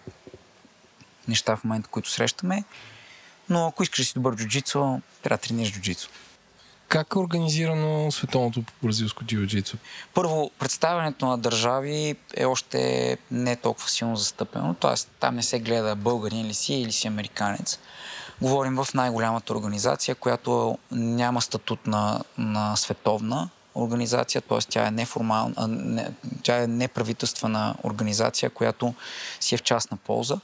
неща 1.27 1.55
в 1.55 1.63
момента, 1.63 1.89
които 1.89 2.09
срещаме. 2.09 2.63
Но 3.49 3.67
ако 3.67 3.83
искаш 3.83 3.99
да 3.99 4.05
си 4.05 4.13
добър 4.13 4.35
джуджицу, 4.35 5.01
трябва 5.21 5.37
да 5.37 5.41
тренираш 5.41 5.73
джуджицу. 5.73 6.09
Как 6.87 7.07
е 7.15 7.19
организирано 7.19 8.11
световното 8.11 8.63
бразилско 8.83 9.23
джиу-джитсу? 9.23 9.75
Първо, 10.13 10.51
представянето 10.59 11.25
на 11.25 11.37
държави 11.37 12.15
е 12.33 12.45
още 12.45 13.17
не 13.31 13.55
толкова 13.55 13.89
силно 13.89 14.15
застъпено, 14.15 14.73
т.е. 14.73 14.93
там 15.19 15.35
не 15.35 15.43
се 15.43 15.59
гледа 15.59 15.95
българин 15.95 16.47
ли 16.47 16.53
си 16.53 16.73
или 16.73 16.91
си 16.91 17.07
американец. 17.07 17.79
Говорим 18.41 18.75
в 18.75 18.87
най-голямата 18.93 19.53
организация, 19.53 20.15
която 20.15 20.77
няма 20.91 21.41
статут 21.41 21.87
на, 21.87 22.23
на 22.37 22.75
световна 22.75 23.49
организация, 23.75 24.41
т.е. 24.41 24.59
тя 24.69 24.87
е 24.87 24.91
неформална, 24.91 25.67
не, 25.67 26.11
тя 26.43 26.63
е 26.63 26.67
неправителствена 26.67 27.75
организация, 27.83 28.49
която 28.49 28.93
си 29.39 29.55
е 29.55 29.57
в 29.57 29.63
частна 29.63 29.97
полза. 29.97 30.37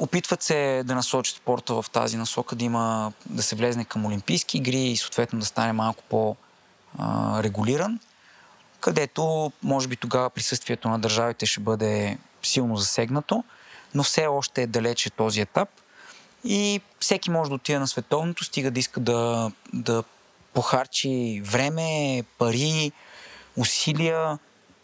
Опитват 0.00 0.42
се 0.42 0.82
да 0.84 0.94
насочат 0.94 1.36
спорта 1.36 1.82
в 1.82 1.90
тази 1.92 2.16
насока, 2.16 2.56
да 2.56 2.64
има, 2.64 3.12
да 3.26 3.42
се 3.42 3.56
влезне 3.56 3.84
към 3.84 4.06
Олимпийски 4.06 4.58
игри 4.58 4.80
и 4.80 4.96
съответно 4.96 5.38
да 5.38 5.46
стане 5.46 5.72
малко 5.72 6.02
по-регулиран, 6.08 8.00
където 8.80 9.52
може 9.62 9.88
би 9.88 9.96
тогава 9.96 10.30
присъствието 10.30 10.88
на 10.88 10.98
държавите 10.98 11.46
ще 11.46 11.60
бъде 11.60 12.18
силно 12.42 12.76
засегнато, 12.76 13.44
но 13.94 14.02
все 14.02 14.26
още 14.26 14.62
е 14.62 14.66
далече 14.66 15.10
този 15.10 15.40
етап 15.40 15.68
и 16.44 16.80
всеки 17.00 17.30
може 17.30 17.48
да 17.48 17.54
отиде 17.54 17.78
на 17.78 17.88
световното, 17.88 18.44
стига 18.44 18.70
да 18.70 18.80
иска 18.80 19.00
да, 19.00 19.52
да 19.72 20.04
похарчи 20.54 21.42
време, 21.44 22.22
пари, 22.38 22.92
усилия 23.56 24.38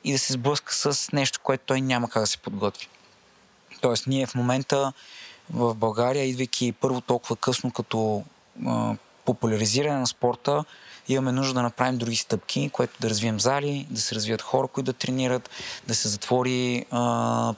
и 0.05 0.12
да 0.12 0.18
се 0.18 0.33
сблъска 0.33 0.74
с 0.74 1.12
нещо, 1.12 1.40
което 1.42 1.64
той 1.66 1.81
няма 1.81 2.09
как 2.09 2.22
да 2.22 2.27
се 2.27 2.38
подготви. 2.38 2.88
Тоест, 3.85 4.07
ние 4.07 4.27
в 4.27 4.35
момента 4.35 4.92
в 5.51 5.75
България, 5.75 6.25
идвайки 6.25 6.73
първо 6.73 7.01
толкова 7.01 7.37
късно 7.37 7.70
като 7.70 8.25
а, 8.66 8.94
популяризиране 9.25 9.99
на 9.99 10.07
спорта, 10.07 10.64
имаме 11.09 11.33
нужда 11.33 11.55
да 11.55 11.62
направим 11.62 11.99
други 11.99 12.16
стъпки, 12.16 12.70
което 12.73 13.01
да 13.01 13.11
развием 13.11 13.40
зали, 13.40 13.87
да 13.90 14.01
се 14.01 14.14
развият 14.14 14.42
хора, 14.42 14.68
които 14.68 14.92
да 14.92 14.99
тренират, 14.99 15.51
да 15.87 15.94
се 15.94 16.09
затвори 16.09 16.87
а, 16.90 17.55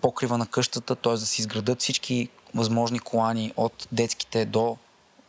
покрива 0.00 0.38
на 0.38 0.46
къщата, 0.46 0.96
т.е. 0.96 1.12
да 1.12 1.26
се 1.26 1.42
изградат 1.42 1.80
всички 1.80 2.28
възможни 2.54 2.98
колани 2.98 3.52
от 3.56 3.88
детските 3.92 4.44
до 4.44 4.76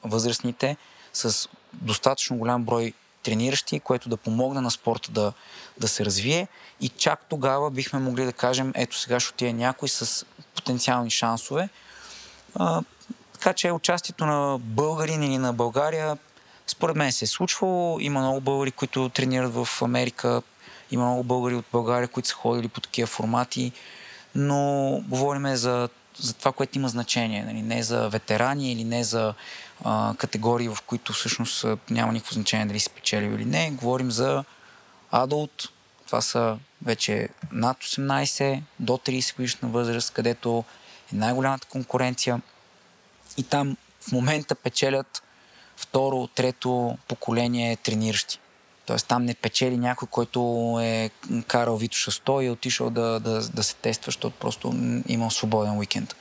възрастните 0.03 0.77
с 1.13 1.49
достатъчно 1.73 2.37
голям 2.37 2.63
брой 2.63 2.93
трениращи, 3.23 3.79
което 3.79 4.09
да 4.09 4.17
помогне 4.17 4.61
на 4.61 4.71
спорта 4.71 5.11
да, 5.11 5.33
да 5.77 5.87
се 5.87 6.05
развие 6.05 6.47
и 6.81 6.89
чак 6.89 7.25
тогава 7.29 7.71
бихме 7.71 7.99
могли 7.99 8.25
да 8.25 8.33
кажем, 8.33 8.71
ето 8.75 8.99
сега 8.99 9.19
ще 9.19 9.33
отиде 9.33 9.53
някой 9.53 9.89
с 9.89 10.25
потенциални 10.55 11.09
шансове. 11.09 11.69
А, 12.55 12.81
така 13.33 13.53
че 13.53 13.71
участието 13.71 14.25
на 14.25 14.57
българин 14.59 15.23
или 15.23 15.37
на 15.37 15.53
България 15.53 16.17
според 16.67 16.95
мен 16.95 17.11
се 17.11 17.25
е 17.25 17.27
случвало. 17.27 17.99
Има 17.99 18.19
много 18.19 18.41
българи, 18.41 18.71
които 18.71 19.09
тренират 19.09 19.53
в 19.53 19.67
Америка. 19.81 20.41
Има 20.91 21.05
много 21.05 21.23
българи 21.23 21.55
от 21.55 21.65
България, 21.71 22.07
които 22.07 22.29
са 22.29 22.35
ходили 22.35 22.67
по 22.67 22.81
такива 22.81 23.07
формати. 23.07 23.71
Но 24.35 24.89
говориме 25.07 25.55
за, 25.55 25.89
за 26.19 26.33
това, 26.33 26.51
което 26.51 26.77
има 26.77 26.89
значение. 26.89 27.43
Нали? 27.43 27.61
Не 27.61 27.83
за 27.83 28.09
ветерани 28.09 28.71
или 28.71 28.83
не 28.83 29.03
за 29.03 29.33
а, 29.83 30.13
категории, 30.17 30.69
в 30.69 30.77
които 30.85 31.13
всъщност 31.13 31.65
няма 31.89 32.13
никакво 32.13 32.33
значение 32.33 32.65
дали 32.65 32.79
си 32.79 32.89
печелил 32.89 33.31
или 33.31 33.45
не. 33.45 33.71
Говорим 33.71 34.11
за 34.11 34.43
адулт, 35.23 35.69
това 36.05 36.21
са 36.21 36.57
вече 36.81 37.29
над 37.51 37.77
18 37.77 38.61
до 38.79 38.93
30 38.93 39.35
годишна 39.35 39.69
възраст, 39.69 40.13
където 40.13 40.63
е 41.13 41.15
най-голямата 41.15 41.67
конкуренция. 41.67 42.41
И 43.37 43.43
там 43.43 43.77
в 44.01 44.11
момента 44.11 44.55
печелят 44.55 45.23
второ, 45.77 46.27
трето 46.27 46.97
поколение 47.07 47.75
трениращи. 47.75 48.39
Тоест 48.85 49.07
там 49.07 49.25
не 49.25 49.33
печели 49.33 49.77
някой, 49.77 50.07
който 50.11 50.39
е 50.81 51.09
карал 51.47 51.77
Витоша 51.77 52.11
100 52.11 52.41
и 52.41 52.45
е 52.45 52.51
отишъл 52.51 52.89
да, 52.89 53.19
да, 53.19 53.49
да 53.49 53.63
се 53.63 53.75
тества, 53.75 54.07
защото 54.07 54.35
просто 54.39 54.73
имал 55.07 55.29
свободен 55.29 55.77
уикенд. 55.77 56.15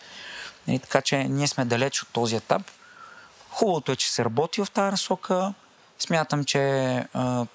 Нали, 0.68 0.78
така 0.78 1.02
че 1.02 1.24
ние 1.24 1.48
сме 1.48 1.64
далеч 1.64 2.02
от 2.02 2.08
този 2.08 2.36
етап. 2.36 2.62
Хубавото 3.50 3.92
е, 3.92 3.96
че 3.96 4.12
се 4.12 4.24
работи 4.24 4.64
в 4.64 4.70
тази 4.70 4.90
насока. 4.90 5.54
Смятам, 5.98 6.44
че 6.44 6.60
а, 7.12 7.46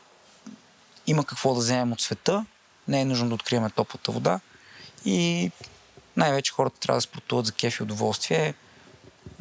има 1.09 1.25
какво 1.25 1.53
да 1.53 1.59
вземем 1.59 1.91
от 1.91 2.01
света. 2.01 2.45
Не 2.87 3.01
е 3.01 3.05
нужно 3.05 3.27
да 3.29 3.35
открием 3.35 3.69
топлата 3.69 4.11
вода. 4.11 4.39
И 5.05 5.51
най-вече 6.17 6.51
хората 6.51 6.79
трябва 6.79 6.97
да 6.97 7.01
спортуват 7.01 7.45
за 7.45 7.51
кеф 7.51 7.79
и 7.79 7.83
удоволствие. 7.83 8.53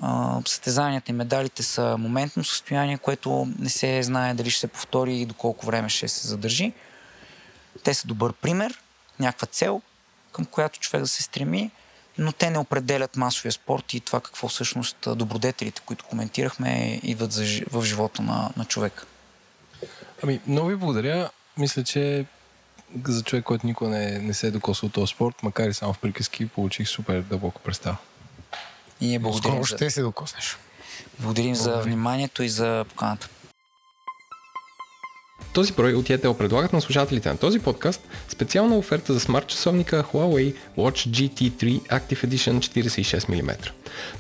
А, 0.02 0.40
състезанията 0.46 1.10
и 1.10 1.14
медалите 1.14 1.62
са 1.62 1.96
моментно 1.98 2.44
състояние, 2.44 2.98
което 2.98 3.48
не 3.58 3.68
се 3.68 4.02
знае 4.02 4.34
дали 4.34 4.50
ще 4.50 4.60
се 4.60 4.68
повтори 4.68 5.16
и 5.16 5.26
доколко 5.26 5.66
време 5.66 5.88
ще 5.88 6.08
се 6.08 6.28
задържи. 6.28 6.72
Те 7.84 7.94
са 7.94 8.06
добър 8.06 8.32
пример, 8.32 8.80
някаква 9.20 9.46
цел, 9.46 9.82
към 10.32 10.44
която 10.44 10.80
човек 10.80 11.02
да 11.02 11.08
се 11.08 11.22
стреми 11.22 11.70
но 12.18 12.32
те 12.32 12.50
не 12.50 12.58
определят 12.58 13.16
масовия 13.16 13.52
спорт 13.52 13.94
и 13.94 14.00
това 14.00 14.20
какво 14.20 14.48
всъщност 14.48 14.96
добродетелите, 15.16 15.82
които 15.84 16.04
коментирахме, 16.04 17.00
идват 17.02 17.34
в 17.70 17.84
живота 17.84 18.22
на, 18.22 18.50
на 18.56 18.64
човека. 18.64 19.06
Ами, 20.22 20.40
много 20.46 20.68
ви 20.68 20.76
благодаря. 20.76 21.30
Мисля, 21.58 21.84
че 21.84 22.26
за 23.04 23.22
човек, 23.22 23.44
който 23.44 23.66
никога 23.66 23.90
не, 23.90 24.18
не 24.18 24.34
се 24.34 24.46
е 24.46 24.50
докосил 24.50 24.86
от 24.86 24.92
този 24.92 25.10
спорт, 25.10 25.42
макар 25.42 25.68
и 25.68 25.74
само 25.74 25.92
в 25.92 25.98
приказки, 25.98 26.48
получих 26.48 26.88
супер 26.88 27.22
дълбоко 27.22 27.60
представа. 27.60 27.96
И 29.00 29.06
ние 29.06 29.18
благодарим. 29.18 29.64
Скоро 29.64 29.64
ще 29.64 29.90
се 29.90 30.02
докоснеш. 30.02 30.56
Благодарим 31.18 31.52
Благодарим 31.52 31.54
за 31.54 31.76
вниманието 31.82 32.42
и 32.42 32.48
за 32.48 32.84
поканата. 32.88 33.28
Този 35.58 35.72
брой 35.72 35.94
от 35.94 36.06
ETL 36.06 36.36
предлагат 36.36 36.72
на 36.72 36.80
слушателите 36.80 37.28
на 37.28 37.36
този 37.36 37.58
подкаст 37.58 38.00
специална 38.28 38.78
оферта 38.78 39.12
за 39.12 39.20
смарт 39.20 39.46
часовника 39.46 40.04
Huawei 40.12 40.54
Watch 40.78 41.08
GT3 41.08 41.80
Active 41.80 42.26
Edition 42.26 42.58
46 42.58 43.28
мм. 43.28 43.56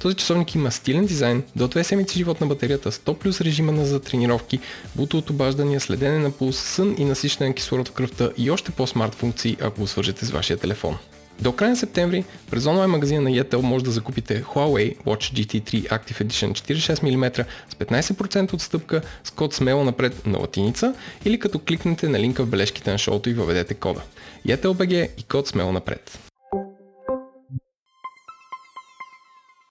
Този 0.00 0.16
часовник 0.16 0.54
има 0.54 0.70
стилен 0.70 1.06
дизайн, 1.06 1.42
до 1.56 1.68
2 1.68 1.82
седмици 1.82 2.18
живот 2.18 2.40
на 2.40 2.46
батерията, 2.46 2.92
100 2.92 3.14
плюс 3.14 3.40
режима 3.40 3.72
на 3.72 3.86
за 3.86 4.00
тренировки, 4.00 4.60
от 4.98 5.30
обаждания, 5.30 5.80
следене 5.80 6.18
на 6.18 6.30
пулс, 6.30 6.56
сън 6.56 6.94
и 6.98 7.04
насищане 7.04 7.48
на 7.48 7.54
кислород 7.54 7.88
в 7.88 7.92
кръвта 7.92 8.30
и 8.36 8.50
още 8.50 8.70
по-смарт 8.70 9.14
функции, 9.14 9.56
ако 9.60 9.80
го 9.80 9.86
свържете 9.86 10.24
с 10.24 10.30
вашия 10.30 10.56
телефон. 10.56 10.98
До 11.42 11.52
края 11.52 11.70
на 11.70 11.76
септември 11.76 12.24
през 12.50 12.66
онлайн 12.66 12.90
магазина 12.90 13.20
на 13.20 13.30
Yetel 13.30 13.56
може 13.56 13.84
да 13.84 13.90
закупите 13.90 14.44
Huawei 14.44 14.98
Watch 14.98 15.34
GT3 15.34 15.88
Active 15.88 16.24
Edition 16.24 16.52
46 16.52 17.02
мм 17.02 17.44
с 17.68 17.74
15% 17.74 18.54
отстъпка 18.54 19.02
с 19.24 19.30
код 19.30 19.54
смело 19.54 19.84
напред 19.84 20.26
на 20.26 20.38
латиница 20.38 20.94
или 21.24 21.38
като 21.38 21.58
кликнете 21.58 22.08
на 22.08 22.18
линка 22.18 22.44
в 22.44 22.48
бележките 22.48 22.90
на 22.90 22.98
шоуто 22.98 23.30
и 23.30 23.34
въведете 23.34 23.74
кода. 23.74 24.00
BG 24.46 25.10
и 25.18 25.22
код 25.22 25.48
смело 25.48 25.72
напред. 25.72 26.18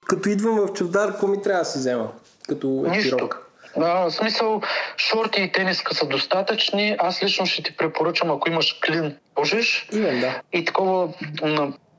Като 0.08 0.30
идвам 0.30 0.56
в 0.56 0.74
Чавдар, 0.74 1.12
какво 1.12 1.28
ми 1.28 1.42
трябва 1.42 1.62
да 1.62 1.66
си 1.66 1.78
взема? 1.78 2.12
Като 2.48 2.86
екипировка? 2.88 3.47
А, 3.82 4.10
в 4.10 4.12
смисъл, 4.12 4.62
шорти 4.98 5.42
и 5.42 5.52
тениска 5.52 5.96
са 5.96 6.08
достатъчни. 6.08 6.96
Аз 7.00 7.24
лично 7.24 7.46
ще 7.46 7.64
ти 7.64 7.78
препоръчам, 7.78 8.32
ако 8.32 8.50
имаш 8.50 8.80
клин, 8.86 9.18
можеш. 9.38 9.88
Имам, 9.94 10.20
да. 10.20 10.42
И 10.54 10.66
такова, 10.66 11.10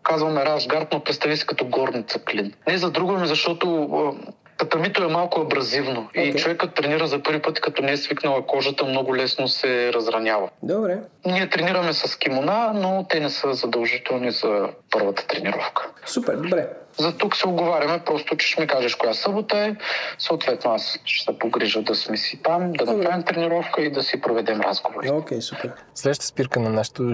казваме 0.02 0.44
Рашгард, 0.44 0.92
но 0.92 1.00
представи 1.00 1.36
си 1.36 1.46
като 1.46 1.64
горница 1.64 2.18
клин. 2.18 2.52
Не 2.68 2.78
за 2.78 2.90
друго, 2.90 3.14
ами 3.16 3.26
защото 3.26 4.16
татамито 4.58 5.02
е 5.02 5.08
малко 5.08 5.40
абразивно. 5.40 6.08
Okay. 6.14 6.20
И 6.20 6.34
човекът 6.34 6.74
тренира 6.74 7.06
за 7.06 7.22
първи 7.22 7.42
път, 7.42 7.60
като 7.60 7.82
не 7.82 7.92
е 7.92 7.96
свикнала 7.96 8.46
кожата, 8.46 8.84
много 8.84 9.16
лесно 9.16 9.48
се 9.48 9.92
разранява. 9.92 10.48
Добре. 10.62 10.98
Ние 11.26 11.48
тренираме 11.48 11.92
с 11.92 12.16
кимона, 12.16 12.72
но 12.74 13.06
те 13.08 13.20
не 13.20 13.30
са 13.30 13.54
задължителни 13.54 14.30
за 14.30 14.68
първата 14.90 15.26
тренировка. 15.26 15.90
Супер, 16.06 16.36
добре. 16.36 16.68
За 16.98 17.16
тук 17.16 17.36
се 17.36 17.48
оговаряме, 17.48 18.00
просто 18.06 18.36
че 18.36 18.46
ще 18.46 18.60
ми 18.60 18.66
кажеш 18.66 18.94
коя 18.94 19.14
събота 19.14 19.58
е. 19.58 19.76
Съответно 20.18 20.70
аз 20.70 20.98
ще 21.04 21.24
се 21.24 21.38
погрижа 21.38 21.82
да 21.82 21.94
сме 21.94 22.16
си 22.16 22.40
там, 22.42 22.72
да 22.72 22.84
направим 22.84 23.22
тренировка 23.22 23.82
и 23.82 23.92
да 23.92 24.02
си 24.02 24.20
проведем 24.20 24.60
разговори. 24.60 25.10
Окей, 25.10 25.38
okay, 25.38 25.40
супер. 25.40 25.72
Следващата 25.94 26.26
спирка 26.26 26.60
на 26.60 26.70
нашото 26.70 27.12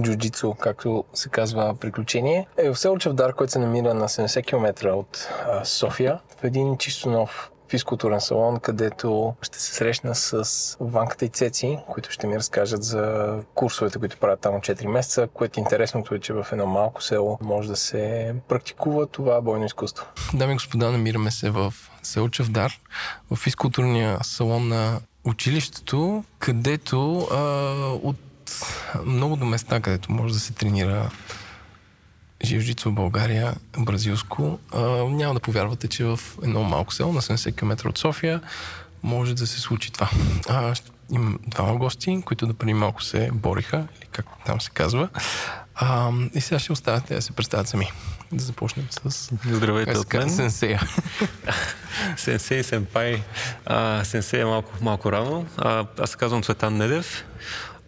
джуджицу, 0.00 0.54
както 0.54 1.04
се 1.14 1.28
казва 1.28 1.74
приключение, 1.80 2.46
е 2.56 2.70
в 2.70 2.78
село 2.78 2.98
Чавдар, 2.98 3.34
който 3.34 3.52
се 3.52 3.58
намира 3.58 3.94
на 3.94 4.08
70 4.08 4.46
км 4.46 4.88
от 4.94 5.28
а, 5.46 5.64
София, 5.64 6.18
в 6.40 6.44
един 6.44 6.78
чисто 6.78 7.10
нов 7.10 7.52
физкултурен 7.72 8.20
салон, 8.20 8.60
където 8.60 9.34
ще 9.42 9.60
се 9.60 9.74
срещна 9.74 10.14
с 10.14 10.76
Ванката 10.80 11.24
и 11.24 11.28
Цеци, 11.28 11.78
които 11.90 12.10
ще 12.10 12.26
ми 12.26 12.36
разкажат 12.36 12.84
за 12.84 13.34
курсовете, 13.54 13.98
които 13.98 14.16
правят 14.16 14.40
там 14.40 14.54
от 14.54 14.62
4 14.62 14.86
месеца, 14.86 15.28
което 15.34 15.60
интересното 15.60 16.14
е, 16.14 16.18
че 16.18 16.32
в 16.32 16.46
едно 16.52 16.66
малко 16.66 17.02
село 17.02 17.38
може 17.42 17.68
да 17.68 17.76
се 17.76 18.34
практикува 18.48 19.06
това 19.06 19.40
бойно 19.40 19.64
изкуство. 19.64 20.06
Дами 20.34 20.52
и 20.52 20.56
господа, 20.56 20.90
намираме 20.90 21.30
се 21.30 21.50
в 21.50 21.74
село 22.02 22.28
Чавдар, 22.28 22.80
в 23.30 23.36
физкултурния 23.36 24.18
салон 24.22 24.68
на 24.68 25.00
училището, 25.24 26.24
където 26.38 27.18
а, 27.18 27.40
от 28.02 28.16
многото 29.04 29.44
места, 29.44 29.80
където 29.80 30.12
може 30.12 30.34
да 30.34 30.40
се 30.40 30.52
тренира 30.52 31.10
Жилжицо 32.44 32.90
в 32.90 32.94
България, 32.94 33.54
бразилско, 33.78 34.58
а, 34.72 34.80
няма 35.04 35.34
да 35.34 35.40
повярвате, 35.40 35.88
че 35.88 36.04
в 36.04 36.20
едно 36.42 36.62
малко 36.62 36.94
село 36.94 37.12
на 37.12 37.22
70 37.22 37.56
км 37.56 37.88
от 37.88 37.98
София 37.98 38.40
може 39.02 39.34
да 39.34 39.46
се 39.46 39.60
случи 39.60 39.92
това. 39.92 40.10
А, 40.48 40.74
имам 41.12 41.38
двама 41.46 41.76
гости, 41.76 42.22
които 42.24 42.46
да 42.46 42.54
преди 42.54 42.74
малко 42.74 43.02
се 43.02 43.30
бориха, 43.32 43.86
или 43.96 44.06
как 44.12 44.26
там 44.46 44.60
се 44.60 44.70
казва. 44.70 45.08
А, 45.74 46.10
и 46.34 46.40
сега 46.40 46.58
ще 46.58 46.72
оставяте 46.72 47.14
да 47.14 47.22
се 47.22 47.32
представят 47.32 47.68
сами. 47.68 47.92
Да 48.32 48.44
започнем 48.44 48.86
с... 48.90 49.30
Здравейте 49.46 49.98
от 49.98 50.12
мен. 50.12 50.30
Сенсея. 50.30 50.82
Сенсей, 52.16 52.62
сенпай. 52.62 53.22
А, 53.66 54.04
сенсей 54.04 54.40
е 54.40 54.44
малко, 54.44 54.72
малко 54.80 55.12
рано. 55.12 55.46
А, 55.58 55.86
аз 55.98 56.10
се 56.10 56.16
казвам 56.16 56.42
Цветан 56.42 56.76
Недев 56.76 57.24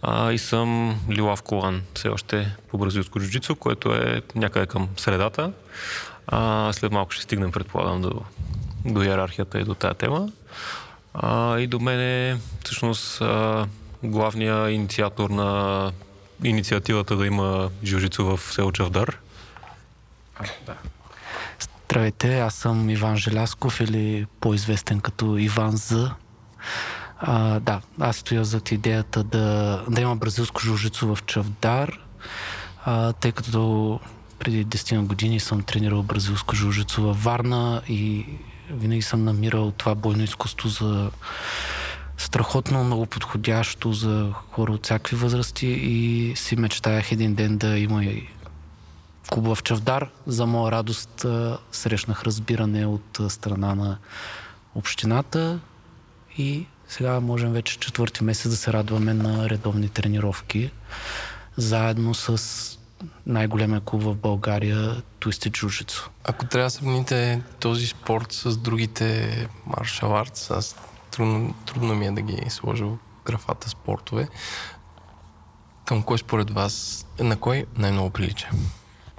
а, 0.06 0.32
и 0.32 0.38
съм 0.38 1.00
Лилав 1.10 1.42
Колан, 1.42 1.82
все 1.94 2.08
още 2.08 2.56
по 2.68 2.78
бразилско 2.78 3.20
джуджицу, 3.20 3.56
което 3.56 3.92
е 3.92 4.22
някъде 4.34 4.66
към 4.66 4.88
средата. 4.96 5.52
А, 6.26 6.72
след 6.72 6.92
малко 6.92 7.12
ще 7.12 7.22
стигнем, 7.22 7.52
предполагам, 7.52 8.02
до, 8.02 8.20
до 8.84 9.02
иерархията 9.02 9.60
и 9.60 9.64
до 9.64 9.74
тази 9.74 9.94
тема. 9.94 10.28
А, 11.14 11.58
и 11.58 11.66
до 11.66 11.80
мен 11.80 12.00
е 12.00 12.38
всъщност 12.64 13.20
а, 13.20 13.66
главния 14.02 14.70
инициатор 14.70 15.30
на 15.30 15.92
инициативата 16.44 17.16
да 17.16 17.26
има 17.26 17.70
джуджицу 17.84 18.24
в 18.24 18.40
село 18.52 18.72
Чавдар. 18.72 19.18
Да. 20.66 20.74
Здравейте, 21.84 22.38
аз 22.38 22.54
съм 22.54 22.90
Иван 22.90 23.16
Желясков 23.16 23.80
или 23.80 24.26
по-известен 24.40 25.00
като 25.00 25.36
Иван 25.38 25.76
З. 25.76 26.10
А, 27.26 27.60
да, 27.60 27.80
аз 28.00 28.16
стоя 28.16 28.44
зад 28.44 28.70
идеята 28.70 29.24
да, 29.24 29.80
да 29.88 30.00
има 30.00 30.16
бразилско 30.16 30.60
жужицо 30.60 31.14
в 31.14 31.22
Чавдар, 31.26 32.00
а, 32.84 33.12
тъй 33.12 33.32
като 33.32 34.00
преди 34.38 34.66
10 34.66 35.06
години 35.06 35.40
съм 35.40 35.62
тренирал 35.62 36.02
бразилско 36.02 36.54
жужицо 36.54 37.02
във 37.02 37.24
Варна 37.24 37.82
и 37.88 38.26
винаги 38.70 39.02
съм 39.02 39.24
намирал 39.24 39.70
това 39.70 39.94
бойно 39.94 40.22
изкуство 40.22 40.68
за 40.68 41.10
страхотно 42.18 42.84
много 42.84 43.06
подходящо 43.06 43.92
за 43.92 44.32
хора 44.50 44.72
от 44.72 44.84
всякакви 44.84 45.16
възрасти 45.16 45.66
и 45.66 46.32
си 46.36 46.56
мечтаях 46.56 47.12
един 47.12 47.34
ден 47.34 47.58
да 47.58 47.78
има 47.78 48.04
и 48.04 48.28
клуб 49.30 49.56
в 49.56 49.62
Чавдар. 49.62 50.08
За 50.26 50.46
моя 50.46 50.72
радост 50.72 51.26
срещнах 51.72 52.22
разбиране 52.22 52.86
от 52.86 53.20
страна 53.28 53.74
на 53.74 53.98
общината 54.74 55.60
и 56.38 56.66
сега 56.94 57.20
можем 57.20 57.52
вече 57.52 57.78
четвърти 57.78 58.24
месец 58.24 58.50
да 58.50 58.56
се 58.56 58.72
радваме 58.72 59.14
на 59.14 59.48
редовни 59.50 59.88
тренировки, 59.88 60.70
заедно 61.56 62.14
с 62.14 62.38
най-големия 63.26 63.80
клуб 63.80 64.02
в 64.02 64.14
България 64.14 65.02
Twisted 65.20 65.50
Jiu-Jitsu. 65.50 66.08
Ако 66.24 66.46
трябва 66.46 66.66
да 66.66 66.70
сравните 66.70 67.42
този 67.60 67.86
спорт 67.86 68.32
с 68.32 68.56
другите 68.56 69.48
маршал 69.66 70.16
артс, 70.16 70.50
аз 70.50 70.76
трудно, 71.10 71.54
трудно 71.66 71.94
ми 71.94 72.06
е 72.06 72.10
да 72.10 72.22
ги 72.22 72.50
сложа 72.50 72.84
в 72.84 72.96
графата 73.24 73.68
спортове. 73.68 74.28
Към 75.84 76.02
кой 76.02 76.18
според 76.18 76.50
вас, 76.50 77.06
на 77.20 77.36
кой 77.36 77.66
най-много 77.76 78.10
прилича? 78.10 78.50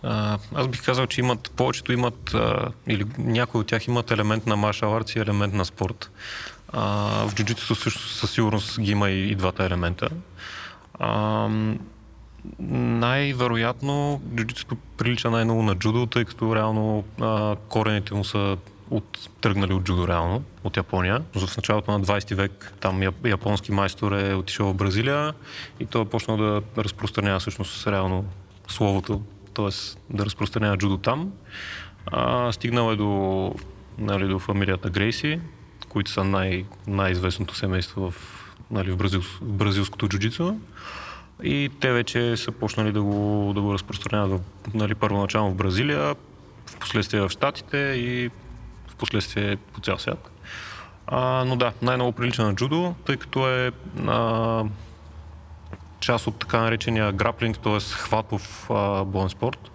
А, 0.03 0.37
аз 0.53 0.67
бих 0.67 0.85
казал, 0.85 1.07
че 1.07 1.21
имат, 1.21 1.51
повечето 1.55 1.93
имат, 1.93 2.33
а, 2.33 2.71
или 2.87 3.05
някои 3.17 3.61
от 3.61 3.67
тях 3.67 3.87
имат 3.87 4.11
елемент 4.11 4.45
на 4.45 4.55
маршал 4.55 4.97
артс 4.97 5.15
и 5.15 5.19
елемент 5.19 5.53
на 5.53 5.65
спорт. 5.65 6.11
А, 6.77 7.27
в 7.27 7.35
джуджитото 7.35 7.75
също 7.75 7.99
със 7.99 8.31
сигурност 8.31 8.81
ги 8.81 8.91
има 8.91 9.09
и, 9.09 9.31
и 9.31 9.35
двата 9.35 9.63
елемента. 9.63 10.09
А, 10.99 11.49
най-вероятно 12.59 14.21
джуджитото 14.35 14.75
прилича 14.97 15.29
най-много 15.29 15.63
на 15.63 15.75
джудо, 15.75 16.05
тъй 16.05 16.25
като 16.25 16.55
реално 16.55 17.03
а, 17.21 17.55
корените 17.55 18.13
му 18.13 18.23
са 18.23 18.57
от, 18.89 19.29
тръгнали 19.41 19.73
от 19.73 19.83
джудо 19.83 20.07
реално, 20.07 20.43
от 20.63 20.77
Япония. 20.77 21.21
В 21.35 21.57
началото 21.57 21.91
на 21.91 22.01
20 22.01 22.35
век 22.35 22.73
там 22.79 23.03
японски 23.25 23.71
майстор 23.71 24.11
е 24.11 24.33
отишъл 24.33 24.67
в 24.67 24.75
Бразилия 24.75 25.33
и 25.79 25.85
той 25.85 26.01
е 26.01 26.05
почнал 26.05 26.37
да 26.37 26.61
разпространява 26.77 27.39
всъщност 27.39 27.87
реално 27.87 28.25
словото, 28.67 29.21
т.е. 29.53 29.69
да 30.15 30.25
разпространява 30.25 30.77
джудо 30.77 30.97
там. 30.97 31.31
А, 32.05 32.51
стигнал 32.51 32.91
е 32.91 32.95
до, 32.95 33.51
нали, 33.97 34.27
до 34.27 34.39
фамилията 34.39 34.89
Грейси, 34.89 35.39
които 35.95 36.11
са 36.11 36.23
най- 36.23 36.65
най-известното 36.87 37.55
семейство 37.55 38.11
в, 38.11 38.15
нали, 38.71 38.91
в, 38.91 38.97
бразил, 38.97 39.21
в 39.21 39.41
бразилското 39.41 40.07
джуджицу. 40.07 40.55
И 41.43 41.69
те 41.79 41.91
вече 41.91 42.37
са 42.37 42.51
почнали 42.51 42.91
да 42.91 43.03
го, 43.03 43.51
да 43.55 43.61
го 43.61 43.73
разпространяват 43.73 44.41
нали, 44.73 44.95
първоначално 44.95 45.51
в 45.51 45.55
Бразилия, 45.55 46.15
в 46.65 46.77
последствие 46.79 47.21
в 47.21 47.29
Штатите 47.29 47.77
и 47.77 48.29
в 48.87 48.95
последствие 48.95 49.55
по 49.55 49.81
цял 49.81 49.97
свят. 49.97 50.31
А, 51.07 51.45
но 51.45 51.55
да, 51.55 51.73
най-много 51.81 52.11
прилича 52.11 52.43
на 52.43 52.55
джудо, 52.55 52.95
тъй 53.05 53.17
като 53.17 53.49
е 53.49 53.71
а, 54.07 54.63
част 55.99 56.27
от 56.27 56.39
така 56.39 56.61
наречения 56.61 57.11
граплинг, 57.11 57.59
т.е. 57.59 57.79
хватов 57.79 58.71
а, 58.71 59.03
боен 59.03 59.29
спорт, 59.29 59.71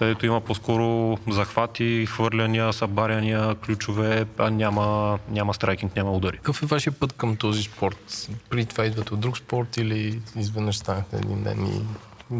където 0.00 0.26
има 0.26 0.40
по-скоро 0.40 1.18
захвати, 1.28 2.06
хвърляния, 2.06 2.72
събаряния, 2.72 3.54
ключове, 3.54 4.26
а 4.38 4.50
няма, 4.50 5.18
няма 5.28 5.54
страйкинг, 5.54 5.96
няма 5.96 6.12
удари. 6.12 6.36
Какъв 6.36 6.62
е 6.62 6.66
вашия 6.66 6.92
път 6.92 7.12
към 7.12 7.36
този 7.36 7.62
спорт? 7.62 8.28
При 8.50 8.64
това 8.64 8.86
идвате 8.86 9.14
от 9.14 9.20
друг 9.20 9.38
спорт 9.38 9.76
или 9.76 10.20
изведнъж 10.36 10.76
станахте 10.76 11.16
един 11.16 11.42
ден 11.42 11.66
и 11.66 11.82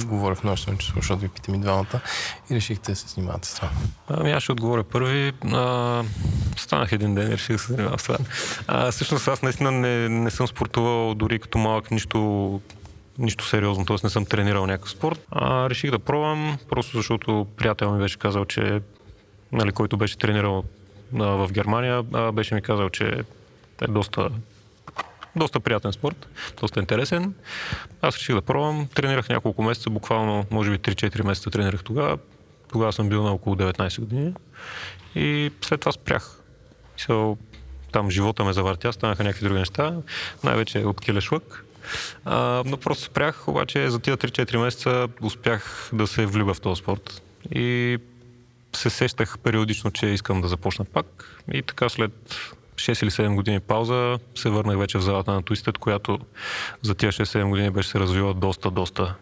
говоря 0.05 0.35
в 0.35 0.45
множествено 0.45 0.79
число, 0.79 0.95
защото 0.97 1.21
ви 1.21 1.29
питам 1.29 1.55
и 1.55 1.59
двамата 1.59 2.01
и 2.51 2.55
решихте 2.55 2.93
да 2.93 2.97
се 2.97 3.09
занимавате 3.09 3.49
с 3.49 3.55
това? 3.55 3.71
Ами 4.09 4.33
аз 4.33 4.43
ще 4.43 4.53
отговоря 4.53 4.85
първи. 4.85 5.33
А, 5.53 6.03
станах 6.57 6.93
един 6.93 7.15
ден 7.15 7.29
и 7.29 7.33
реших 7.33 7.57
да 7.57 7.59
се 7.59 7.73
занимавам 7.73 7.99
с 7.99 8.03
това. 8.03 8.19
А, 8.67 8.91
всъщност 8.91 9.29
аз 9.29 9.43
наистина 9.43 9.71
не, 9.71 10.09
не 10.09 10.31
съм 10.31 10.49
спортувал 10.49 11.15
дори 11.15 11.39
като 11.39 11.59
малък 11.59 11.91
нищо 11.91 12.61
нищо 13.21 13.47
сериозно, 13.47 13.85
т.е. 13.85 13.97
не 14.05 14.11
съм 14.11 14.27
тренирал 14.27 14.67
някакъв 14.67 14.91
спорт. 14.91 15.27
А, 15.31 15.71
реших 15.71 15.91
да 15.91 15.99
пробвам, 15.99 16.59
просто 16.69 16.97
защото 16.97 17.47
приятел 17.57 17.93
ми 17.93 18.03
беше 18.03 18.19
казал, 18.19 18.45
че 18.45 18.81
нали, 19.53 19.73
който 19.73 19.97
беше 19.97 20.19
тренирал 20.19 20.65
а, 21.15 21.25
в 21.25 21.53
Германия, 21.53 22.05
а, 22.13 22.33
беше 22.33 22.55
ми 22.55 22.63
казал, 22.63 22.91
че 22.91 23.25
е 23.83 23.87
доста, 23.87 24.29
доста 25.37 25.61
приятен 25.61 25.93
спорт, 25.93 26.29
доста 26.61 26.81
интересен. 26.81 27.35
Аз 28.03 28.17
реших 28.17 28.35
да 28.35 28.43
пробвам. 28.43 28.89
Тренирах 28.95 29.29
няколко 29.29 29.63
месеца, 29.63 29.91
буквално, 29.91 30.47
може 30.51 30.71
би 30.71 30.79
3-4 30.79 31.27
месеца 31.27 31.51
тренирах 31.51 31.85
тогава. 31.85 32.19
Тогава 32.73 32.93
съм 32.93 33.09
бил 33.09 33.23
на 33.23 33.33
около 33.33 33.57
19 33.57 34.01
години. 34.01 34.35
И 35.15 35.51
след 35.61 35.81
това 35.81 35.93
спрях. 35.93 36.43
So, 36.99 37.37
там 37.93 38.11
живота 38.11 38.45
ме 38.45 38.53
завъртя, 38.53 38.93
станаха 38.93 39.25
някакви 39.25 39.45
други 39.45 39.59
неща, 39.59 39.95
най-вече 40.45 40.79
от 40.79 41.01
Келешлък. 41.01 41.65
А, 42.25 42.63
но 42.67 42.77
просто 42.77 43.05
спрях, 43.05 43.49
обаче 43.49 43.91
за 43.91 43.99
тия 43.99 44.17
3-4 44.17 44.57
месеца 44.57 45.09
успях 45.23 45.91
да 45.93 46.07
се 46.07 46.27
влюбя 46.27 46.55
в 46.55 46.61
този 46.61 46.79
спорт. 46.79 47.23
И 47.55 47.99
се 48.77 48.91
сещах 48.91 49.39
периодично, 49.39 49.91
че 49.91 50.07
искам 50.07 50.41
да 50.41 50.49
започна 50.49 50.85
пак. 50.85 51.41
И 51.53 51.63
така 51.63 51.89
след 51.89 52.13
6 52.75 53.03
или 53.03 53.11
7 53.11 53.35
години 53.35 53.61
пауза 53.61 54.19
се 54.35 54.51
върнах 54.51 54.79
вече 54.79 54.99
в 54.99 55.03
залата 55.03 55.33
на 55.33 55.43
Twisted, 55.43 55.79
която 55.79 56.19
за 56.83 56.95
тия 56.95 57.13
6-7 57.13 57.49
години 57.49 57.71
беше 57.71 57.89
се 57.89 58.01
развила 58.01 58.35
доста, 58.35 58.71
доста, 58.71 59.15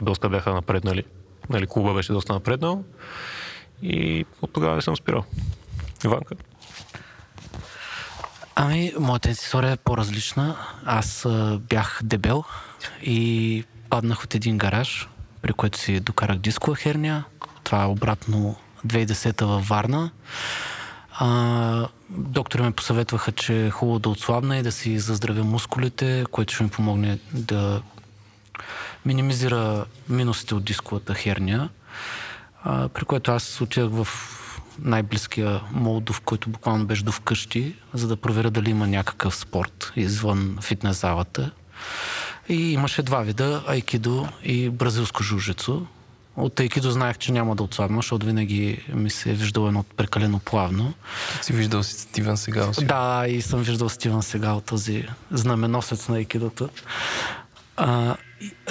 доста 0.00 0.28
бяха 0.28 0.54
напреднали. 0.54 1.04
Нали, 1.50 1.66
клуба 1.66 1.94
беше 1.94 2.12
доста 2.12 2.32
напреднал. 2.32 2.84
И 3.82 4.26
от 4.42 4.52
тогава 4.52 4.76
не 4.76 4.82
съм 4.82 4.96
спирал. 4.96 5.24
Иванка? 6.04 6.34
Ами, 8.62 8.92
моята 8.98 9.30
история 9.30 9.72
е 9.72 9.76
по-различна. 9.76 10.56
Аз 10.84 11.24
а, 11.24 11.60
бях 11.68 12.00
дебел 12.02 12.44
и 13.02 13.64
паднах 13.90 14.24
от 14.24 14.34
един 14.34 14.58
гараж, 14.58 15.08
при 15.42 15.52
който 15.52 15.78
си 15.78 16.00
докарах 16.00 16.38
дискова 16.38 16.76
херния. 16.76 17.24
Това 17.64 17.82
е 17.82 17.86
обратно 17.86 18.56
2010-та 18.86 19.46
във 19.46 19.68
Варна. 19.68 20.10
А, 21.12 21.88
доктори 22.10 22.62
ме 22.62 22.70
посъветваха, 22.70 23.32
че 23.32 23.66
е 23.66 23.70
хубаво 23.70 23.98
да 23.98 24.08
отслабна 24.08 24.58
и 24.58 24.62
да 24.62 24.72
си 24.72 24.98
заздравя 24.98 25.44
мускулите, 25.44 26.24
което 26.30 26.54
ще 26.54 26.64
ми 26.64 26.70
помогне 26.70 27.18
да 27.32 27.82
минимизира 29.06 29.84
минусите 30.08 30.54
от 30.54 30.64
дисковата 30.64 31.14
херния. 31.14 31.68
А, 32.64 32.88
при 32.88 33.04
което 33.04 33.32
аз 33.32 33.60
отидах 33.60 33.90
в 33.90 34.08
най-близкия 34.82 35.60
Молдов, 35.72 36.20
който 36.20 36.50
буквално 36.50 36.86
беше 36.86 37.04
до 37.04 37.12
вкъщи, 37.12 37.74
за 37.94 38.08
да 38.08 38.16
проверя 38.16 38.50
дали 38.50 38.70
има 38.70 38.86
някакъв 38.86 39.36
спорт 39.36 39.92
извън 39.96 40.58
фитнес 40.60 41.00
залата. 41.00 41.50
И 42.48 42.72
имаше 42.72 43.02
два 43.02 43.20
вида, 43.20 43.62
айкидо 43.66 44.28
и 44.44 44.70
бразилско 44.70 45.22
жужицо. 45.22 45.86
От 46.36 46.60
айкидо 46.60 46.90
знаех, 46.90 47.18
че 47.18 47.32
няма 47.32 47.56
да 47.56 47.62
отслабна, 47.62 47.98
защото 47.98 48.26
винаги 48.26 48.84
ми 48.94 49.10
се 49.10 49.30
е 49.30 49.34
виждал 49.34 49.66
едно 49.66 49.82
прекалено 49.82 50.38
плавно. 50.38 50.94
Си 51.42 51.52
виждал 51.52 51.82
си 51.82 51.94
Стивен 51.94 52.36
Сегал? 52.36 52.74
Си. 52.74 52.84
Да, 52.84 53.24
и 53.28 53.42
съм 53.42 53.62
виждал 53.62 53.88
Стивен 53.88 54.22
Сегал, 54.22 54.60
този 54.60 55.08
знаменосец 55.30 56.08
на 56.08 56.16
айкидото. 56.16 56.68
А, 57.82 58.16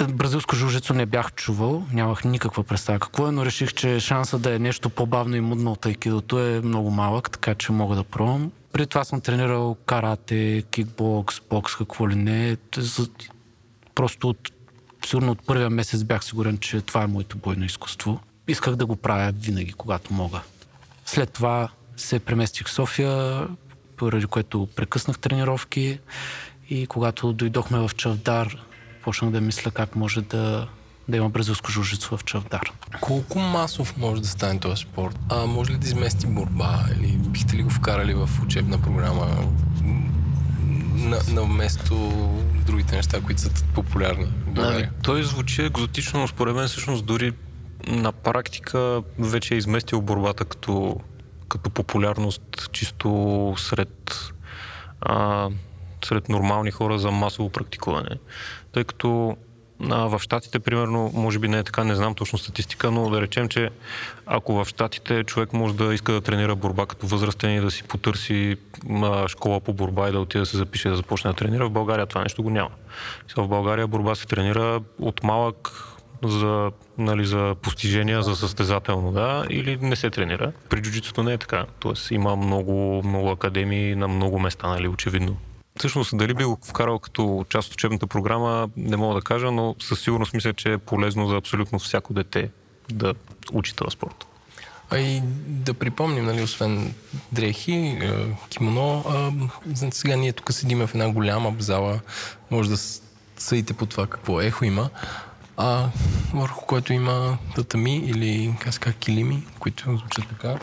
бразилско 0.08 0.56
жужицо 0.56 0.94
не 0.94 1.06
бях 1.06 1.32
чувал, 1.32 1.84
нямах 1.92 2.24
никаква 2.24 2.64
представа 2.64 2.98
какво 2.98 3.28
е, 3.28 3.32
но 3.32 3.46
реших, 3.46 3.72
че 3.72 4.00
шанса 4.00 4.38
да 4.38 4.54
е 4.54 4.58
нещо 4.58 4.90
по-бавно 4.90 5.36
и 5.36 5.40
мудно 5.40 5.72
от 5.72 5.86
айкидото 5.86 6.38
е 6.38 6.60
много 6.60 6.90
малък, 6.90 7.30
така 7.30 7.54
че 7.54 7.72
мога 7.72 7.96
да 7.96 8.04
пробвам. 8.04 8.52
При 8.72 8.86
това 8.86 9.04
съм 9.04 9.20
тренирал 9.20 9.76
карате, 9.86 10.62
кикбокс, 10.70 11.40
бокс, 11.50 11.76
какво 11.76 12.08
ли 12.08 12.14
не. 12.14 12.56
Просто 13.94 14.28
от, 14.28 14.52
сигурно 15.06 15.32
от 15.32 15.46
първия 15.46 15.70
месец 15.70 16.04
бях 16.04 16.24
сигурен, 16.24 16.58
че 16.58 16.80
това 16.80 17.02
е 17.02 17.06
моето 17.06 17.38
бойно 17.38 17.64
изкуство. 17.64 18.20
Исках 18.48 18.76
да 18.76 18.86
го 18.86 18.96
правя 18.96 19.32
винаги, 19.32 19.72
когато 19.72 20.14
мога. 20.14 20.40
След 21.06 21.32
това 21.32 21.68
се 21.96 22.18
преместих 22.18 22.66
в 22.66 22.72
София, 22.72 23.46
поради 23.96 24.26
което 24.26 24.68
прекъснах 24.76 25.18
тренировки 25.18 25.98
и 26.68 26.86
когато 26.86 27.32
дойдохме 27.32 27.78
в 27.78 27.90
Чавдар, 27.96 28.56
почнах 29.02 29.30
да 29.30 29.40
мисля 29.40 29.70
как 29.70 29.96
може 29.96 30.20
да, 30.20 30.68
да 31.08 31.16
има 31.16 31.28
бразилско 31.28 31.70
жужицо 31.70 32.16
в 32.16 32.24
Чавдар. 32.24 32.72
Колко 33.00 33.38
масов 33.38 33.96
може 33.96 34.22
да 34.22 34.28
стане 34.28 34.60
този 34.60 34.82
спорт? 34.82 35.18
А 35.28 35.46
може 35.46 35.72
ли 35.72 35.76
да 35.76 35.86
измести 35.86 36.26
борба? 36.26 36.84
Или 36.96 37.06
бихте 37.06 37.56
ли 37.56 37.62
го 37.62 37.70
вкарали 37.70 38.14
в 38.14 38.28
учебна 38.42 38.82
програма 38.82 39.26
на, 40.94 41.18
на 41.28 41.42
вместо 41.42 41.94
другите 42.66 42.96
неща, 42.96 43.20
които 43.20 43.40
са 43.40 43.50
популярни? 43.74 44.26
Ами, 44.56 44.88
той 45.02 45.22
звучи 45.22 45.62
екзотично, 45.62 46.20
но 46.20 46.28
според 46.28 46.54
мен 46.54 46.68
всъщност 46.68 47.06
дори 47.06 47.32
на 47.86 48.12
практика 48.12 49.02
вече 49.18 49.54
е 49.54 49.58
изместил 49.58 50.00
борбата 50.00 50.44
като, 50.44 51.00
като 51.48 51.70
популярност 51.70 52.68
чисто 52.72 53.54
сред 53.58 54.32
а, 55.00 55.48
сред 56.04 56.28
нормални 56.28 56.70
хора 56.70 56.98
за 56.98 57.10
масово 57.10 57.50
практикуване. 57.50 58.16
Тъй 58.72 58.84
като 58.84 59.36
а, 59.90 60.06
в 60.06 60.18
Штатите, 60.18 60.58
примерно, 60.58 61.10
може 61.14 61.38
би 61.38 61.48
не 61.48 61.58
е 61.58 61.62
така, 61.62 61.84
не 61.84 61.94
знам 61.94 62.14
точно 62.14 62.38
статистика, 62.38 62.90
но 62.90 63.10
да 63.10 63.20
речем, 63.20 63.48
че 63.48 63.70
ако 64.26 64.54
в 64.54 64.68
Штатите 64.68 65.24
човек 65.24 65.52
може 65.52 65.74
да 65.74 65.94
иска 65.94 66.12
да 66.12 66.20
тренира 66.20 66.56
борба 66.56 66.86
като 66.86 67.06
възрастен 67.06 67.56
и 67.56 67.60
да 67.60 67.70
си 67.70 67.82
потърси 67.82 68.56
а, 68.90 69.28
школа 69.28 69.60
по 69.60 69.72
борба 69.72 70.08
и 70.08 70.12
да 70.12 70.20
отиде 70.20 70.40
да 70.40 70.46
се 70.46 70.56
запише 70.56 70.88
да 70.88 70.96
започне 70.96 71.30
да 71.30 71.36
тренира, 71.36 71.66
в 71.66 71.70
България 71.70 72.06
това 72.06 72.22
нещо 72.22 72.42
го 72.42 72.50
няма. 72.50 72.70
В 73.36 73.48
България 73.48 73.86
борба 73.86 74.14
се 74.14 74.26
тренира 74.26 74.80
от 74.98 75.22
малък 75.22 75.70
за, 76.24 76.70
нали, 76.98 77.26
за 77.26 77.54
постижения, 77.62 78.22
за 78.22 78.36
състезателно, 78.36 79.12
да, 79.12 79.46
или 79.50 79.76
не 79.76 79.96
се 79.96 80.10
тренира. 80.10 80.52
При 80.68 80.82
джуджитото 80.82 81.22
не 81.22 81.32
е 81.32 81.38
така. 81.38 81.66
Тоест 81.78 82.10
има 82.10 82.36
много, 82.36 83.02
много 83.04 83.30
академии 83.30 83.94
на 83.94 84.08
много 84.08 84.38
места, 84.38 84.68
нали, 84.68 84.88
очевидно. 84.88 85.36
Всъщност, 85.80 86.16
дали 86.16 86.34
би 86.34 86.44
го 86.44 86.58
вкарал 86.64 86.98
като 86.98 87.44
част 87.48 87.68
от 87.68 87.74
учебната 87.74 88.06
програма, 88.06 88.68
не 88.76 88.96
мога 88.96 89.14
да 89.14 89.20
кажа, 89.20 89.50
но 89.50 89.74
със 89.82 90.00
сигурност 90.00 90.34
мисля, 90.34 90.52
че 90.52 90.72
е 90.72 90.78
полезно 90.78 91.28
за 91.28 91.36
абсолютно 91.36 91.78
всяко 91.78 92.12
дете 92.12 92.50
да 92.92 93.14
учи 93.52 93.76
този 93.76 93.94
спорт. 93.94 94.26
А 94.90 94.98
и 94.98 95.20
да 95.46 95.74
припомним, 95.74 96.24
нали, 96.24 96.42
освен 96.42 96.94
дрехи, 97.32 97.72
е, 97.72 98.36
кимоно, 98.48 99.04
а, 99.08 99.32
сега 99.90 100.16
ние 100.16 100.32
тук 100.32 100.52
седиме 100.52 100.86
в 100.86 100.94
една 100.94 101.12
голяма 101.12 101.54
зала, 101.58 102.00
може 102.50 102.70
да 102.70 102.76
съдите 103.36 103.74
по 103.74 103.86
това 103.86 104.06
какво 104.06 104.40
ехо 104.40 104.64
има, 104.64 104.90
а 105.56 105.88
върху 106.34 106.66
което 106.66 106.92
има 106.92 107.38
татами 107.54 107.96
или 107.96 108.54
как 108.80 108.96
килими, 108.96 109.46
които 109.58 109.96
звучат 109.96 110.28
така. 110.28 110.58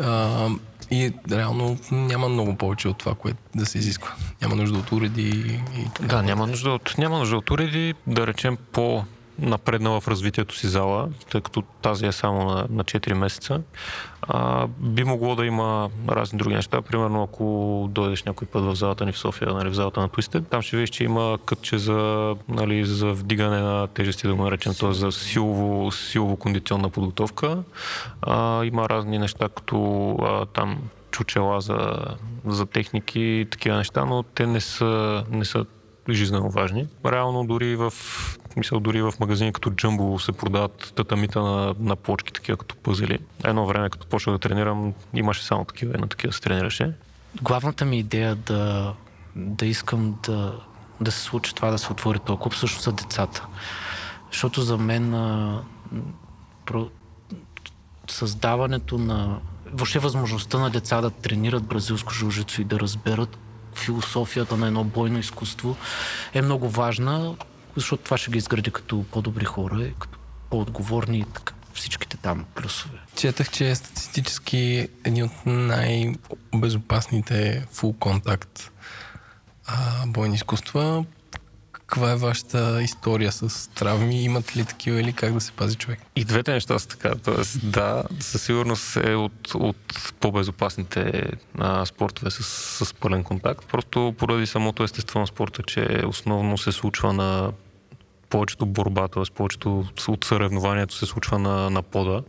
А, 0.00 0.48
и 0.90 1.12
реално 1.30 1.78
няма 1.90 2.28
много 2.28 2.56
повече 2.56 2.88
от 2.88 2.98
това, 2.98 3.14
което 3.14 3.38
да 3.54 3.66
се 3.66 3.78
изисква. 3.78 4.12
Няма 4.42 4.56
нужда 4.56 4.78
от 4.78 4.92
уреди 4.92 5.60
и 5.78 5.84
така. 5.94 6.16
Да, 6.16 6.22
няма 6.22 6.46
нужда 6.46 6.70
от, 6.70 6.94
няма 6.98 7.18
нужда 7.18 7.36
от 7.36 7.50
уреди, 7.50 7.94
да 8.06 8.26
речем 8.26 8.56
по 8.72 9.04
напреднала 9.38 10.00
в 10.00 10.08
развитието 10.08 10.56
си 10.56 10.66
зала, 10.66 11.08
тъй 11.30 11.40
като 11.40 11.62
тази 11.62 12.06
е 12.06 12.12
само 12.12 12.44
на, 12.44 12.66
на 12.70 12.84
4 12.84 13.12
месеца, 13.12 13.60
а, 14.22 14.66
би 14.78 15.04
могло 15.04 15.36
да 15.36 15.46
има 15.46 15.90
разни 16.08 16.38
други 16.38 16.54
неща. 16.54 16.82
Примерно, 16.82 17.22
ако 17.22 17.86
дойдеш 17.90 18.22
някой 18.22 18.48
път 18.48 18.64
в 18.64 18.74
залата 18.74 19.06
ни 19.06 19.12
в 19.12 19.18
София, 19.18 19.54
нали, 19.54 19.68
в 19.68 19.74
залата 19.74 20.00
на 20.00 20.08
Twisted, 20.08 20.48
там 20.48 20.62
ще 20.62 20.76
видиш, 20.76 20.90
че 20.90 21.04
има 21.04 21.38
кътче 21.44 21.78
за, 21.78 22.34
нали, 22.48 22.84
за 22.84 23.12
вдигане 23.12 23.60
на 23.60 23.86
тежести, 23.86 24.26
да 24.26 24.34
го 24.34 24.44
наречем, 24.44 24.74
т.е. 24.80 24.92
за 24.92 25.12
силово, 25.12 25.90
силово 25.90 26.36
кондиционна 26.36 26.90
подготовка. 26.90 27.62
А, 28.22 28.64
има 28.64 28.88
разни 28.88 29.18
неща, 29.18 29.48
като 29.48 30.10
а, 30.22 30.46
там 30.46 30.78
чучела 31.10 31.60
за, 31.60 31.96
за 32.46 32.66
техники 32.66 33.20
и 33.20 33.46
такива 33.50 33.76
неща, 33.76 34.04
но 34.04 34.22
те 34.22 34.46
не 34.46 34.60
са, 34.60 35.24
не 35.30 35.44
са 35.44 35.64
жизненно 36.10 36.50
важни. 36.50 36.86
Реално 37.06 37.44
дори 37.44 37.76
в 37.76 37.92
мисъл, 38.58 38.80
дори 38.80 39.02
в 39.02 39.12
магазини 39.20 39.52
като 39.52 39.70
Jumbo 39.70 40.18
се 40.18 40.32
продават 40.32 40.92
татамита 40.96 41.42
на, 41.42 41.74
на 41.80 41.96
плочки, 41.96 42.32
такива 42.32 42.58
като 42.58 42.76
пъзели. 42.76 43.18
Едно 43.44 43.66
време, 43.66 43.90
като 43.90 44.06
почнах 44.06 44.34
да 44.36 44.38
тренирам, 44.38 44.94
имаше 45.14 45.44
само 45.44 45.64
такива 45.64 45.98
на 45.98 46.08
такива 46.08 46.32
се 46.32 46.40
тренираше. 46.40 46.92
Главната 47.42 47.84
ми 47.84 47.98
идея 47.98 48.34
да, 48.34 48.94
да 49.36 49.66
искам 49.66 50.18
да, 50.26 50.60
да 51.00 51.10
се 51.10 51.20
случи 51.20 51.54
това, 51.54 51.70
да 51.70 51.78
се 51.78 51.92
отвори 51.92 52.18
този 52.18 52.38
клуб, 52.38 52.54
са 52.54 52.92
децата. 52.92 53.46
Защото 54.32 54.62
за 54.62 54.78
мен 54.78 55.14
а, 55.14 55.62
про, 56.66 56.88
създаването 58.10 58.98
на 58.98 59.38
въобще 59.72 59.98
възможността 59.98 60.58
на 60.58 60.70
деца 60.70 61.00
да 61.00 61.10
тренират 61.10 61.62
бразилско 61.62 62.12
жужицо 62.12 62.60
и 62.60 62.64
да 62.64 62.80
разберат 62.80 63.38
философията 63.74 64.56
на 64.56 64.66
едно 64.66 64.84
бойно 64.84 65.18
изкуство 65.18 65.76
е 66.34 66.42
много 66.42 66.68
важна, 66.68 67.34
защото 67.76 68.04
това 68.04 68.18
ще 68.18 68.30
ги 68.30 68.38
изгради 68.38 68.70
като 68.70 69.04
по-добри 69.12 69.44
хора 69.44 69.82
и 69.82 69.94
като 69.98 70.18
по-отговорни 70.50 71.18
и 71.18 71.24
така 71.34 71.54
всичките 71.74 72.16
там 72.16 72.44
плюсове. 72.54 72.98
Четах, 73.16 73.50
че 73.50 73.70
е 73.70 73.74
статистически 73.74 74.88
един 75.04 75.24
от 75.24 75.46
най-безопасните 75.46 77.66
фул 77.72 77.92
контакт 77.92 78.70
бойни 80.06 80.34
изкуства 80.34 81.04
каква 81.88 82.12
е 82.12 82.16
вашата 82.16 82.82
история 82.82 83.32
с 83.32 83.70
травми? 83.70 84.22
Имат 84.24 84.56
ли 84.56 84.64
такива 84.64 85.00
или 85.00 85.12
как 85.12 85.32
да 85.32 85.40
се 85.40 85.52
пази 85.52 85.76
човек? 85.76 86.00
И 86.16 86.24
двете 86.24 86.52
неща 86.52 86.78
са 86.78 86.88
така. 86.88 87.14
Тоест, 87.24 87.70
да, 87.70 88.02
със 88.20 88.42
сигурност 88.42 88.96
е 88.96 89.14
от, 89.14 89.54
от 89.54 90.12
по-безопасните 90.20 91.30
а, 91.58 91.86
спортове 91.86 92.30
с, 92.30 92.42
с 92.84 92.94
пълен 92.94 93.24
контакт. 93.24 93.66
Просто 93.68 94.14
поради 94.18 94.46
самото 94.46 94.82
естество 94.82 95.20
на 95.20 95.26
спорта, 95.26 95.62
че 95.62 96.02
основно 96.06 96.58
се 96.58 96.72
случва 96.72 97.12
на 97.12 97.52
повечето 98.30 98.66
борба, 98.66 99.08
т.е. 99.08 99.22
повечето 99.34 99.84
от 100.08 100.24
съревнованието 100.24 100.94
се 100.94 101.06
случва 101.06 101.38
на, 101.38 101.70
на 101.70 101.82
пода 101.82 102.22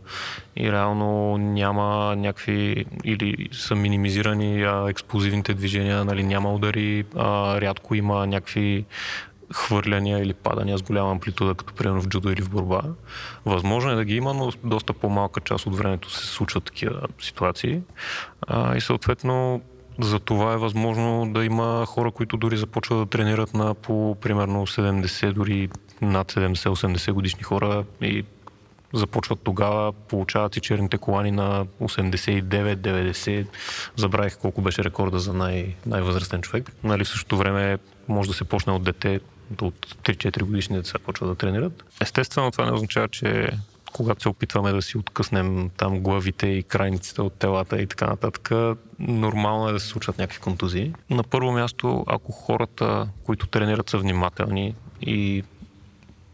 и 0.56 0.72
реално 0.72 1.38
няма 1.38 2.16
някакви 2.16 2.84
или 3.04 3.48
са 3.52 3.74
минимизирани 3.74 4.62
а, 4.62 4.86
експлозивните 4.88 5.54
движения, 5.54 6.04
нали, 6.04 6.22
няма 6.22 6.54
удари, 6.54 7.04
а, 7.16 7.60
рядко 7.60 7.94
има 7.94 8.26
някакви 8.26 8.84
хвърляния 9.54 10.18
или 10.18 10.34
падания 10.34 10.78
с 10.78 10.82
голяма 10.82 11.10
амплитуда, 11.10 11.54
като 11.54 11.74
примерно 11.74 12.02
в 12.02 12.08
джудо 12.08 12.30
или 12.30 12.42
в 12.42 12.50
борба. 12.50 12.82
Възможно 13.46 13.90
е 13.90 13.94
да 13.94 14.04
ги 14.04 14.16
има, 14.16 14.34
но 14.34 14.52
доста 14.64 14.92
по-малка 14.92 15.40
част 15.40 15.66
от 15.66 15.76
времето 15.76 16.10
се 16.10 16.26
случват 16.26 16.64
такива 16.64 17.00
ситуации. 17.20 17.80
А, 18.46 18.76
и 18.76 18.80
съответно 18.80 19.60
за 19.98 20.18
това 20.20 20.52
е 20.52 20.56
възможно 20.56 21.32
да 21.34 21.44
има 21.44 21.86
хора, 21.86 22.10
които 22.10 22.36
дори 22.36 22.56
започват 22.56 22.98
да 22.98 23.06
тренират 23.06 23.54
на 23.54 23.74
по 23.74 24.16
примерно 24.20 24.66
70, 24.66 25.32
дори 25.32 25.68
над 26.02 26.32
70-80 26.32 27.12
годишни 27.12 27.42
хора 27.42 27.84
и 28.02 28.24
започват 28.92 29.40
тогава, 29.44 29.92
получават 29.92 30.56
и 30.56 30.60
черните 30.60 30.98
колани 30.98 31.30
на 31.30 31.66
89-90. 31.80 33.46
Забравих 33.96 34.38
колко 34.38 34.62
беше 34.62 34.84
рекорда 34.84 35.18
за 35.18 35.32
най- 35.32 35.74
най-възрастен 35.86 36.42
човек. 36.42 36.72
Нали, 36.84 37.04
в 37.04 37.08
същото 37.08 37.36
време 37.36 37.78
може 38.08 38.28
да 38.28 38.34
се 38.34 38.44
почне 38.44 38.72
от 38.72 38.82
дете, 38.82 39.20
от 39.60 39.86
3-4 40.02 40.42
годишни 40.42 40.76
деца 40.76 40.98
почва 40.98 41.26
да 41.26 41.34
тренират. 41.34 41.84
Естествено, 42.00 42.50
това 42.50 42.66
не 42.66 42.72
означава, 42.72 43.08
че 43.08 43.50
когато 43.92 44.22
се 44.22 44.28
опитваме 44.28 44.72
да 44.72 44.82
си 44.82 44.98
откъснем 44.98 45.70
там 45.76 46.00
главите 46.00 46.46
и 46.46 46.62
крайниците 46.62 47.22
от 47.22 47.32
телата 47.32 47.82
и 47.82 47.86
така 47.86 48.06
нататък, 48.06 48.50
нормално 48.98 49.68
е 49.68 49.72
да 49.72 49.80
се 49.80 49.86
случват 49.86 50.18
някакви 50.18 50.40
контузии. 50.40 50.92
На 51.10 51.22
първо 51.22 51.52
място, 51.52 52.04
ако 52.06 52.32
хората, 52.32 53.08
които 53.24 53.46
тренират 53.46 53.90
са 53.90 53.98
внимателни 53.98 54.74
и 55.02 55.44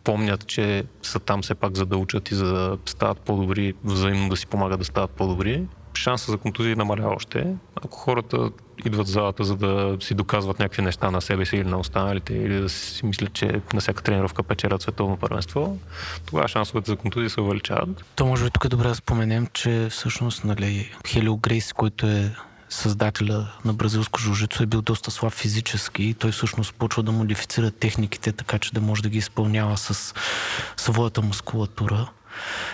помнят, 0.05 0.47
че 0.47 0.85
са 1.03 1.21
там 1.21 1.43
все 1.43 1.55
пак 1.55 1.77
за 1.77 1.87
да 1.87 1.97
учат 1.97 2.31
и 2.31 2.35
за 2.35 2.47
да 2.47 2.79
стават 2.87 3.21
по-добри, 3.21 3.75
взаимно 3.85 4.29
да 4.29 4.37
си 4.37 4.47
помагат 4.47 4.79
да 4.79 4.85
стават 4.85 5.11
по-добри, 5.11 5.65
шанса 5.97 6.31
за 6.33 6.39
контузии 6.39 6.75
намалява 6.75 7.15
още. 7.15 7.47
Ако 7.85 7.99
хората 7.99 8.51
идват 8.85 9.07
в 9.07 9.11
залата, 9.11 9.45
за 9.45 9.57
да 9.57 9.97
си 10.01 10.15
доказват 10.15 10.59
някакви 10.59 10.83
неща 10.83 11.11
на 11.11 11.21
себе 11.21 11.47
си 11.47 11.57
или 11.57 11.69
на 11.69 11.79
останалите, 11.79 12.35
или 12.35 12.61
да 12.61 12.69
си 12.69 13.07
мислят, 13.07 13.33
че 13.33 13.61
на 13.75 13.81
всяка 13.81 14.03
тренировка 14.03 14.43
печелят 14.43 14.83
световно 14.83 15.17
първенство, 15.17 15.79
тогава 16.27 16.49
шансовете 16.49 16.91
за 16.91 16.97
контузии 16.97 17.31
се 17.31 17.41
увеличават. 17.41 18.05
То 18.17 18.27
може 18.27 18.45
би 18.45 18.51
тук 18.51 18.65
е 18.65 18.69
добре 18.69 18.89
да 18.89 18.95
споменем, 18.95 19.47
че 19.53 19.89
всъщност 19.91 20.45
нали, 20.45 20.93
Хелио 21.07 21.37
Грейс, 21.37 21.73
който 21.73 22.07
е 22.07 22.35
създателя 22.69 23.49
на 23.65 23.73
бразилско 23.75 24.21
жужицо 24.21 24.63
е 24.63 24.67
бил 24.67 24.83
доста 24.83 25.11
слаб 25.11 25.33
физически 25.33 26.03
и 26.03 26.15
той 26.15 26.33
всъщност 26.33 26.75
почва 26.75 27.03
да 27.03 27.13
модифицира 27.13 27.71
техниките, 27.71 28.33
така 28.33 28.59
че 28.59 28.75
да 28.75 28.81
може 28.81 29.03
да 29.03 29.09
ги 29.09 29.19
изпълнява 29.19 29.77
с 29.77 30.15
своята 30.77 31.23
мускулатура. 31.23 32.11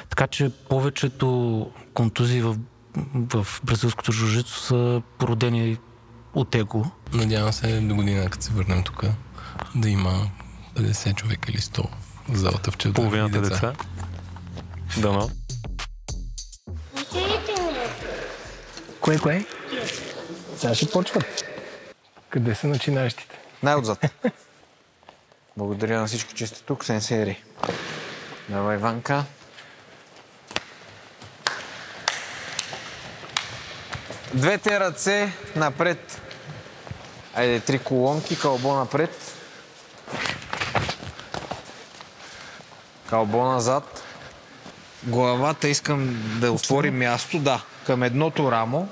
Така 0.08 0.26
че 0.26 0.50
повечето 0.68 1.70
контузии 1.94 2.42
в, 2.42 2.56
в 3.14 3.46
бразилското 3.64 4.12
жужицо 4.12 4.60
са 4.60 5.02
породени 5.18 5.78
от 6.34 6.54
его. 6.54 6.84
Надявам 7.12 7.52
се 7.52 7.80
до 7.80 7.94
година, 7.94 8.30
като 8.30 8.44
се 8.44 8.52
върнем 8.52 8.82
тук, 8.82 9.04
да 9.74 9.88
има 9.88 10.30
50 10.74 11.14
човека 11.14 11.50
или 11.50 11.58
100 11.58 11.86
в 12.28 12.36
залата 12.36 12.70
в 12.70 12.76
чета. 12.76 12.94
Половината 12.94 13.40
деца. 13.40 13.54
деца. 13.54 13.74
Дано. 15.00 15.30
Кое, 19.00 19.18
кое? 19.18 19.44
Сега 20.56 20.74
ще 20.74 20.90
почват. 20.90 21.44
Къде 22.30 22.54
са 22.54 22.66
начинащите? 22.66 23.38
Най-отзад. 23.62 24.24
Благодаря 25.56 26.00
на 26.00 26.06
всички, 26.06 26.34
че 26.34 26.46
сте 26.46 26.62
тук. 26.62 26.84
Сенсери. 26.84 27.42
Давай, 28.48 28.76
Ванка. 28.76 29.24
Двете 34.34 34.80
ръце 34.80 35.32
напред. 35.56 36.20
Айде, 37.34 37.60
три 37.60 37.78
колонки, 37.78 38.38
кълбо 38.38 38.74
напред. 38.74 39.34
Кълбо 43.10 43.44
назад. 43.44 44.02
Главата 45.02 45.68
искам 45.68 46.22
да 46.40 46.52
отвори 46.52 46.90
място, 46.90 47.38
да, 47.38 47.62
към 47.86 48.02
едното 48.02 48.52
рамо. 48.52 48.88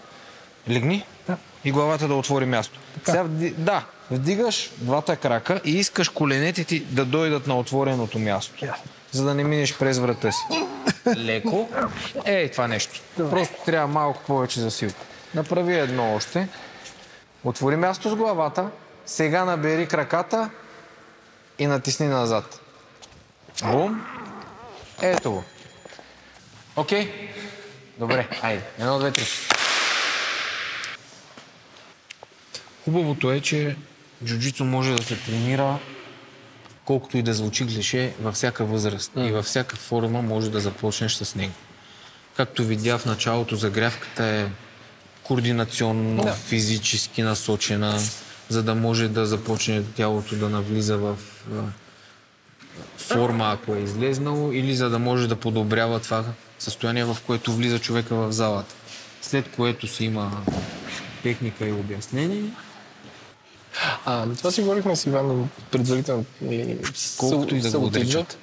Легни. 0.70 1.04
Да. 1.26 1.36
И 1.64 1.72
главата 1.72 2.08
да 2.08 2.14
отвори 2.14 2.46
място. 2.46 2.78
Така. 2.94 3.10
Сега, 3.12 3.24
да, 3.58 3.84
вдигаш 4.10 4.70
двата 4.76 5.16
крака 5.16 5.60
и 5.64 5.70
искаш 5.70 6.08
коленете 6.08 6.64
ти 6.64 6.80
да 6.80 7.04
дойдат 7.04 7.46
на 7.46 7.58
отвореното 7.58 8.18
място. 8.18 8.64
Yeah. 8.64 8.74
За 9.10 9.24
да 9.24 9.34
не 9.34 9.44
минеш 9.44 9.78
през 9.78 9.98
врата 9.98 10.32
си. 10.32 10.42
Леко. 11.16 11.68
Ей, 12.24 12.50
това 12.50 12.68
нещо. 12.68 13.00
Добре. 13.18 13.30
Просто 13.30 13.56
трябва 13.64 13.86
малко 13.86 14.22
повече 14.26 14.60
за 14.60 14.70
сила. 14.70 14.92
Направи 15.34 15.78
едно 15.78 16.14
още. 16.14 16.48
Отвори 17.44 17.76
място 17.76 18.10
с 18.10 18.14
главата. 18.14 18.70
Сега 19.06 19.44
набери 19.44 19.86
краката 19.86 20.50
и 21.58 21.66
натисни 21.66 22.06
назад. 22.06 22.60
Бум. 23.64 24.06
Ето 25.02 25.32
го. 25.32 25.44
Окей? 26.76 27.32
Добре, 27.98 28.28
айде. 28.42 28.62
Едно, 28.78 28.98
две, 28.98 29.12
три. 29.12 29.24
Хубавото 32.84 33.32
е, 33.32 33.40
че 33.40 33.76
джуджицу 34.24 34.64
може 34.64 34.94
да 34.94 35.02
се 35.02 35.16
тренира 35.16 35.78
колкото 36.84 37.18
и 37.18 37.22
да 37.22 37.34
звучи 37.34 37.66
клише, 37.66 38.14
във 38.20 38.34
всяка 38.34 38.64
възраст 38.64 39.12
и 39.16 39.32
във 39.32 39.44
всяка 39.44 39.76
форма 39.76 40.22
може 40.22 40.50
да 40.50 40.60
започнеш 40.60 41.14
с 41.14 41.34
него. 41.34 41.54
Както 42.36 42.64
видя 42.64 42.98
в 42.98 43.06
началото, 43.06 43.56
загрявката 43.56 44.24
е 44.24 44.46
координационно, 45.30 46.22
да. 46.22 46.32
физически 46.32 47.22
насочена, 47.22 48.00
за 48.48 48.62
да 48.62 48.74
може 48.74 49.08
да 49.08 49.26
започне 49.26 49.82
тялото 49.82 50.36
да 50.36 50.48
навлиза 50.48 50.98
в 50.98 51.16
форма, 52.96 53.52
ако 53.52 53.74
е 53.74 53.78
излезнало, 53.78 54.52
или 54.52 54.74
за 54.74 54.90
да 54.90 54.98
може 54.98 55.28
да 55.28 55.36
подобрява 55.36 56.00
това 56.00 56.24
състояние, 56.58 57.04
в 57.04 57.16
което 57.26 57.52
влиза 57.52 57.78
човека 57.78 58.14
в 58.14 58.32
залата. 58.32 58.74
След 59.22 59.50
което 59.56 59.86
си 59.86 60.04
има 60.04 60.42
техника 61.22 61.68
и 61.68 61.72
обяснение, 61.72 62.50
а, 64.04 64.26
това 64.38 64.50
си 64.50 64.60
говорихме 64.60 64.96
с 64.96 65.06
Иван 65.06 65.48
предварително. 65.70 66.24
Колкото 67.18 67.54
и 67.54 67.60
да 67.60 67.78
го 67.78 67.86
отричат. 67.86 68.38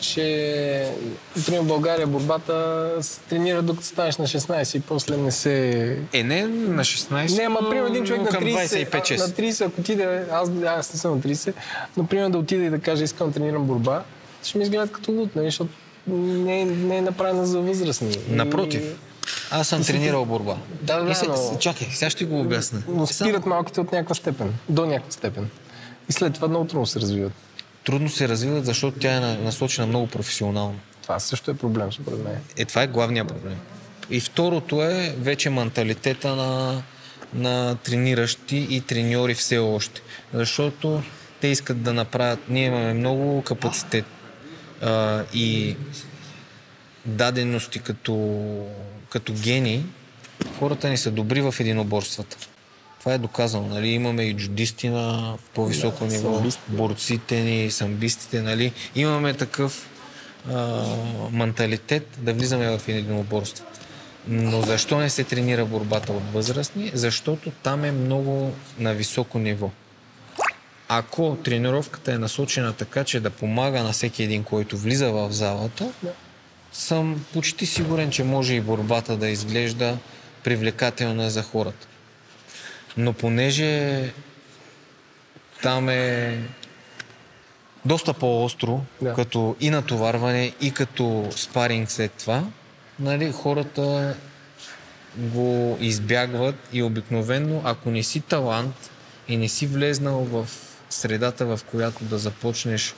Че, 0.00 0.90
например, 1.36 1.60
в 1.60 1.66
България 1.66 2.06
борбата 2.06 2.88
се 3.00 3.20
тренира 3.20 3.62
докато 3.62 3.86
станеш 3.86 4.16
на 4.16 4.26
16 4.26 4.76
и 4.76 4.80
после 4.80 5.16
не 5.16 5.32
се... 5.32 5.98
Е, 6.12 6.22
не 6.22 6.46
на 6.46 6.84
16, 6.84 7.38
Не, 7.38 7.44
ама, 7.44 7.70
примерно, 7.70 7.88
един 7.88 8.04
човек 8.04 8.20
на 8.22 8.38
30, 8.40 8.90
25, 8.90 9.18
на 9.18 9.28
30, 9.28 9.66
ако 9.66 9.80
отиде, 9.80 10.26
аз, 10.32 10.50
аз 10.66 10.92
не 10.92 11.00
съм 11.00 11.14
на 11.14 11.20
30, 11.20 11.52
но, 11.96 12.06
примерно, 12.06 12.30
да 12.30 12.38
отиде 12.38 12.64
и 12.64 12.70
да 12.70 12.78
каже, 12.78 13.04
искам 13.04 13.28
да 13.28 13.34
тренирам 13.34 13.64
борба, 13.64 14.02
ще 14.42 14.58
ми 14.58 14.64
изгледат 14.64 14.92
като 14.92 15.12
лут, 15.12 15.36
нали, 15.36 15.46
защото 15.46 15.70
не, 16.06 16.60
е, 16.60 16.64
не 16.64 16.96
е 16.96 17.02
направена 17.02 17.46
за 17.46 17.60
възрастни. 17.60 18.16
Напротив. 18.28 18.96
Аз 19.50 19.68
съм 19.68 19.84
тренирал 19.84 20.24
борба. 20.24 20.56
Да, 20.82 21.02
да, 21.02 21.14
се, 21.14 21.26
но... 21.26 21.58
Чакай, 21.58 21.88
сега 21.90 22.10
ще 22.10 22.24
го 22.24 22.40
обясня. 22.40 22.82
Но 22.88 23.06
спират 23.06 23.46
малките 23.46 23.80
от 23.80 23.92
някаква 23.92 24.14
степен. 24.14 24.54
До 24.68 24.86
някаква 24.86 25.12
степен. 25.12 25.50
И 26.08 26.12
след 26.12 26.34
това 26.34 26.48
много 26.48 26.64
трудно 26.64 26.86
се 26.86 27.00
развиват. 27.00 27.32
Трудно 27.84 28.08
се 28.08 28.28
развиват, 28.28 28.64
защото 28.64 28.98
тя 28.98 29.16
е 29.16 29.20
насочена 29.20 29.86
много 29.86 30.06
професионално. 30.06 30.78
Това 31.02 31.18
също 31.18 31.50
е 31.50 31.54
проблем, 31.54 31.92
според 31.92 32.24
мен. 32.24 32.38
Е, 32.56 32.64
това 32.64 32.82
е 32.82 32.86
главният 32.86 33.28
проблем. 33.28 33.58
И 34.10 34.20
второто 34.20 34.82
е 34.82 35.14
вече 35.18 35.50
менталитета 35.50 36.36
на, 36.36 36.82
на 37.34 37.76
трениращи 37.76 38.66
и 38.70 38.80
треньори 38.80 39.34
все 39.34 39.58
още. 39.58 40.00
Защото 40.32 41.02
те 41.40 41.48
искат 41.48 41.82
да 41.82 41.92
направят... 41.92 42.40
Ние 42.48 42.66
имаме 42.66 42.94
много 42.94 43.42
капацитет 43.42 44.04
а, 44.82 45.22
и 45.34 45.76
дадености 47.06 47.78
като 47.78 48.14
като 49.14 49.32
гени, 49.32 49.84
хората 50.58 50.88
ни 50.88 50.96
са 50.96 51.10
добри 51.10 51.40
в 51.40 51.54
единоборствата. 51.60 52.36
Това 53.04 53.14
е 53.14 53.18
доказано. 53.18 53.68
Нали? 53.68 53.88
Имаме 53.88 54.22
и 54.22 54.36
джудисти 54.36 54.88
на 54.88 55.34
по-високо 55.54 56.06
да, 56.06 56.12
ниво, 56.12 56.42
борците 56.68 57.40
ни, 57.40 57.70
самбистите. 57.70 58.42
Нали? 58.42 58.72
Имаме 58.94 59.34
такъв 59.34 59.88
а, 60.52 60.84
менталитет 61.32 62.08
да 62.18 62.32
влизаме 62.32 62.78
в 62.78 62.88
единоборство. 62.88 63.64
Но 64.28 64.62
защо 64.62 64.98
не 64.98 65.10
се 65.10 65.24
тренира 65.24 65.64
борбата 65.64 66.12
от 66.12 66.32
възрастни? 66.32 66.90
Защото 66.94 67.50
там 67.50 67.84
е 67.84 67.92
много 67.92 68.52
на 68.78 68.94
високо 68.94 69.38
ниво. 69.38 69.70
Ако 70.88 71.36
тренировката 71.44 72.12
е 72.12 72.18
насочена 72.18 72.72
така, 72.72 73.04
че 73.04 73.20
да 73.20 73.30
помага 73.30 73.82
на 73.82 73.92
всеки 73.92 74.22
един, 74.22 74.44
който 74.44 74.76
влиза 74.76 75.12
в 75.12 75.32
залата, 75.32 75.92
съм 76.72 77.24
почти 77.32 77.66
сигурен, 77.66 78.10
че 78.10 78.24
може 78.24 78.54
и 78.54 78.60
борбата 78.60 79.16
да 79.16 79.28
изглежда 79.28 79.98
привлекателна 80.44 81.30
за 81.30 81.42
хората. 81.42 81.86
Но 82.96 83.12
понеже 83.12 84.12
там 85.62 85.88
е 85.88 86.38
доста 87.84 88.14
по-остро, 88.14 88.84
да. 89.02 89.14
като 89.14 89.56
и 89.60 89.70
натоварване, 89.70 90.52
и 90.60 90.70
като 90.70 91.28
спаринг 91.36 91.90
след 91.90 92.12
това, 92.12 92.44
нали, 93.00 93.32
хората 93.32 94.16
го 95.16 95.78
избягват 95.80 96.54
и 96.72 96.82
обикновенно, 96.82 97.62
ако 97.64 97.90
не 97.90 98.02
си 98.02 98.20
талант 98.20 98.90
и 99.28 99.36
не 99.36 99.48
си 99.48 99.66
влезнал 99.66 100.18
в 100.18 100.48
средата, 100.90 101.46
в 101.46 101.60
която 101.70 102.04
да 102.04 102.18
започнеш 102.18 102.94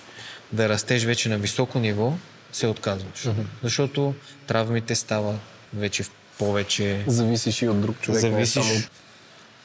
да 0.53 0.69
растеш 0.69 1.05
вече 1.05 1.29
на 1.29 1.39
високо 1.39 1.79
ниво, 1.79 2.13
се 2.53 2.67
отказваш. 2.67 3.19
Mm-hmm. 3.19 3.45
Защото 3.63 4.15
травмите 4.47 4.95
стават 4.95 5.37
вече 5.75 6.03
в 6.03 6.11
повече... 6.39 7.05
Зависиш 7.07 7.63
и 7.63 7.69
от 7.69 7.81
друг 7.81 8.01
човек. 8.01 8.21
Зависиш. 8.21 8.57
Не 8.57 8.63
само... 8.63 8.81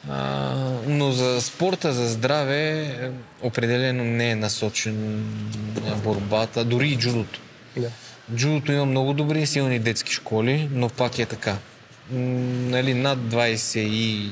а, 0.08 0.54
но 0.86 1.12
за 1.12 1.40
спорта, 1.40 1.92
за 1.92 2.08
здраве, 2.08 3.10
определено 3.42 4.04
не 4.04 4.30
е 4.30 4.36
насочен 4.36 5.24
на 5.84 5.96
борбата, 5.96 6.64
дори 6.64 6.88
и 6.88 6.98
джудото. 6.98 7.40
Yeah. 7.78 7.88
Джудото 8.34 8.72
има 8.72 8.84
много 8.84 9.12
добри 9.12 9.42
и 9.42 9.46
силни 9.46 9.78
детски 9.78 10.12
школи, 10.12 10.68
но 10.72 10.88
пак 10.88 11.18
е 11.18 11.26
така. 11.26 11.56
нали, 12.10 12.94
над 12.94 13.18
20 13.18 13.78
и 13.78 14.30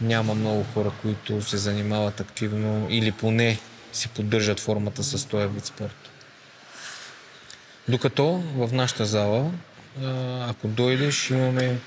няма 0.00 0.34
много 0.34 0.64
хора, 0.74 0.92
които 1.02 1.42
се 1.42 1.56
занимават 1.56 2.20
активно 2.20 2.86
или 2.90 3.12
поне 3.12 3.58
си 3.92 4.08
поддържат 4.08 4.60
формата 4.60 5.02
с 5.04 5.24
този 5.24 5.46
вид 5.46 5.66
спорт. 5.66 6.10
Докато 7.88 8.42
в 8.56 8.72
нашата 8.72 9.06
зала, 9.06 9.50
ако 10.48 10.68
дойдеш, 10.68 11.30
имаме 11.30 11.78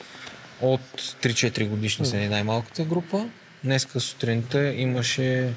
от 0.62 0.82
3-4 1.24 1.68
годишни 1.68 2.06
са 2.06 2.16
най-малката 2.16 2.84
група. 2.84 3.26
Днеска 3.64 4.00
сутринта 4.00 4.74
имаше 4.74 5.54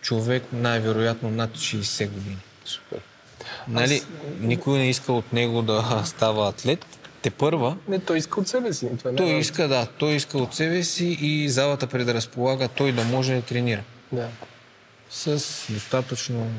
човек 0.00 0.42
най-вероятно 0.52 1.30
над 1.30 1.50
60 1.50 2.08
години. 2.08 2.36
Супер. 2.64 3.00
Нали, 3.68 4.02
никой 4.40 4.78
не 4.78 4.90
иска 4.90 5.12
от 5.12 5.32
него 5.32 5.62
да 5.62 6.02
става 6.04 6.48
атлет. 6.48 6.86
Те 7.22 7.30
първа, 7.30 7.76
Не, 7.88 7.98
той 7.98 8.18
иска 8.18 8.40
от 8.40 8.48
себе 8.48 8.72
си. 8.72 8.88
Това 8.98 9.10
не 9.10 9.16
той 9.16 9.26
е- 9.26 9.38
иска, 9.38 9.68
да, 9.68 9.86
той 9.86 10.12
иска 10.12 10.38
от 10.38 10.54
себе 10.54 10.82
си 10.82 11.18
и 11.20 11.48
залата 11.48 11.86
предразполага 11.86 12.68
той 12.68 12.92
да 12.92 13.04
може 13.04 13.34
да 13.34 13.42
тренира. 13.42 13.82
Да. 14.12 14.28
С 15.10 15.42
достатъчно 15.70 16.50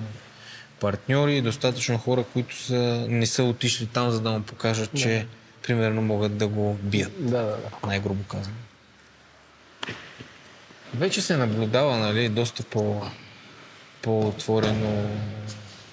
партньори, 0.80 1.42
достатъчно 1.42 1.98
хора, 1.98 2.24
които 2.34 2.58
са, 2.58 3.06
не 3.10 3.26
са 3.26 3.44
отишли 3.44 3.86
там, 3.86 4.12
за 4.12 4.22
да 4.22 4.32
му 4.32 4.42
покажат, 4.42 4.90
че 4.98 5.26
примерно 5.64 6.02
могат 6.02 6.38
да 6.38 6.48
го 6.48 6.74
бият, 6.74 7.12
Да, 7.20 7.38
да, 7.38 7.58
да. 7.58 7.88
най-грубо 7.88 8.24
казано. 8.24 8.56
Вече 10.94 11.22
се 11.22 11.38
наблюдава, 11.38 11.98
нали, 11.98 12.30
доста 12.30 12.64
по, 12.64 13.02
по-отворено 14.02 15.10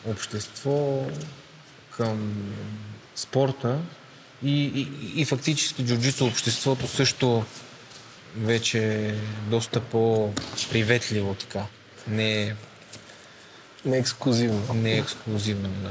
общество 0.07 1.07
към 1.91 2.35
спорта 3.15 3.79
и, 4.43 4.65
и, 4.65 4.89
и 5.21 5.25
фактически 5.25 5.85
джуджицу 5.85 6.27
обществото 6.27 6.89
също 6.89 7.45
вече 8.37 9.09
е 9.09 9.15
доста 9.51 9.81
по-приветливо 9.81 11.35
така. 11.35 11.65
Не, 12.09 12.55
Не 13.85 13.97
е 13.97 14.01
ексклюзивно. 14.01 14.75
не 14.75 14.93
е 14.93 14.99
ексклюзивно, 14.99 15.69
да. 15.69 15.91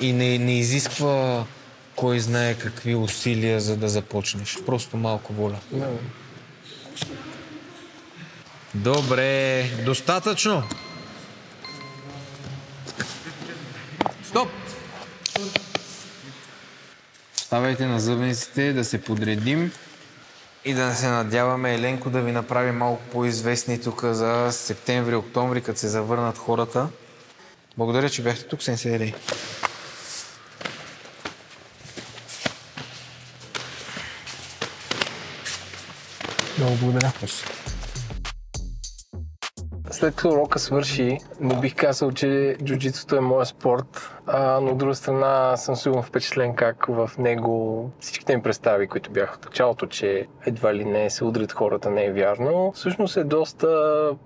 И 0.00 0.12
не, 0.12 0.38
не 0.38 0.58
изисква 0.58 1.44
кой 1.96 2.20
знае 2.20 2.54
какви 2.54 2.94
усилия, 2.94 3.60
за 3.60 3.76
да 3.76 3.88
започнеш. 3.88 4.58
Просто 4.66 4.96
малко 4.96 5.32
воля. 5.32 5.58
Добре, 8.74 9.64
достатъчно. 9.84 10.62
Стоп! 14.24 14.48
Ставайте 17.36 17.86
на 17.86 18.00
зъбниците 18.00 18.72
да 18.72 18.84
се 18.84 19.02
подредим 19.02 19.72
и 20.64 20.74
да 20.74 20.94
се 20.94 21.08
надяваме 21.08 21.74
Еленко 21.74 22.10
да 22.10 22.20
ви 22.20 22.32
направи 22.32 22.70
малко 22.70 23.02
по-известни 23.12 23.80
тук 23.80 24.04
за 24.04 24.48
септември-октомври, 24.52 25.62
като 25.62 25.80
се 25.80 25.88
завърнат 25.88 26.38
хората. 26.38 26.88
Благодаря, 27.76 28.10
че 28.10 28.22
бяхте 28.22 28.44
тук, 28.44 28.62
Сенсей 28.62 29.12
Много 36.58 36.76
благодаря. 36.76 37.12
След 39.90 40.14
като 40.14 40.28
урока 40.28 40.58
свърши, 40.58 41.18
не 41.40 41.60
бих 41.60 41.74
казал, 41.74 42.12
че 42.12 42.56
джуджитото 42.64 43.16
е 43.16 43.20
моят 43.20 43.48
спорт, 43.48 44.17
а, 44.28 44.60
но 44.60 44.70
от 44.70 44.78
друга 44.78 44.94
страна 44.94 45.56
съм 45.56 45.76
сигурно 45.76 46.02
впечатлен 46.02 46.54
как 46.54 46.86
в 46.88 47.10
него 47.18 47.90
всичките 48.00 48.36
ми 48.36 48.42
представи, 48.42 48.86
които 48.86 49.10
бяха 49.10 49.38
в 49.38 49.44
началото, 49.44 49.86
че 49.86 50.26
едва 50.46 50.74
ли 50.74 50.84
не 50.84 51.10
се 51.10 51.24
удрят 51.24 51.52
хората, 51.52 51.90
не 51.90 52.04
е 52.04 52.12
вярно. 52.12 52.72
Всъщност 52.74 53.16
е 53.16 53.24
доста 53.24 53.68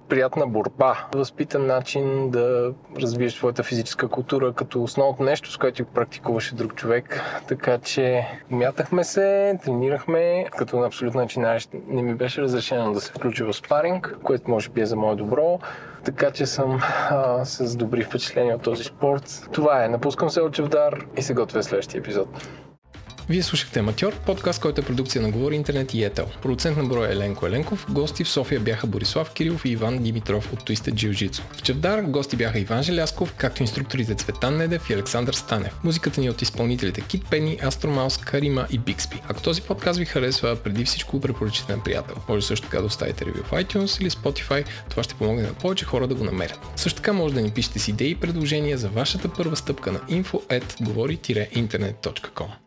приятна 0.09 0.47
борба, 0.47 1.07
възпитан 1.15 1.67
начин 1.67 2.31
да 2.31 2.73
развиеш 3.01 3.35
твоята 3.35 3.63
физическа 3.63 4.09
култура 4.09 4.53
като 4.53 4.83
основното 4.83 5.23
нещо, 5.23 5.53
с 5.53 5.57
което 5.57 5.85
практикуваше 5.85 6.55
друг 6.55 6.75
човек. 6.75 7.23
Така 7.49 7.79
че 7.79 8.27
мятахме 8.51 9.05
се, 9.05 9.59
тренирахме, 9.65 10.47
като 10.57 10.77
на 10.77 10.87
абсолютно 10.87 11.21
начинаещ 11.21 11.71
не 11.89 12.03
ми 12.03 12.15
беше 12.15 12.43
разрешено 12.43 12.93
да 12.93 13.01
се 13.01 13.13
включа 13.13 13.45
в 13.45 13.53
спаринг, 13.53 14.19
което 14.23 14.51
може 14.51 14.71
би 14.71 14.81
е 14.81 14.87
за 14.87 14.97
мое 14.97 15.17
добро. 15.17 15.59
Така 16.05 16.31
че 16.31 16.47
съм 16.47 16.81
а, 17.11 17.45
с 17.45 17.77
добри 17.77 18.05
впечатления 18.05 18.57
от 18.57 18.63
този 18.63 18.85
спорт. 18.85 19.49
Това 19.53 19.85
е. 19.85 19.89
Напускам 19.89 20.31
се 20.31 20.41
от 20.41 20.55
Чевдар 20.55 21.07
и 21.17 21.23
се 21.23 21.35
готвя 21.35 21.63
следващия 21.63 21.99
епизод. 21.99 22.29
Вие 23.29 23.43
слушахте 23.43 23.79
Аматьор, 23.79 24.14
подкаст, 24.27 24.61
който 24.61 24.81
е 24.81 24.85
продукция 24.85 25.23
на 25.23 25.31
Говори 25.31 25.55
Интернет 25.55 25.95
и 25.95 26.05
Етел. 26.05 26.27
Продуцент 26.43 26.77
на 26.77 26.85
броя 26.85 27.09
е 27.09 27.12
Еленко 27.12 27.47
Еленков, 27.47 27.87
гости 27.91 28.25
в 28.25 28.29
София 28.29 28.61
бяха 28.61 28.87
Борислав 28.87 29.31
Кирилов 29.31 29.64
и 29.64 29.68
Иван 29.68 29.99
Димитров 29.99 30.53
от 30.53 30.62
Twisted 30.62 30.93
Jiu-Jitsu. 30.93 31.43
В 31.53 31.62
Чевдар 31.62 32.03
гости 32.03 32.37
бяха 32.37 32.59
Иван 32.59 32.83
Желясков, 32.83 33.35
както 33.35 33.62
инструкторите 33.62 34.14
Цветан 34.14 34.57
Недев 34.57 34.91
и 34.91 34.95
Александър 34.95 35.35
Станев. 35.35 35.79
Музиката 35.85 36.20
ни 36.20 36.27
е 36.27 36.31
от 36.31 36.43
изпълнителите 36.43 37.01
Кит 37.01 37.31
Пени, 37.31 37.59
Астромаус, 37.66 38.18
Карима 38.18 38.66
и 38.70 38.79
Бикспи. 38.79 39.23
Ако 39.29 39.43
този 39.43 39.62
подкаст 39.62 39.99
ви 39.99 40.05
харесва, 40.05 40.57
преди 40.57 40.85
всичко 40.85 41.20
препоръчите 41.20 41.77
на 41.77 41.83
приятел. 41.83 42.16
Може 42.29 42.47
също 42.47 42.66
така 42.66 42.81
да 42.81 42.87
оставите 42.87 43.27
ревю 43.27 43.43
в 43.45 43.51
iTunes 43.51 44.01
или 44.01 44.11
Spotify, 44.11 44.64
това 44.91 45.03
ще 45.03 45.14
помогне 45.14 45.43
на 45.43 45.53
повече 45.53 45.85
хора 45.85 46.07
да 46.07 46.14
го 46.14 46.25
намерят. 46.25 46.59
Също 46.77 46.97
така 46.97 47.12
може 47.12 47.35
да 47.35 47.43
ни 47.43 47.51
пишете 47.51 47.79
с 47.79 47.89
идеи 47.89 48.11
и 48.11 48.20
предложения 48.20 48.79
за 48.79 48.89
вашата 48.89 49.29
първа 49.29 49.57
стъпка 49.57 49.93
на 49.93 49.99
info 49.99 50.61
at 50.61 50.83
говори-интернет.com. 50.83 52.62